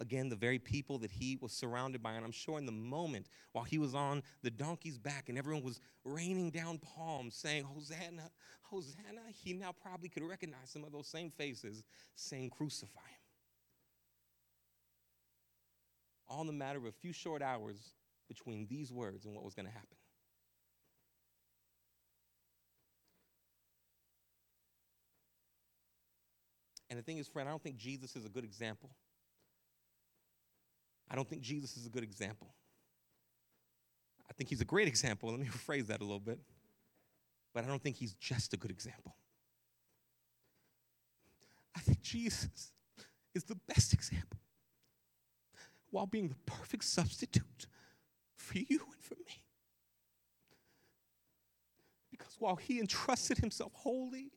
Again, 0.00 0.28
the 0.28 0.36
very 0.36 0.58
people 0.58 0.98
that 0.98 1.10
he 1.10 1.38
was 1.40 1.52
surrounded 1.52 2.02
by, 2.02 2.14
and 2.14 2.24
I'm 2.24 2.32
sure 2.32 2.58
in 2.58 2.66
the 2.66 2.72
moment 2.72 3.28
while 3.52 3.64
he 3.64 3.78
was 3.78 3.94
on 3.94 4.22
the 4.42 4.50
donkey's 4.50 4.98
back 4.98 5.28
and 5.28 5.38
everyone 5.38 5.62
was 5.62 5.80
raining 6.04 6.50
down 6.50 6.78
palms 6.78 7.36
saying, 7.36 7.62
Hosanna, 7.62 8.30
Hosanna, 8.62 9.22
he 9.32 9.52
now 9.52 9.72
probably 9.72 10.08
could 10.08 10.24
recognize 10.24 10.70
some 10.70 10.82
of 10.82 10.90
those 10.90 11.06
same 11.06 11.30
faces 11.30 11.84
saying, 12.16 12.50
Crucify 12.50 13.00
him. 13.00 13.18
All 16.28 16.40
in 16.40 16.48
the 16.48 16.52
matter 16.52 16.78
of 16.78 16.86
a 16.86 16.92
few 16.92 17.12
short 17.12 17.40
hours 17.40 17.94
between 18.28 18.66
these 18.66 18.92
words 18.92 19.26
and 19.26 19.34
what 19.34 19.44
was 19.44 19.54
going 19.54 19.66
to 19.66 19.72
happen. 19.72 19.96
And 26.90 26.98
the 26.98 27.02
thing 27.02 27.18
is, 27.18 27.28
friend, 27.28 27.48
I 27.48 27.52
don't 27.52 27.62
think 27.62 27.76
Jesus 27.76 28.16
is 28.16 28.24
a 28.24 28.28
good 28.28 28.44
example. 28.44 28.90
I 31.14 31.16
don't 31.16 31.28
think 31.28 31.42
Jesus 31.42 31.76
is 31.76 31.86
a 31.86 31.88
good 31.88 32.02
example. 32.02 32.52
I 34.28 34.32
think 34.32 34.50
he's 34.50 34.60
a 34.60 34.64
great 34.64 34.88
example. 34.88 35.30
Let 35.30 35.38
me 35.38 35.46
rephrase 35.68 35.86
that 35.86 36.00
a 36.00 36.02
little 36.02 36.18
bit. 36.18 36.40
But 37.54 37.62
I 37.62 37.68
don't 37.68 37.80
think 37.80 37.94
he's 37.94 38.14
just 38.14 38.52
a 38.52 38.56
good 38.56 38.72
example. 38.72 39.14
I 41.76 41.78
think 41.78 42.02
Jesus 42.02 42.72
is 43.32 43.44
the 43.44 43.54
best 43.68 43.92
example 43.92 44.40
while 45.92 46.06
being 46.06 46.26
the 46.26 46.34
perfect 46.46 46.82
substitute 46.82 47.68
for 48.34 48.58
you 48.58 48.66
and 48.70 49.00
for 49.00 49.14
me. 49.14 49.44
Because 52.10 52.34
while 52.40 52.56
he 52.56 52.80
entrusted 52.80 53.38
himself 53.38 53.70
wholly 53.72 54.32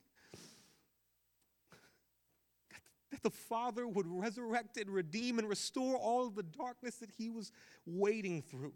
that 3.12 3.24
the 3.24 3.30
Father 3.30 3.88
would 3.88 4.08
resurrect 4.08 4.78
and 4.78 4.90
redeem 4.90 5.40
and 5.40 5.48
restore 5.48 5.96
all 5.96 6.30
the 6.30 6.44
darkness 6.44 6.96
that 6.96 7.10
he 7.18 7.30
was 7.30 7.52
wading 7.86 8.42
through. 8.42 8.74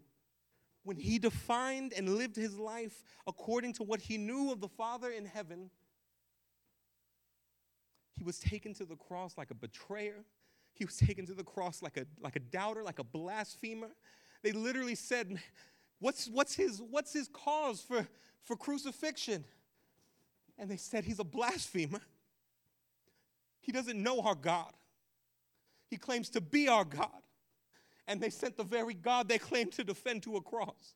When 0.84 0.96
he 0.96 1.18
defined 1.18 1.92
and 1.96 2.16
lived 2.16 2.36
his 2.36 2.58
life 2.58 3.04
according 3.26 3.74
to 3.74 3.82
what 3.82 4.00
he 4.00 4.18
knew 4.18 4.50
of 4.50 4.60
the 4.60 4.68
Father 4.68 5.10
in 5.10 5.26
heaven, 5.26 5.70
he 8.16 8.24
was 8.24 8.38
taken 8.38 8.74
to 8.74 8.84
the 8.84 8.96
cross 8.96 9.36
like 9.36 9.50
a 9.50 9.54
betrayer. 9.54 10.24
He 10.74 10.84
was 10.84 10.96
taken 10.96 11.26
to 11.26 11.34
the 11.34 11.44
cross 11.44 11.82
like 11.82 11.96
a, 11.96 12.06
like 12.20 12.36
a 12.36 12.40
doubter, 12.40 12.82
like 12.82 12.98
a 12.98 13.04
blasphemer. 13.04 13.90
They 14.42 14.52
literally 14.52 14.94
said, 14.94 15.38
what's, 16.00 16.26
what's, 16.28 16.54
his, 16.54 16.82
what's 16.90 17.12
his 17.12 17.28
cause 17.28 17.80
for, 17.80 18.06
for 18.42 18.56
crucifixion? 18.56 19.44
And 20.58 20.70
they 20.70 20.76
said, 20.76 21.04
He's 21.04 21.18
a 21.18 21.24
blasphemer. 21.24 22.00
He 23.62 23.72
doesn't 23.72 24.00
know 24.00 24.20
our 24.20 24.34
God. 24.34 24.72
He 25.88 25.96
claims 25.96 26.28
to 26.30 26.40
be 26.40 26.68
our 26.68 26.84
God. 26.84 27.08
And 28.08 28.20
they 28.20 28.30
sent 28.30 28.56
the 28.56 28.64
very 28.64 28.94
God 28.94 29.28
they 29.28 29.38
claimed 29.38 29.72
to 29.72 29.84
defend 29.84 30.24
to 30.24 30.36
a 30.36 30.40
cross, 30.40 30.94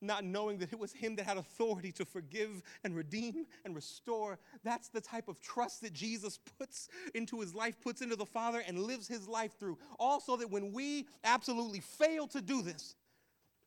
not 0.00 0.24
knowing 0.24 0.58
that 0.58 0.72
it 0.72 0.78
was 0.78 0.92
Him 0.92 1.16
that 1.16 1.26
had 1.26 1.36
authority 1.36 1.90
to 1.92 2.04
forgive 2.04 2.62
and 2.84 2.94
redeem 2.94 3.46
and 3.64 3.74
restore. 3.74 4.38
That's 4.62 4.88
the 4.88 5.00
type 5.00 5.28
of 5.28 5.40
trust 5.40 5.82
that 5.82 5.92
Jesus 5.92 6.38
puts 6.58 6.88
into 7.14 7.40
His 7.40 7.54
life, 7.54 7.80
puts 7.80 8.00
into 8.02 8.16
the 8.16 8.24
Father, 8.24 8.62
and 8.66 8.78
lives 8.78 9.08
His 9.08 9.26
life 9.26 9.58
through. 9.58 9.78
Also, 9.98 10.36
that 10.36 10.50
when 10.50 10.72
we 10.72 11.08
absolutely 11.24 11.80
fail 11.80 12.28
to 12.28 12.40
do 12.40 12.62
this, 12.62 12.94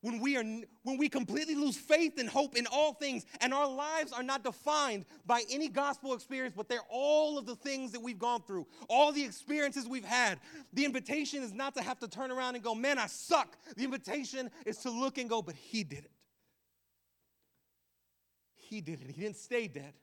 when 0.05 0.19
we 0.19 0.37
are 0.37 0.43
when 0.83 0.97
we 0.99 1.09
completely 1.09 1.55
lose 1.55 1.75
faith 1.75 2.19
and 2.19 2.29
hope 2.29 2.55
in 2.55 2.67
all 2.67 2.93
things 2.93 3.25
and 3.41 3.51
our 3.51 3.67
lives 3.67 4.13
are 4.13 4.21
not 4.21 4.43
defined 4.43 5.03
by 5.25 5.41
any 5.49 5.67
gospel 5.67 6.13
experience 6.13 6.53
but 6.55 6.69
they're 6.69 6.85
all 6.91 7.39
of 7.39 7.47
the 7.47 7.55
things 7.55 7.91
that 7.91 7.99
we've 7.99 8.19
gone 8.19 8.43
through 8.43 8.67
all 8.87 9.11
the 9.11 9.23
experiences 9.23 9.87
we've 9.87 10.05
had. 10.05 10.39
The 10.73 10.85
invitation 10.85 11.41
is 11.41 11.53
not 11.53 11.73
to 11.73 11.81
have 11.81 11.97
to 12.01 12.07
turn 12.07 12.29
around 12.29 12.53
and 12.53 12.63
go 12.63 12.75
man 12.75 12.99
i 12.99 13.07
suck. 13.07 13.57
The 13.75 13.83
invitation 13.83 14.51
is 14.63 14.77
to 14.79 14.91
look 14.91 15.17
and 15.17 15.27
go 15.27 15.41
but 15.41 15.55
he 15.55 15.83
did 15.83 16.05
it. 16.05 16.11
He 18.53 18.81
did 18.81 19.01
it. 19.01 19.07
He 19.07 19.23
didn't 19.23 19.37
stay 19.37 19.67
dead. 19.67 19.93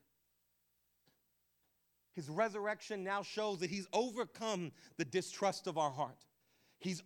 His 2.16 2.28
resurrection 2.28 3.04
now 3.04 3.22
shows 3.22 3.58
that 3.58 3.70
he's 3.70 3.86
overcome 3.92 4.72
the 4.96 5.04
distrust 5.04 5.68
of 5.68 5.78
our 5.78 5.90
heart 5.92 6.18
He's, 6.82 7.02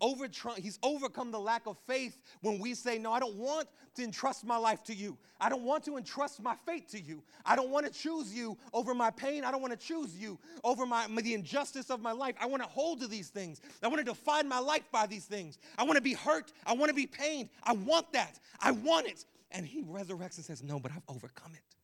he's 0.57 0.79
overcome 0.83 1.31
the 1.31 1.39
lack 1.39 1.67
of 1.67 1.77
faith 1.87 2.19
when 2.41 2.59
we 2.59 2.75
say, 2.75 2.99
No, 2.99 3.13
I 3.13 3.21
don't 3.21 3.37
want 3.37 3.69
to 3.97 4.03
entrust 4.03 4.45
my 4.45 4.57
life 4.57 4.83
to 4.85 4.95
you. 4.95 5.19
I 5.41 5.49
don't 5.49 5.63
want 5.63 5.85
to 5.85 5.97
entrust 5.97 6.43
my 6.43 6.55
fate 6.67 6.89
to 6.91 7.01
you. 7.01 7.23
I 7.45 7.57
don't 7.57 7.71
want 7.71 7.87
to 7.87 7.93
choose 7.93 8.35
you 8.35 8.57
over 8.73 8.95
my 8.95 9.11
pain. 9.11 9.45
I 9.45 9.51
don't 9.51 9.61
want 9.61 9.79
to 9.79 9.87
choose 9.87 10.17
you 10.17 10.39
over 10.65 10.87
my, 10.87 11.07
the 11.07 11.35
injustice 11.35 11.91
of 11.91 12.01
my 12.01 12.13
life. 12.13 12.35
I 12.41 12.47
want 12.47 12.63
to 12.63 12.69
hold 12.69 13.01
to 13.01 13.07
these 13.07 13.29
things. 13.29 13.61
I 13.83 13.89
want 13.89 13.99
to 13.99 14.05
define 14.05 14.49
my 14.49 14.59
life 14.59 14.85
by 14.91 15.07
these 15.07 15.27
things. 15.27 15.59
I 15.77 15.85
want 15.85 15.97
to 15.97 16.03
be 16.03 16.15
hurt. 16.15 16.53
I 16.67 16.73
want 16.73 16.89
to 16.89 16.95
be 16.95 17.07
pained. 17.07 17.51
I 17.63 17.75
want 17.75 18.13
that. 18.15 18.39
I 18.61 18.71
want 18.71 19.07
it. 19.07 19.25
And 19.51 19.67
he 19.67 19.83
resurrects 19.83 20.37
and 20.37 20.45
says, 20.45 20.63
No, 20.63 20.81
but 20.81 20.91
I've 20.93 21.05
overcome 21.09 21.53
it. 21.55 21.77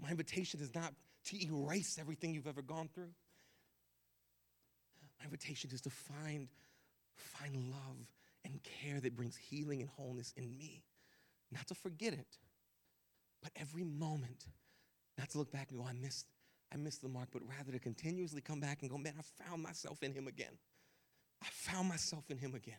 My 0.00 0.10
invitation 0.10 0.60
is 0.60 0.74
not 0.74 0.92
to 1.26 1.46
erase 1.46 1.98
everything 2.00 2.34
you've 2.34 2.48
ever 2.48 2.62
gone 2.62 2.88
through. 2.92 3.10
My 5.22 5.26
invitation 5.26 5.70
is 5.72 5.80
to 5.82 5.90
find, 5.90 6.48
find 7.22 7.54
love 7.70 8.08
and 8.44 8.60
care 8.62 9.00
that 9.00 9.16
brings 9.16 9.36
healing 9.36 9.80
and 9.80 9.90
wholeness 9.90 10.32
in 10.36 10.56
me. 10.58 10.84
Not 11.50 11.66
to 11.68 11.74
forget 11.74 12.12
it, 12.12 12.38
but 13.42 13.52
every 13.56 13.84
moment, 13.84 14.46
not 15.18 15.30
to 15.30 15.38
look 15.38 15.52
back 15.52 15.68
and 15.70 15.78
go, 15.78 15.86
I 15.86 15.92
missed, 15.92 16.26
I 16.72 16.76
missed 16.76 17.02
the 17.02 17.08
mark, 17.08 17.28
but 17.32 17.42
rather 17.46 17.72
to 17.72 17.78
continuously 17.78 18.40
come 18.40 18.60
back 18.60 18.78
and 18.82 18.90
go, 18.90 18.96
man, 18.96 19.14
I 19.18 19.44
found 19.44 19.62
myself 19.62 20.02
in 20.02 20.12
him 20.12 20.26
again. 20.26 20.58
I 21.42 21.48
found 21.50 21.88
myself 21.88 22.30
in 22.30 22.38
him 22.38 22.54
again. 22.54 22.78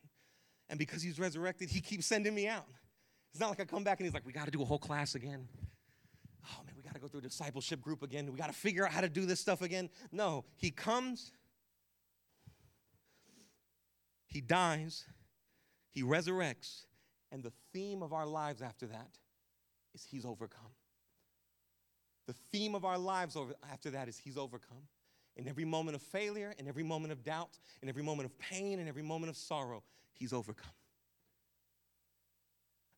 And 0.70 0.80
because 0.80 1.02
he's 1.02 1.20
resurrected, 1.20 1.70
he 1.70 1.82
keeps 1.82 2.06
sending 2.06 2.34
me 2.34 2.48
out. 2.48 2.66
It's 3.34 3.40
not 3.40 3.50
like 3.50 3.60
I 3.60 3.66
come 3.66 3.84
back 3.84 4.00
and 4.00 4.06
he's 4.06 4.14
like, 4.14 4.26
we 4.26 4.32
got 4.32 4.46
to 4.46 4.52
do 4.52 4.62
a 4.62 4.66
whole 4.66 4.80
class 4.80 5.16
again. 5.16 5.48
Oh 6.46 6.64
man, 6.66 6.74
we 6.76 6.82
got 6.84 6.94
to 6.94 7.00
go 7.00 7.08
through 7.08 7.20
a 7.20 7.24
discipleship 7.24 7.82
group 7.82 8.04
again. 8.04 8.32
We 8.32 8.38
got 8.38 8.48
to 8.48 8.54
figure 8.54 8.86
out 8.86 8.92
how 8.92 9.02
to 9.02 9.10
do 9.10 9.26
this 9.26 9.40
stuff 9.40 9.62
again. 9.62 9.90
No, 10.12 10.46
he 10.56 10.72
comes 10.72 11.32
he 14.34 14.42
dies, 14.42 15.06
he 15.92 16.02
resurrects, 16.02 16.86
and 17.32 17.44
the 17.44 17.54
theme 17.72 18.02
of 18.02 18.14
our 18.14 18.26
lives 18.26 18.64
after 18.64 18.88
that 18.88 19.12
is 19.94 20.04
he's 20.04 20.26
overcome. 20.26 20.72
The 22.26 22.34
theme 22.52 22.74
of 22.74 22.84
our 22.84 22.98
lives 22.98 23.36
over, 23.36 23.54
after 23.72 23.92
that 23.92 24.08
is 24.08 24.18
he's 24.18 24.38
overcome. 24.38 24.88
In 25.36 25.48
every 25.48 25.66
moment 25.66 25.96
of 25.96 26.02
failure, 26.02 26.54
in 26.58 26.68
every 26.68 26.84
moment 26.84 27.12
of 27.12 27.24
doubt, 27.24 27.60
in 27.82 27.90
every 27.90 28.04
moment 28.04 28.26
of 28.26 28.40
pain, 28.40 28.80
in 28.80 28.88
every 28.88 29.04
moment 29.04 29.30
of 29.30 29.38
sorrow, 29.38 29.84
he's 30.14 30.34
overcome. 30.34 30.72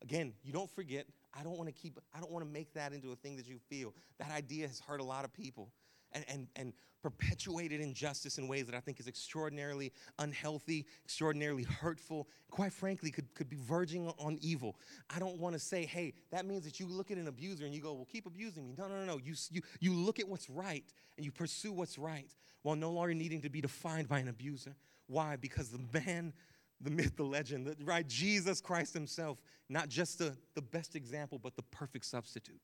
Again, 0.02 0.34
you 0.44 0.54
don't 0.54 0.70
forget, 0.70 1.06
I 1.34 1.44
don't 1.44 1.58
want 1.58 1.68
to 1.68 1.74
keep, 1.74 2.00
I 2.14 2.20
don't 2.20 2.32
want 2.32 2.46
to 2.46 2.52
make 2.52 2.74
that 2.74 2.94
into 2.94 3.12
a 3.12 3.16
thing 3.16 3.36
that 3.38 3.48
you 3.48 3.58
feel. 3.70 3.94
That 4.20 4.32
idea 4.32 4.68
has 4.68 4.80
hurt 4.80 5.02
a 5.02 5.04
lot 5.04 5.26
of 5.26 5.34
people 5.34 5.72
and, 6.16 6.26
and, 6.28 6.48
and 6.56 6.74
perpetuated 7.04 7.82
injustice 7.82 8.40
in 8.40 8.48
ways 8.48 8.66
that 8.66 8.74
I 8.74 8.80
think 8.80 9.00
is 9.00 9.08
extraordinarily 9.08 9.92
unhealthy, 10.18 10.88
extraordinarily 11.04 11.62
hurtful, 11.62 12.28
quite 12.50 12.74
frankly, 12.74 13.12
could, 13.12 13.32
could 13.36 13.48
be 13.48 13.58
verging 13.58 14.08
on 14.18 14.40
evil. 14.42 14.76
I 15.16 15.20
don't 15.20 15.38
want 15.38 15.54
to 15.54 15.60
say, 15.60 15.86
hey, 15.86 16.14
that 16.32 16.48
means 16.48 16.64
that 16.64 16.80
you 16.80 16.88
look 16.88 17.12
at 17.12 17.18
an 17.18 17.28
abuser 17.28 17.66
and 17.66 17.76
you 17.76 17.82
go, 17.82 17.94
well, 17.94 18.08
keep 18.12 18.26
abusing 18.26 18.66
me. 18.66 18.74
No, 18.76 18.88
no, 18.88 18.96
no, 18.96 19.06
no. 19.06 19.20
You, 19.24 19.36
you, 19.52 19.62
you 19.80 19.94
look 19.94 20.20
at 20.20 20.28
what's 20.28 20.50
right 20.50 20.84
and 21.18 21.24
you 21.24 21.32
pursue 21.32 21.72
what's 21.72 22.00
right 22.00 22.34
while 22.64 22.76
no 22.76 22.90
longer 22.90 23.14
needing 23.14 23.42
to 23.42 23.50
be 23.50 23.62
defined 23.62 24.08
by 24.08 24.18
an 24.18 24.28
abuser. 24.28 24.76
Why? 25.06 25.36
Because 25.36 25.70
the 25.70 25.82
man, 25.94 26.34
the 26.82 26.90
myth, 26.90 27.16
the 27.18 27.24
legend, 27.24 27.68
the, 27.68 27.76
right? 27.86 28.08
Jesus 28.08 28.62
Christ 28.62 28.96
Himself, 28.96 29.40
not 29.70 29.90
just 29.90 30.18
the, 30.18 30.36
the 30.56 30.62
best 30.64 30.96
example, 30.96 31.38
but 31.38 31.56
the 31.56 31.62
perfect 31.62 32.06
substitute. 32.06 32.62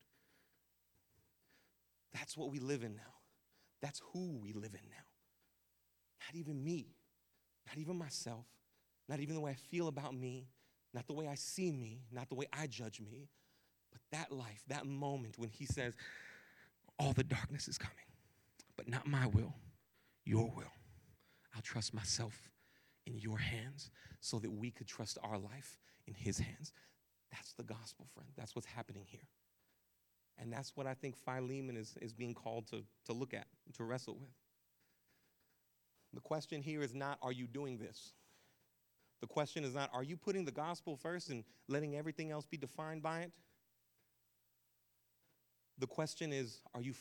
That's 2.11 2.35
what 2.35 2.49
we 2.49 2.57
live 2.57 2.81
in 2.81 2.95
now. 2.95 3.20
That's 3.81 4.01
who 4.13 4.39
we 4.41 4.53
live 4.53 4.73
in 4.73 4.89
now. 4.89 5.05
Not 6.27 6.35
even 6.35 6.63
me, 6.63 6.95
not 7.67 7.77
even 7.77 7.97
myself, 7.97 8.45
not 9.09 9.19
even 9.19 9.35
the 9.35 9.41
way 9.41 9.51
I 9.51 9.55
feel 9.55 9.87
about 9.87 10.13
me, 10.13 10.47
not 10.93 11.07
the 11.07 11.13
way 11.13 11.27
I 11.27 11.35
see 11.35 11.71
me, 11.71 12.01
not 12.11 12.29
the 12.29 12.35
way 12.35 12.45
I 12.53 12.67
judge 12.67 12.99
me, 13.01 13.29
but 13.91 14.01
that 14.11 14.31
life, 14.31 14.63
that 14.67 14.85
moment 14.85 15.37
when 15.37 15.49
he 15.49 15.65
says, 15.65 15.95
All 16.99 17.13
the 17.13 17.23
darkness 17.23 17.67
is 17.67 17.77
coming, 17.77 17.95
but 18.77 18.87
not 18.87 19.07
my 19.07 19.27
will, 19.27 19.55
your 20.25 20.51
will. 20.55 20.71
I'll 21.55 21.61
trust 21.61 21.93
myself 21.93 22.51
in 23.05 23.17
your 23.17 23.37
hands 23.37 23.89
so 24.19 24.39
that 24.39 24.51
we 24.51 24.71
could 24.71 24.87
trust 24.87 25.17
our 25.23 25.37
life 25.37 25.77
in 26.07 26.13
his 26.13 26.39
hands. 26.39 26.71
That's 27.31 27.53
the 27.53 27.63
gospel, 27.63 28.07
friend. 28.13 28.29
That's 28.37 28.55
what's 28.55 28.67
happening 28.67 29.05
here. 29.07 29.27
And 30.37 30.51
that's 30.51 30.75
what 30.75 30.87
I 30.87 30.93
think 30.93 31.15
Philemon 31.17 31.77
is, 31.77 31.95
is 32.01 32.13
being 32.13 32.33
called 32.33 32.67
to, 32.67 32.83
to 33.05 33.13
look 33.13 33.33
at, 33.33 33.47
to 33.73 33.83
wrestle 33.83 34.15
with. 34.15 34.31
The 36.13 36.21
question 36.21 36.61
here 36.61 36.81
is 36.81 36.93
not, 36.93 37.19
are 37.21 37.31
you 37.31 37.47
doing 37.47 37.77
this? 37.77 38.13
The 39.21 39.27
question 39.27 39.63
is 39.63 39.73
not, 39.73 39.89
are 39.93 40.03
you 40.03 40.17
putting 40.17 40.45
the 40.45 40.51
gospel 40.51 40.95
first 40.95 41.29
and 41.29 41.43
letting 41.67 41.95
everything 41.95 42.31
else 42.31 42.45
be 42.45 42.57
defined 42.57 43.03
by 43.03 43.21
it? 43.21 43.31
The 45.77 45.87
question 45.87 46.33
is, 46.33 46.59
are 46.73 46.81
you, 46.81 46.93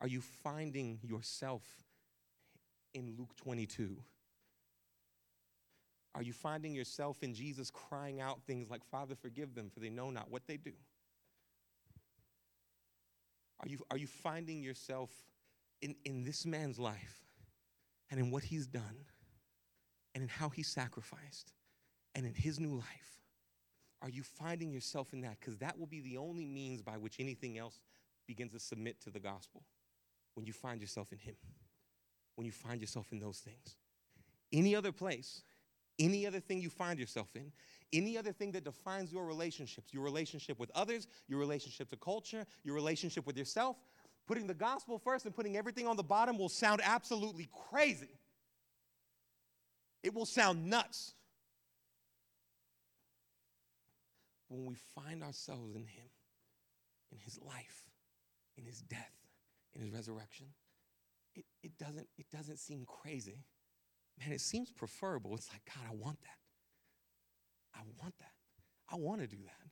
are 0.00 0.08
you 0.08 0.20
finding 0.20 0.98
yourself 1.02 1.62
in 2.94 3.14
Luke 3.18 3.36
22? 3.36 3.96
Are 6.14 6.22
you 6.22 6.32
finding 6.32 6.74
yourself 6.74 7.22
in 7.22 7.34
Jesus 7.34 7.70
crying 7.70 8.20
out 8.20 8.42
things 8.42 8.70
like, 8.70 8.84
Father, 8.84 9.14
forgive 9.14 9.54
them, 9.54 9.70
for 9.72 9.80
they 9.80 9.90
know 9.90 10.10
not 10.10 10.30
what 10.30 10.42
they 10.46 10.56
do? 10.56 10.72
Are 13.60 13.68
you, 13.68 13.78
are 13.90 13.96
you 13.96 14.06
finding 14.06 14.62
yourself 14.62 15.10
in, 15.82 15.94
in 16.04 16.24
this 16.24 16.46
man's 16.46 16.78
life 16.78 17.24
and 18.10 18.20
in 18.20 18.30
what 18.30 18.44
he's 18.44 18.66
done 18.66 19.04
and 20.14 20.22
in 20.22 20.28
how 20.28 20.48
he 20.48 20.62
sacrificed 20.62 21.52
and 22.14 22.24
in 22.26 22.34
his 22.34 22.60
new 22.60 22.74
life? 22.74 23.18
Are 24.00 24.08
you 24.08 24.22
finding 24.22 24.70
yourself 24.70 25.12
in 25.12 25.22
that? 25.22 25.40
Because 25.40 25.58
that 25.58 25.78
will 25.78 25.86
be 25.86 26.00
the 26.00 26.16
only 26.18 26.46
means 26.46 26.82
by 26.82 26.96
which 26.96 27.18
anything 27.18 27.58
else 27.58 27.80
begins 28.26 28.52
to 28.52 28.60
submit 28.60 29.00
to 29.00 29.10
the 29.10 29.18
gospel 29.18 29.64
when 30.34 30.46
you 30.46 30.52
find 30.52 30.80
yourself 30.80 31.10
in 31.10 31.18
him, 31.18 31.34
when 32.36 32.44
you 32.44 32.52
find 32.52 32.80
yourself 32.80 33.10
in 33.10 33.18
those 33.18 33.38
things. 33.38 33.76
Any 34.52 34.76
other 34.76 34.92
place, 34.92 35.42
any 35.98 36.26
other 36.26 36.38
thing 36.38 36.60
you 36.60 36.70
find 36.70 36.98
yourself 36.98 37.34
in, 37.34 37.50
any 37.92 38.18
other 38.18 38.32
thing 38.32 38.52
that 38.52 38.64
defines 38.64 39.12
your 39.12 39.24
relationships, 39.24 39.92
your 39.92 40.02
relationship 40.02 40.58
with 40.58 40.70
others, 40.74 41.06
your 41.28 41.38
relationship 41.38 41.88
to 41.90 41.96
culture, 41.96 42.44
your 42.64 42.74
relationship 42.74 43.26
with 43.26 43.36
yourself, 43.36 43.76
putting 44.26 44.46
the 44.46 44.54
gospel 44.54 44.98
first 44.98 45.24
and 45.24 45.34
putting 45.34 45.56
everything 45.56 45.86
on 45.86 45.96
the 45.96 46.02
bottom 46.02 46.38
will 46.38 46.48
sound 46.48 46.80
absolutely 46.84 47.48
crazy. 47.70 48.18
It 50.02 50.14
will 50.14 50.26
sound 50.26 50.68
nuts. 50.68 51.14
When 54.48 54.64
we 54.64 54.76
find 54.94 55.22
ourselves 55.22 55.74
in 55.74 55.82
Him, 55.82 56.06
in 57.12 57.18
His 57.18 57.38
life, 57.42 57.84
in 58.56 58.64
His 58.64 58.80
death, 58.82 59.12
in 59.74 59.82
His 59.82 59.90
resurrection, 59.90 60.46
it, 61.34 61.44
it, 61.62 61.78
doesn't, 61.78 62.06
it 62.16 62.26
doesn't 62.30 62.58
seem 62.58 62.84
crazy. 62.86 63.44
Man, 64.18 64.32
it 64.32 64.40
seems 64.40 64.70
preferable. 64.70 65.34
It's 65.34 65.50
like, 65.52 65.62
God, 65.66 65.84
I 65.90 65.94
want 65.94 66.20
that. 66.22 66.47
I 67.78 67.82
want 68.02 68.18
that. 68.18 68.32
I 68.90 68.96
want 68.96 69.20
to 69.20 69.26
do 69.26 69.36
that. 69.44 69.70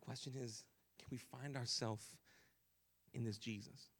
Question 0.00 0.34
is 0.36 0.64
can 0.98 1.08
we 1.10 1.18
find 1.18 1.56
ourselves 1.56 2.16
in 3.12 3.24
this 3.24 3.38
Jesus, 3.38 3.90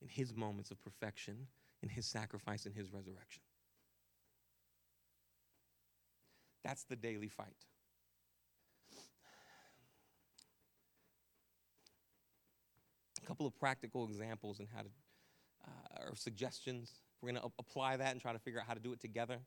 in 0.00 0.08
his 0.08 0.34
moments 0.34 0.70
of 0.70 0.80
perfection, 0.82 1.46
in 1.82 1.88
his 1.88 2.06
sacrifice, 2.06 2.66
in 2.66 2.72
his 2.72 2.92
resurrection? 2.92 3.42
That's 6.64 6.84
the 6.84 6.96
daily 6.96 7.28
fight. 7.28 7.66
A 13.22 13.26
couple 13.26 13.46
of 13.46 13.58
practical 13.58 14.04
examples 14.06 14.58
and 14.60 14.68
how 14.74 14.82
to, 14.82 14.88
uh, 15.66 16.08
or 16.08 16.16
suggestions 16.16 17.03
we're 17.24 17.32
going 17.32 17.42
to 17.42 17.50
apply 17.58 17.96
that 17.96 18.12
and 18.12 18.20
try 18.20 18.32
to 18.32 18.38
figure 18.38 18.60
out 18.60 18.66
how 18.66 18.74
to 18.74 18.80
do 18.80 18.92
it 18.92 19.00
together. 19.00 19.38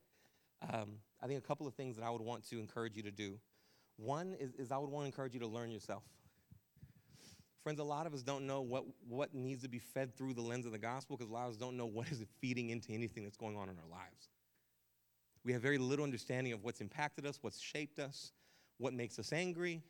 Um, 0.74 0.94
I 1.22 1.28
think 1.28 1.38
a 1.38 1.48
couple 1.48 1.68
of 1.68 1.76
things 1.76 1.96
that 1.98 2.04
I 2.04 2.10
would 2.10 2.22
want 2.22 2.50
to 2.50 2.60
encourage 2.60 2.96
you 2.96 3.04
to 3.04 3.12
do. 3.12 3.40
One 3.98 4.36
is, 4.40 4.54
is 4.56 4.72
I 4.72 4.78
would 4.78 4.90
want 4.90 5.04
to 5.04 5.06
encourage 5.08 5.34
you 5.34 5.40
to 5.42 5.48
learn 5.48 5.70
yourself. 5.70 6.04
Friends, 7.64 7.80
a 7.80 7.84
lot 7.84 8.08
of 8.08 8.14
us 8.14 8.24
don't 8.24 8.48
know 8.48 8.62
what, 8.62 8.86
what 9.08 9.34
needs 9.36 9.62
to 9.64 9.70
be 9.70 9.80
fed 9.80 10.16
through 10.16 10.34
the 10.34 10.42
lens 10.42 10.66
of 10.66 10.72
the 10.72 10.78
gospel 10.80 11.18
because 11.18 11.30
a 11.30 11.34
lot 11.34 11.46
of 11.46 11.52
us 11.52 11.58
don't 11.58 11.78
know 11.78 11.86
what 11.86 12.10
is 12.10 12.24
feeding 12.40 12.70
into 12.70 12.94
anything 12.94 13.24
that's 13.24 13.38
going 13.38 13.58
on 13.58 13.70
in 13.70 13.76
our 13.78 13.90
lives. 13.90 14.30
We 15.44 15.54
have 15.54 15.62
very 15.62 15.78
little 15.78 16.04
understanding 16.04 16.54
of 16.54 16.64
what's 16.64 16.82
impacted 16.82 17.26
us, 17.26 17.40
what's 17.42 17.60
shaped 17.60 18.00
us, 18.00 18.32
what 18.80 18.94
makes 18.94 19.20
us 19.20 19.32
angry. 19.34 19.84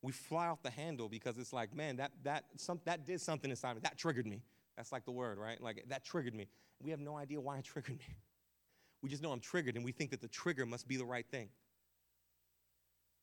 We 0.00 0.12
fly 0.12 0.46
off 0.46 0.62
the 0.62 0.70
handle 0.70 1.08
because 1.08 1.38
it's 1.38 1.52
like, 1.52 1.74
man, 1.74 1.96
that, 1.96 2.12
that, 2.22 2.44
some, 2.56 2.80
that 2.84 3.04
did 3.04 3.20
something 3.20 3.50
inside 3.50 3.74
me. 3.74 3.80
That 3.82 3.98
triggered 3.98 4.26
me. 4.26 4.42
That's 4.76 4.92
like 4.92 5.04
the 5.04 5.12
word, 5.12 5.38
right? 5.38 5.60
Like 5.60 5.84
that 5.88 6.04
triggered 6.04 6.34
me. 6.34 6.48
We 6.80 6.90
have 6.90 7.00
no 7.00 7.16
idea 7.16 7.40
why 7.40 7.58
it 7.58 7.64
triggered 7.64 7.98
me. 7.98 8.16
We 9.02 9.10
just 9.10 9.22
know 9.22 9.32
I'm 9.32 9.40
triggered, 9.40 9.76
and 9.76 9.84
we 9.84 9.92
think 9.92 10.10
that 10.10 10.20
the 10.20 10.28
trigger 10.28 10.64
must 10.64 10.88
be 10.88 10.96
the 10.96 11.04
right 11.04 11.26
thing. 11.30 11.50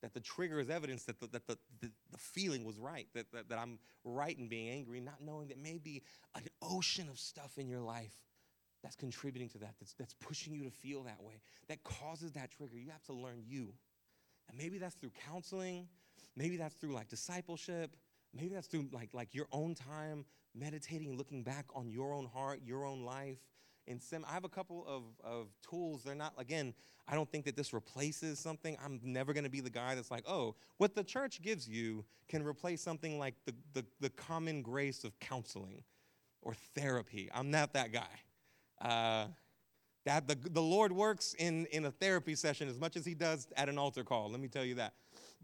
That 0.02 0.14
the 0.14 0.20
trigger 0.20 0.60
is 0.60 0.70
evidence 0.70 1.04
that 1.06 1.20
the, 1.20 1.28
that 1.28 1.48
the, 1.48 1.58
the, 1.80 1.92
the 2.12 2.18
feeling 2.18 2.64
was 2.66 2.78
right, 2.78 3.08
that, 3.14 3.32
that, 3.34 3.50
that 3.50 3.60
I'm 3.60 3.80
right 4.04 4.38
in 4.38 4.48
being 4.48 4.70
angry, 4.70 5.00
not 5.00 5.22
knowing 5.22 5.50
that 5.50 5.60
maybe 5.60 6.04
an 6.36 6.44
ocean 6.62 7.08
of 7.10 7.20
stuff 7.20 7.58
in 7.58 7.68
your 7.68 7.82
life 7.82 8.16
that's 8.82 8.96
contributing 8.96 9.48
to 9.50 9.60
that, 9.60 9.76
that's, 9.80 9.94
that's 9.94 10.16
pushing 10.16 10.56
you 10.56 10.64
to 10.64 10.72
feel 10.72 11.04
that 11.04 11.22
way, 11.22 11.40
that 11.68 11.84
causes 11.84 12.32
that 12.32 12.50
trigger. 12.52 12.78
You 12.78 12.90
have 12.90 13.04
to 13.04 13.14
learn 13.14 13.44
you. 13.48 13.74
And 14.50 14.58
maybe 14.58 14.80
that's 14.80 14.96
through 14.96 15.12
counseling, 15.28 15.88
maybe 16.36 16.58
that's 16.58 16.76
through 16.76 16.94
like 16.94 17.08
discipleship, 17.08 17.96
maybe 18.34 18.56
that's 18.56 18.68
through 18.68 18.88
like, 18.92 19.10
like 19.14 19.36
your 19.36 19.48
own 19.52 19.76
time 19.76 20.26
meditating, 20.56 21.18
looking 21.18 21.44
back 21.44 21.66
on 21.76 21.90
your 21.90 22.14
own 22.14 22.26
heart, 22.26 22.62
your 22.66 22.86
own 22.86 23.04
life. 23.04 23.38
And 23.88 24.02
sim, 24.02 24.26
I 24.30 24.34
have 24.34 24.44
a 24.44 24.50
couple 24.50 24.86
of, 24.88 25.04
of 25.24 25.48
tools. 25.68 26.04
They're 26.04 26.16
not, 26.16 26.34
again, 26.38 26.74
I 27.08 27.16
don't 27.16 27.30
think 27.30 27.46
that 27.46 27.56
this 27.56 27.74
replaces 27.74 28.40
something. 28.40 28.78
I'm 28.84 29.00
never 29.04 29.34
going 29.34 29.44
to 29.44 29.50
be 29.50 29.60
the 29.60 29.70
guy 29.70 29.96
that's 29.96 30.12
like, 30.12 30.24
oh, 30.28 30.56
what 30.78 30.96
the 30.96 31.04
church 31.04 31.42
gives 31.42 31.68
you 31.68 32.06
can 32.28 32.46
replace 32.46 32.82
something 32.82 33.20
like 33.20 33.36
the, 33.46 33.54
the, 33.74 33.86
the 34.00 34.10
common 34.12 34.62
grace 34.62 35.04
of 35.04 35.20
counseling 35.20 35.84
or 36.42 36.54
therapy. 36.76 37.30
I'm 37.34 37.52
not 37.52 37.74
that 37.74 37.92
guy. 37.92 38.08
Uh, 38.80 39.28
that 40.06 40.28
the, 40.28 40.36
the 40.36 40.62
Lord 40.62 40.92
works 40.92 41.36
in, 41.38 41.66
in 41.68 41.86
a 41.86 41.92
therapy 41.92 42.36
session 42.36 42.68
as 42.68 42.80
much 42.80 42.96
as 42.96 43.06
he 43.06 43.14
does 43.14 43.48
at 43.56 43.70
an 43.70 43.78
altar 43.78 44.04
call, 44.04 44.30
let 44.32 44.40
me 44.40 44.48
tell 44.48 44.66
you 44.66 44.76
that. 44.76 44.94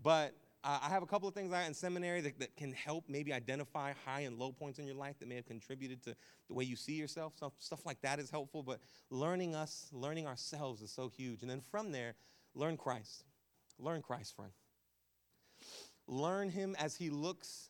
But 0.02 0.34
uh, 0.68 0.80
I 0.84 0.90
have 0.90 1.02
a 1.02 1.06
couple 1.06 1.30
of 1.30 1.34
things 1.34 1.54
I 1.54 1.64
in 1.64 1.74
seminary 1.74 2.20
that, 2.20 2.40
that 2.40 2.58
can 2.58 2.74
help 2.74 3.06
maybe 3.08 3.32
identify 3.32 3.94
high 4.06 4.22
and 4.22 4.38
low 4.38 4.52
points 4.52 4.80
in 4.80 4.86
your 4.86 4.96
life 4.96 5.18
that 5.20 5.30
may 5.30 5.36
have 5.36 5.46
contributed 5.46 6.04
to 6.04 6.16
the 6.50 6.54
way 6.54 6.66
you 6.66 6.76
see 6.76 6.96
yourself. 6.96 7.38
Stuff, 7.38 7.54
stuff 7.60 7.86
like 7.86 8.02
that 8.02 8.20
is 8.20 8.30
helpful, 8.30 8.64
but 8.64 8.82
learning 9.10 9.56
us, 9.56 9.88
learning 9.94 10.28
ourselves 10.28 10.82
is 10.82 10.92
so 10.92 11.08
huge. 11.08 11.42
And 11.42 11.50
then 11.50 11.62
from 11.72 11.94
there, 11.94 12.16
learn 12.54 12.76
Christ. 12.76 13.24
Learn 13.80 14.02
Christ, 14.02 14.36
friend. 14.36 14.52
Learn 16.06 16.50
him 16.50 16.76
as 16.78 16.98
he 16.98 17.10
looks 17.10 17.70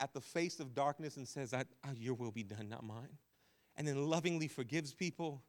at 0.00 0.12
the 0.12 0.20
face 0.20 0.60
of 0.60 0.74
darkness 0.74 1.16
and 1.16 1.26
says, 1.26 1.54
I, 1.54 1.64
I, 1.82 1.92
Your 1.96 2.14
will 2.14 2.30
be 2.30 2.42
done, 2.42 2.68
not 2.68 2.84
mine. 2.84 3.16
And 3.76 3.88
then 3.88 4.04
lovingly 4.04 4.48
forgives 4.48 4.92
people, 4.92 5.42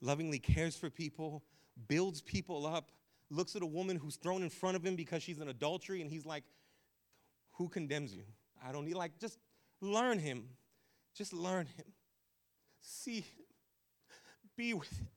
lovingly 0.00 0.40
cares 0.40 0.76
for 0.76 0.90
people, 0.90 1.44
builds 1.86 2.22
people 2.22 2.66
up, 2.66 2.90
looks 3.30 3.56
at 3.56 3.62
a 3.62 3.66
woman 3.66 3.96
who's 3.96 4.16
thrown 4.16 4.42
in 4.42 4.50
front 4.50 4.76
of 4.76 4.84
him 4.84 4.96
because 4.96 5.22
she's 5.22 5.38
in 5.38 5.48
adultery, 5.48 6.00
and 6.00 6.10
he's 6.10 6.26
like, 6.26 6.44
Who 7.54 7.68
condemns 7.68 8.14
you? 8.14 8.24
I 8.64 8.72
don't 8.72 8.84
need, 8.84 8.94
like, 8.94 9.18
just 9.18 9.38
learn 9.80 10.18
him. 10.18 10.44
Just 11.14 11.32
learn 11.32 11.66
him. 11.66 11.86
See 12.80 13.20
him. 13.20 13.44
Be 14.56 14.74
with 14.74 14.90
him. 14.90 15.08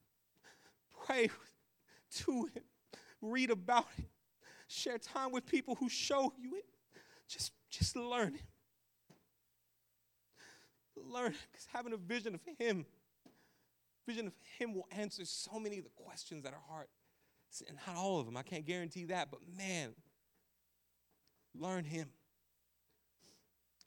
Pray 1.05 1.29
to 2.17 2.45
him. 2.45 2.63
Read 3.21 3.51
about 3.51 3.85
him. 3.97 4.07
Share 4.67 4.97
time 4.97 5.31
with 5.31 5.45
people 5.45 5.75
who 5.75 5.89
show 5.89 6.33
you 6.39 6.55
it. 6.55 6.65
Just, 7.27 7.51
just 7.69 7.95
learn 7.95 8.33
him. 8.33 8.47
Learn 10.95 11.33
because 11.51 11.67
having 11.71 11.93
a 11.93 11.97
vision 11.97 12.35
of 12.35 12.41
him, 12.57 12.85
vision 14.05 14.27
of 14.27 14.33
him 14.57 14.73
will 14.73 14.87
answer 14.91 15.23
so 15.25 15.59
many 15.59 15.77
of 15.77 15.85
the 15.85 15.91
questions 15.95 16.43
that 16.43 16.53
our 16.53 16.61
heart 16.69 16.89
not 17.87 17.95
all 17.95 18.19
of 18.19 18.25
them, 18.25 18.37
I 18.37 18.43
can't 18.43 18.65
guarantee 18.65 19.05
that, 19.05 19.29
but 19.31 19.39
man, 19.57 19.91
learn 21.55 21.83
Him. 21.83 22.09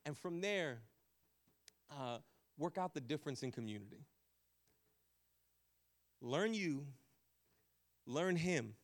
And 0.05 0.17
from 0.17 0.41
there, 0.41 0.81
uh, 1.91 2.19
work 2.59 2.79
out 2.79 2.95
the 2.95 3.01
difference 3.01 3.43
in 3.43 3.53
community. 3.53 4.05
Learn 6.21 6.55
you, 6.55 6.87
learn 8.07 8.37
Him, 8.37 8.75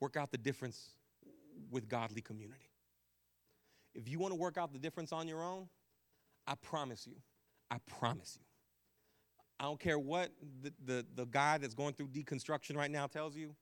work 0.00 0.16
out 0.16 0.30
the 0.30 0.38
difference 0.38 0.90
with 1.70 1.88
godly 1.88 2.20
community. 2.20 2.70
If 3.94 4.08
you 4.08 4.18
want 4.18 4.32
to 4.32 4.36
work 4.36 4.56
out 4.58 4.72
the 4.72 4.78
difference 4.78 5.12
on 5.12 5.26
your 5.26 5.42
own, 5.42 5.68
I 6.46 6.54
promise 6.54 7.06
you, 7.06 7.16
I 7.70 7.78
promise 7.98 8.38
you. 8.38 8.44
I 9.60 9.64
don't 9.64 9.80
care 9.80 9.98
what 9.98 10.30
the, 10.62 10.72
the, 10.84 11.06
the 11.16 11.24
guy 11.26 11.58
that's 11.58 11.74
going 11.74 11.94
through 11.94 12.08
deconstruction 12.08 12.76
right 12.76 12.90
now 12.90 13.06
tells 13.06 13.34
you. 13.34 13.56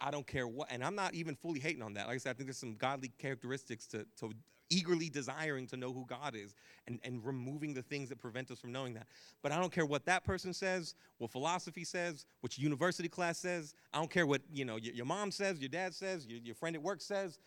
I 0.00 0.10
don't 0.10 0.26
care 0.26 0.46
what, 0.46 0.68
and 0.70 0.84
I'm 0.84 0.94
not 0.94 1.14
even 1.14 1.34
fully 1.34 1.60
hating 1.60 1.82
on 1.82 1.94
that. 1.94 2.06
Like 2.06 2.16
I 2.16 2.18
said, 2.18 2.30
I 2.30 2.32
think 2.34 2.48
there's 2.48 2.58
some 2.58 2.74
godly 2.74 3.12
characteristics 3.18 3.86
to, 3.88 4.06
to 4.18 4.32
eagerly 4.70 5.08
desiring 5.08 5.66
to 5.68 5.76
know 5.76 5.92
who 5.92 6.04
God 6.06 6.34
is 6.34 6.54
and, 6.86 6.98
and 7.04 7.24
removing 7.24 7.74
the 7.74 7.82
things 7.82 8.08
that 8.08 8.18
prevent 8.18 8.50
us 8.50 8.58
from 8.58 8.72
knowing 8.72 8.94
that. 8.94 9.06
But 9.42 9.52
I 9.52 9.60
don't 9.60 9.72
care 9.72 9.86
what 9.86 10.04
that 10.06 10.24
person 10.24 10.52
says, 10.52 10.94
what 11.18 11.30
philosophy 11.30 11.84
says, 11.84 12.26
what 12.40 12.56
your 12.58 12.64
university 12.64 13.08
class 13.08 13.38
says. 13.38 13.74
I 13.92 13.98
don't 13.98 14.10
care 14.10 14.26
what 14.26 14.42
you 14.52 14.64
know 14.64 14.76
your, 14.76 14.94
your 14.94 15.06
mom 15.06 15.30
says, 15.30 15.60
your 15.60 15.68
dad 15.68 15.94
says, 15.94 16.26
your, 16.26 16.40
your 16.40 16.54
friend 16.54 16.74
at 16.74 16.82
work 16.82 17.00
says. 17.00 17.38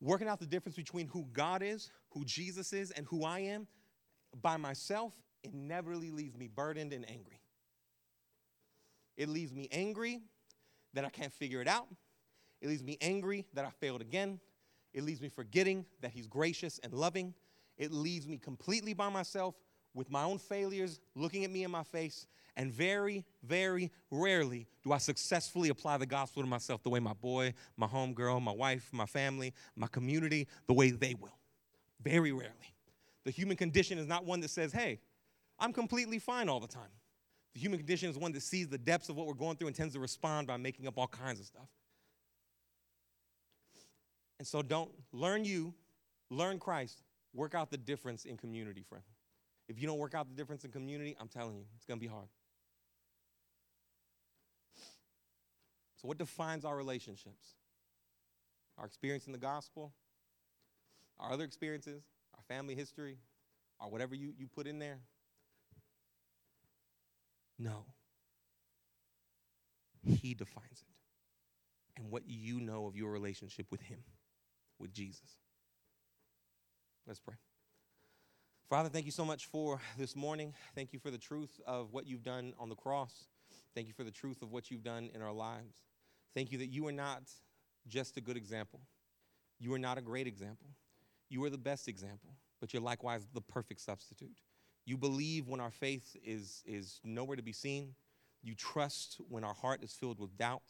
Working 0.00 0.28
out 0.28 0.38
the 0.38 0.46
difference 0.46 0.76
between 0.76 1.08
who 1.08 1.26
God 1.32 1.62
is, 1.62 1.90
who 2.10 2.24
Jesus 2.24 2.72
is, 2.72 2.92
and 2.92 3.04
who 3.06 3.24
I 3.24 3.40
am 3.40 3.66
by 4.40 4.56
myself, 4.56 5.12
it 5.42 5.52
never 5.52 5.96
leaves 5.96 6.36
me 6.36 6.48
burdened 6.48 6.92
and 6.92 7.08
angry. 7.08 7.40
It 9.16 9.28
leaves 9.28 9.52
me 9.52 9.68
angry 9.72 10.20
that 10.94 11.04
I 11.04 11.10
can't 11.10 11.32
figure 11.32 11.60
it 11.60 11.68
out. 11.68 11.86
It 12.60 12.68
leaves 12.68 12.82
me 12.82 12.98
angry 13.00 13.46
that 13.54 13.64
I 13.64 13.70
failed 13.70 14.00
again. 14.00 14.40
It 14.92 15.04
leaves 15.04 15.20
me 15.20 15.28
forgetting 15.28 15.84
that 16.00 16.10
He's 16.10 16.26
gracious 16.26 16.80
and 16.82 16.92
loving. 16.92 17.34
It 17.76 17.92
leaves 17.92 18.26
me 18.26 18.38
completely 18.38 18.94
by 18.94 19.08
myself 19.08 19.54
with 19.94 20.10
my 20.10 20.24
own 20.24 20.38
failures 20.38 21.00
looking 21.14 21.44
at 21.44 21.50
me 21.50 21.64
in 21.64 21.70
my 21.70 21.82
face. 21.82 22.26
And 22.56 22.72
very, 22.72 23.24
very 23.44 23.92
rarely 24.10 24.66
do 24.82 24.92
I 24.92 24.98
successfully 24.98 25.68
apply 25.68 25.98
the 25.98 26.06
gospel 26.06 26.42
to 26.42 26.48
myself 26.48 26.82
the 26.82 26.90
way 26.90 26.98
my 26.98 27.12
boy, 27.12 27.54
my 27.76 27.86
homegirl, 27.86 28.42
my 28.42 28.52
wife, 28.52 28.88
my 28.92 29.06
family, 29.06 29.54
my 29.76 29.86
community, 29.86 30.48
the 30.66 30.74
way 30.74 30.90
they 30.90 31.14
will. 31.14 31.38
Very 32.02 32.32
rarely. 32.32 32.74
The 33.24 33.30
human 33.30 33.56
condition 33.56 33.98
is 33.98 34.08
not 34.08 34.24
one 34.24 34.40
that 34.40 34.50
says, 34.50 34.72
hey, 34.72 34.98
I'm 35.58 35.72
completely 35.72 36.18
fine 36.18 36.48
all 36.48 36.58
the 36.58 36.66
time. 36.66 36.90
The 37.58 37.62
human 37.62 37.80
condition 37.80 38.08
is 38.08 38.16
one 38.16 38.30
that 38.34 38.42
sees 38.42 38.68
the 38.68 38.78
depths 38.78 39.08
of 39.08 39.16
what 39.16 39.26
we're 39.26 39.34
going 39.34 39.56
through 39.56 39.66
and 39.66 39.74
tends 39.74 39.94
to 39.94 39.98
respond 39.98 40.46
by 40.46 40.56
making 40.56 40.86
up 40.86 40.96
all 40.96 41.08
kinds 41.08 41.40
of 41.40 41.46
stuff. 41.46 41.66
And 44.38 44.46
so 44.46 44.62
don't 44.62 44.92
learn 45.12 45.44
you, 45.44 45.74
learn 46.30 46.60
Christ, 46.60 47.02
work 47.34 47.56
out 47.56 47.72
the 47.72 47.76
difference 47.76 48.26
in 48.26 48.36
community, 48.36 48.84
friend. 48.88 49.02
If 49.68 49.80
you 49.80 49.88
don't 49.88 49.98
work 49.98 50.14
out 50.14 50.28
the 50.28 50.36
difference 50.36 50.64
in 50.64 50.70
community, 50.70 51.16
I'm 51.20 51.26
telling 51.26 51.56
you, 51.56 51.64
it's 51.74 51.84
going 51.84 51.98
to 51.98 52.00
be 52.00 52.06
hard. 52.06 52.28
So, 55.96 56.06
what 56.06 56.16
defines 56.16 56.64
our 56.64 56.76
relationships? 56.76 57.54
Our 58.78 58.86
experience 58.86 59.26
in 59.26 59.32
the 59.32 59.38
gospel, 59.38 59.92
our 61.18 61.32
other 61.32 61.42
experiences, 61.42 62.04
our 62.36 62.44
family 62.44 62.76
history, 62.76 63.18
or 63.80 63.90
whatever 63.90 64.14
you, 64.14 64.32
you 64.38 64.46
put 64.46 64.68
in 64.68 64.78
there? 64.78 65.00
No. 67.58 67.84
He 70.04 70.34
defines 70.34 70.82
it. 70.82 72.00
And 72.00 72.10
what 72.10 72.22
you 72.26 72.60
know 72.60 72.86
of 72.86 72.96
your 72.96 73.10
relationship 73.10 73.66
with 73.70 73.80
Him 73.82 73.98
with 74.78 74.92
Jesus. 74.92 75.36
Let's 77.06 77.20
pray. 77.20 77.34
Father, 78.68 78.88
thank 78.88 79.06
you 79.06 79.12
so 79.12 79.24
much 79.24 79.46
for 79.46 79.80
this 79.96 80.14
morning. 80.14 80.52
Thank 80.74 80.92
you 80.92 80.98
for 80.98 81.10
the 81.10 81.18
truth 81.18 81.58
of 81.66 81.92
what 81.92 82.06
you've 82.06 82.22
done 82.22 82.52
on 82.58 82.68
the 82.68 82.74
cross. 82.74 83.28
Thank 83.74 83.88
you 83.88 83.94
for 83.94 84.04
the 84.04 84.10
truth 84.10 84.42
of 84.42 84.52
what 84.52 84.70
you've 84.70 84.84
done 84.84 85.10
in 85.14 85.22
our 85.22 85.32
lives. 85.32 85.78
Thank 86.34 86.52
you 86.52 86.58
that 86.58 86.66
you 86.66 86.86
are 86.86 86.92
not 86.92 87.22
just 87.86 88.16
a 88.18 88.20
good 88.20 88.36
example. 88.36 88.80
You 89.58 89.72
are 89.72 89.78
not 89.78 89.98
a 89.98 90.02
great 90.02 90.26
example. 90.26 90.68
You 91.30 91.42
are 91.44 91.50
the 91.50 91.58
best 91.58 91.88
example, 91.88 92.34
but 92.60 92.72
you're 92.72 92.82
likewise 92.82 93.26
the 93.32 93.40
perfect 93.40 93.80
substitute. 93.80 94.36
You 94.88 94.96
believe 94.96 95.48
when 95.48 95.60
our 95.60 95.70
faith 95.70 96.16
is, 96.24 96.62
is 96.64 96.98
nowhere 97.04 97.36
to 97.36 97.42
be 97.42 97.52
seen. 97.52 97.94
You 98.42 98.54
trust 98.54 99.20
when 99.28 99.44
our 99.44 99.52
heart 99.52 99.84
is 99.84 99.92
filled 99.92 100.18
with 100.18 100.34
doubt. 100.38 100.62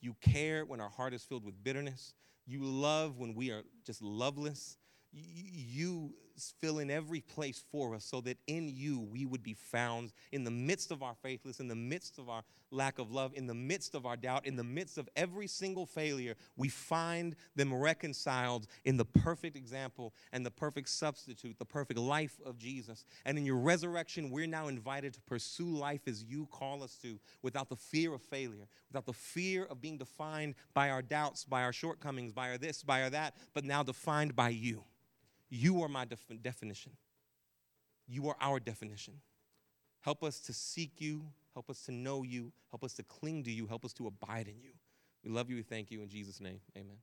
You 0.00 0.14
care 0.20 0.64
when 0.64 0.80
our 0.80 0.88
heart 0.88 1.12
is 1.12 1.24
filled 1.24 1.44
with 1.44 1.64
bitterness. 1.64 2.14
You 2.46 2.60
love 2.62 3.18
when 3.18 3.34
we 3.34 3.50
are 3.50 3.64
just 3.84 4.00
loveless. 4.02 4.78
You 5.12 6.14
fill 6.60 6.78
in 6.78 6.90
every 6.90 7.20
place 7.20 7.62
for 7.70 7.94
us 7.94 8.04
so 8.04 8.20
that 8.22 8.38
in 8.46 8.68
you 8.68 9.00
we 9.00 9.24
would 9.24 9.42
be 9.42 9.54
found 9.54 10.12
in 10.32 10.44
the 10.44 10.50
midst 10.50 10.90
of 10.90 11.02
our 11.02 11.14
faithless, 11.14 11.60
in 11.60 11.68
the 11.68 11.74
midst 11.74 12.18
of 12.18 12.28
our 12.28 12.42
lack 12.70 12.98
of 12.98 13.12
love, 13.12 13.32
in 13.34 13.46
the 13.46 13.54
midst 13.54 13.94
of 13.94 14.06
our 14.06 14.16
doubt, 14.16 14.46
in 14.46 14.56
the 14.56 14.64
midst 14.64 14.98
of 14.98 15.08
every 15.16 15.46
single 15.46 15.86
failure. 15.86 16.34
We 16.56 16.68
find 16.68 17.36
them 17.54 17.72
reconciled 17.72 18.66
in 18.84 18.96
the 18.96 19.04
perfect 19.04 19.56
example 19.56 20.14
and 20.32 20.44
the 20.44 20.50
perfect 20.50 20.88
substitute, 20.88 21.58
the 21.58 21.64
perfect 21.64 21.98
life 21.98 22.38
of 22.44 22.58
Jesus. 22.58 23.06
And 23.24 23.38
in 23.38 23.46
your 23.46 23.56
resurrection, 23.56 24.30
we're 24.30 24.46
now 24.46 24.68
invited 24.68 25.14
to 25.14 25.20
pursue 25.22 25.76
life 25.76 26.02
as 26.06 26.24
you 26.24 26.46
call 26.46 26.82
us 26.82 26.96
to 27.02 27.18
without 27.42 27.68
the 27.68 27.76
fear 27.76 28.14
of 28.14 28.22
failure, 28.22 28.66
without 28.88 29.06
the 29.06 29.12
fear 29.12 29.64
of 29.64 29.80
being 29.80 29.98
defined 29.98 30.54
by 30.74 30.90
our 30.90 31.02
doubts, 31.02 31.44
by 31.44 31.62
our 31.62 31.72
shortcomings, 31.72 32.32
by 32.32 32.50
our 32.50 32.58
this, 32.58 32.82
by 32.82 33.02
our 33.02 33.10
that, 33.10 33.34
but 33.54 33.64
now 33.64 33.82
defined 33.82 34.34
by 34.34 34.48
you. 34.48 34.84
You 35.48 35.82
are 35.82 35.88
my 35.88 36.04
def- 36.04 36.42
definition. 36.42 36.92
You 38.08 38.28
are 38.28 38.36
our 38.40 38.60
definition. 38.60 39.14
Help 40.00 40.22
us 40.22 40.38
to 40.40 40.52
seek 40.52 41.00
you. 41.00 41.24
Help 41.54 41.70
us 41.70 41.82
to 41.82 41.92
know 41.92 42.22
you. 42.22 42.52
Help 42.70 42.84
us 42.84 42.92
to 42.94 43.02
cling 43.02 43.44
to 43.44 43.50
you. 43.50 43.66
Help 43.66 43.84
us 43.84 43.92
to 43.94 44.06
abide 44.06 44.48
in 44.48 44.60
you. 44.62 44.72
We 45.24 45.30
love 45.30 45.50
you. 45.50 45.56
We 45.56 45.62
thank 45.62 45.90
you. 45.90 46.02
In 46.02 46.08
Jesus' 46.08 46.40
name, 46.40 46.60
amen. 46.76 46.98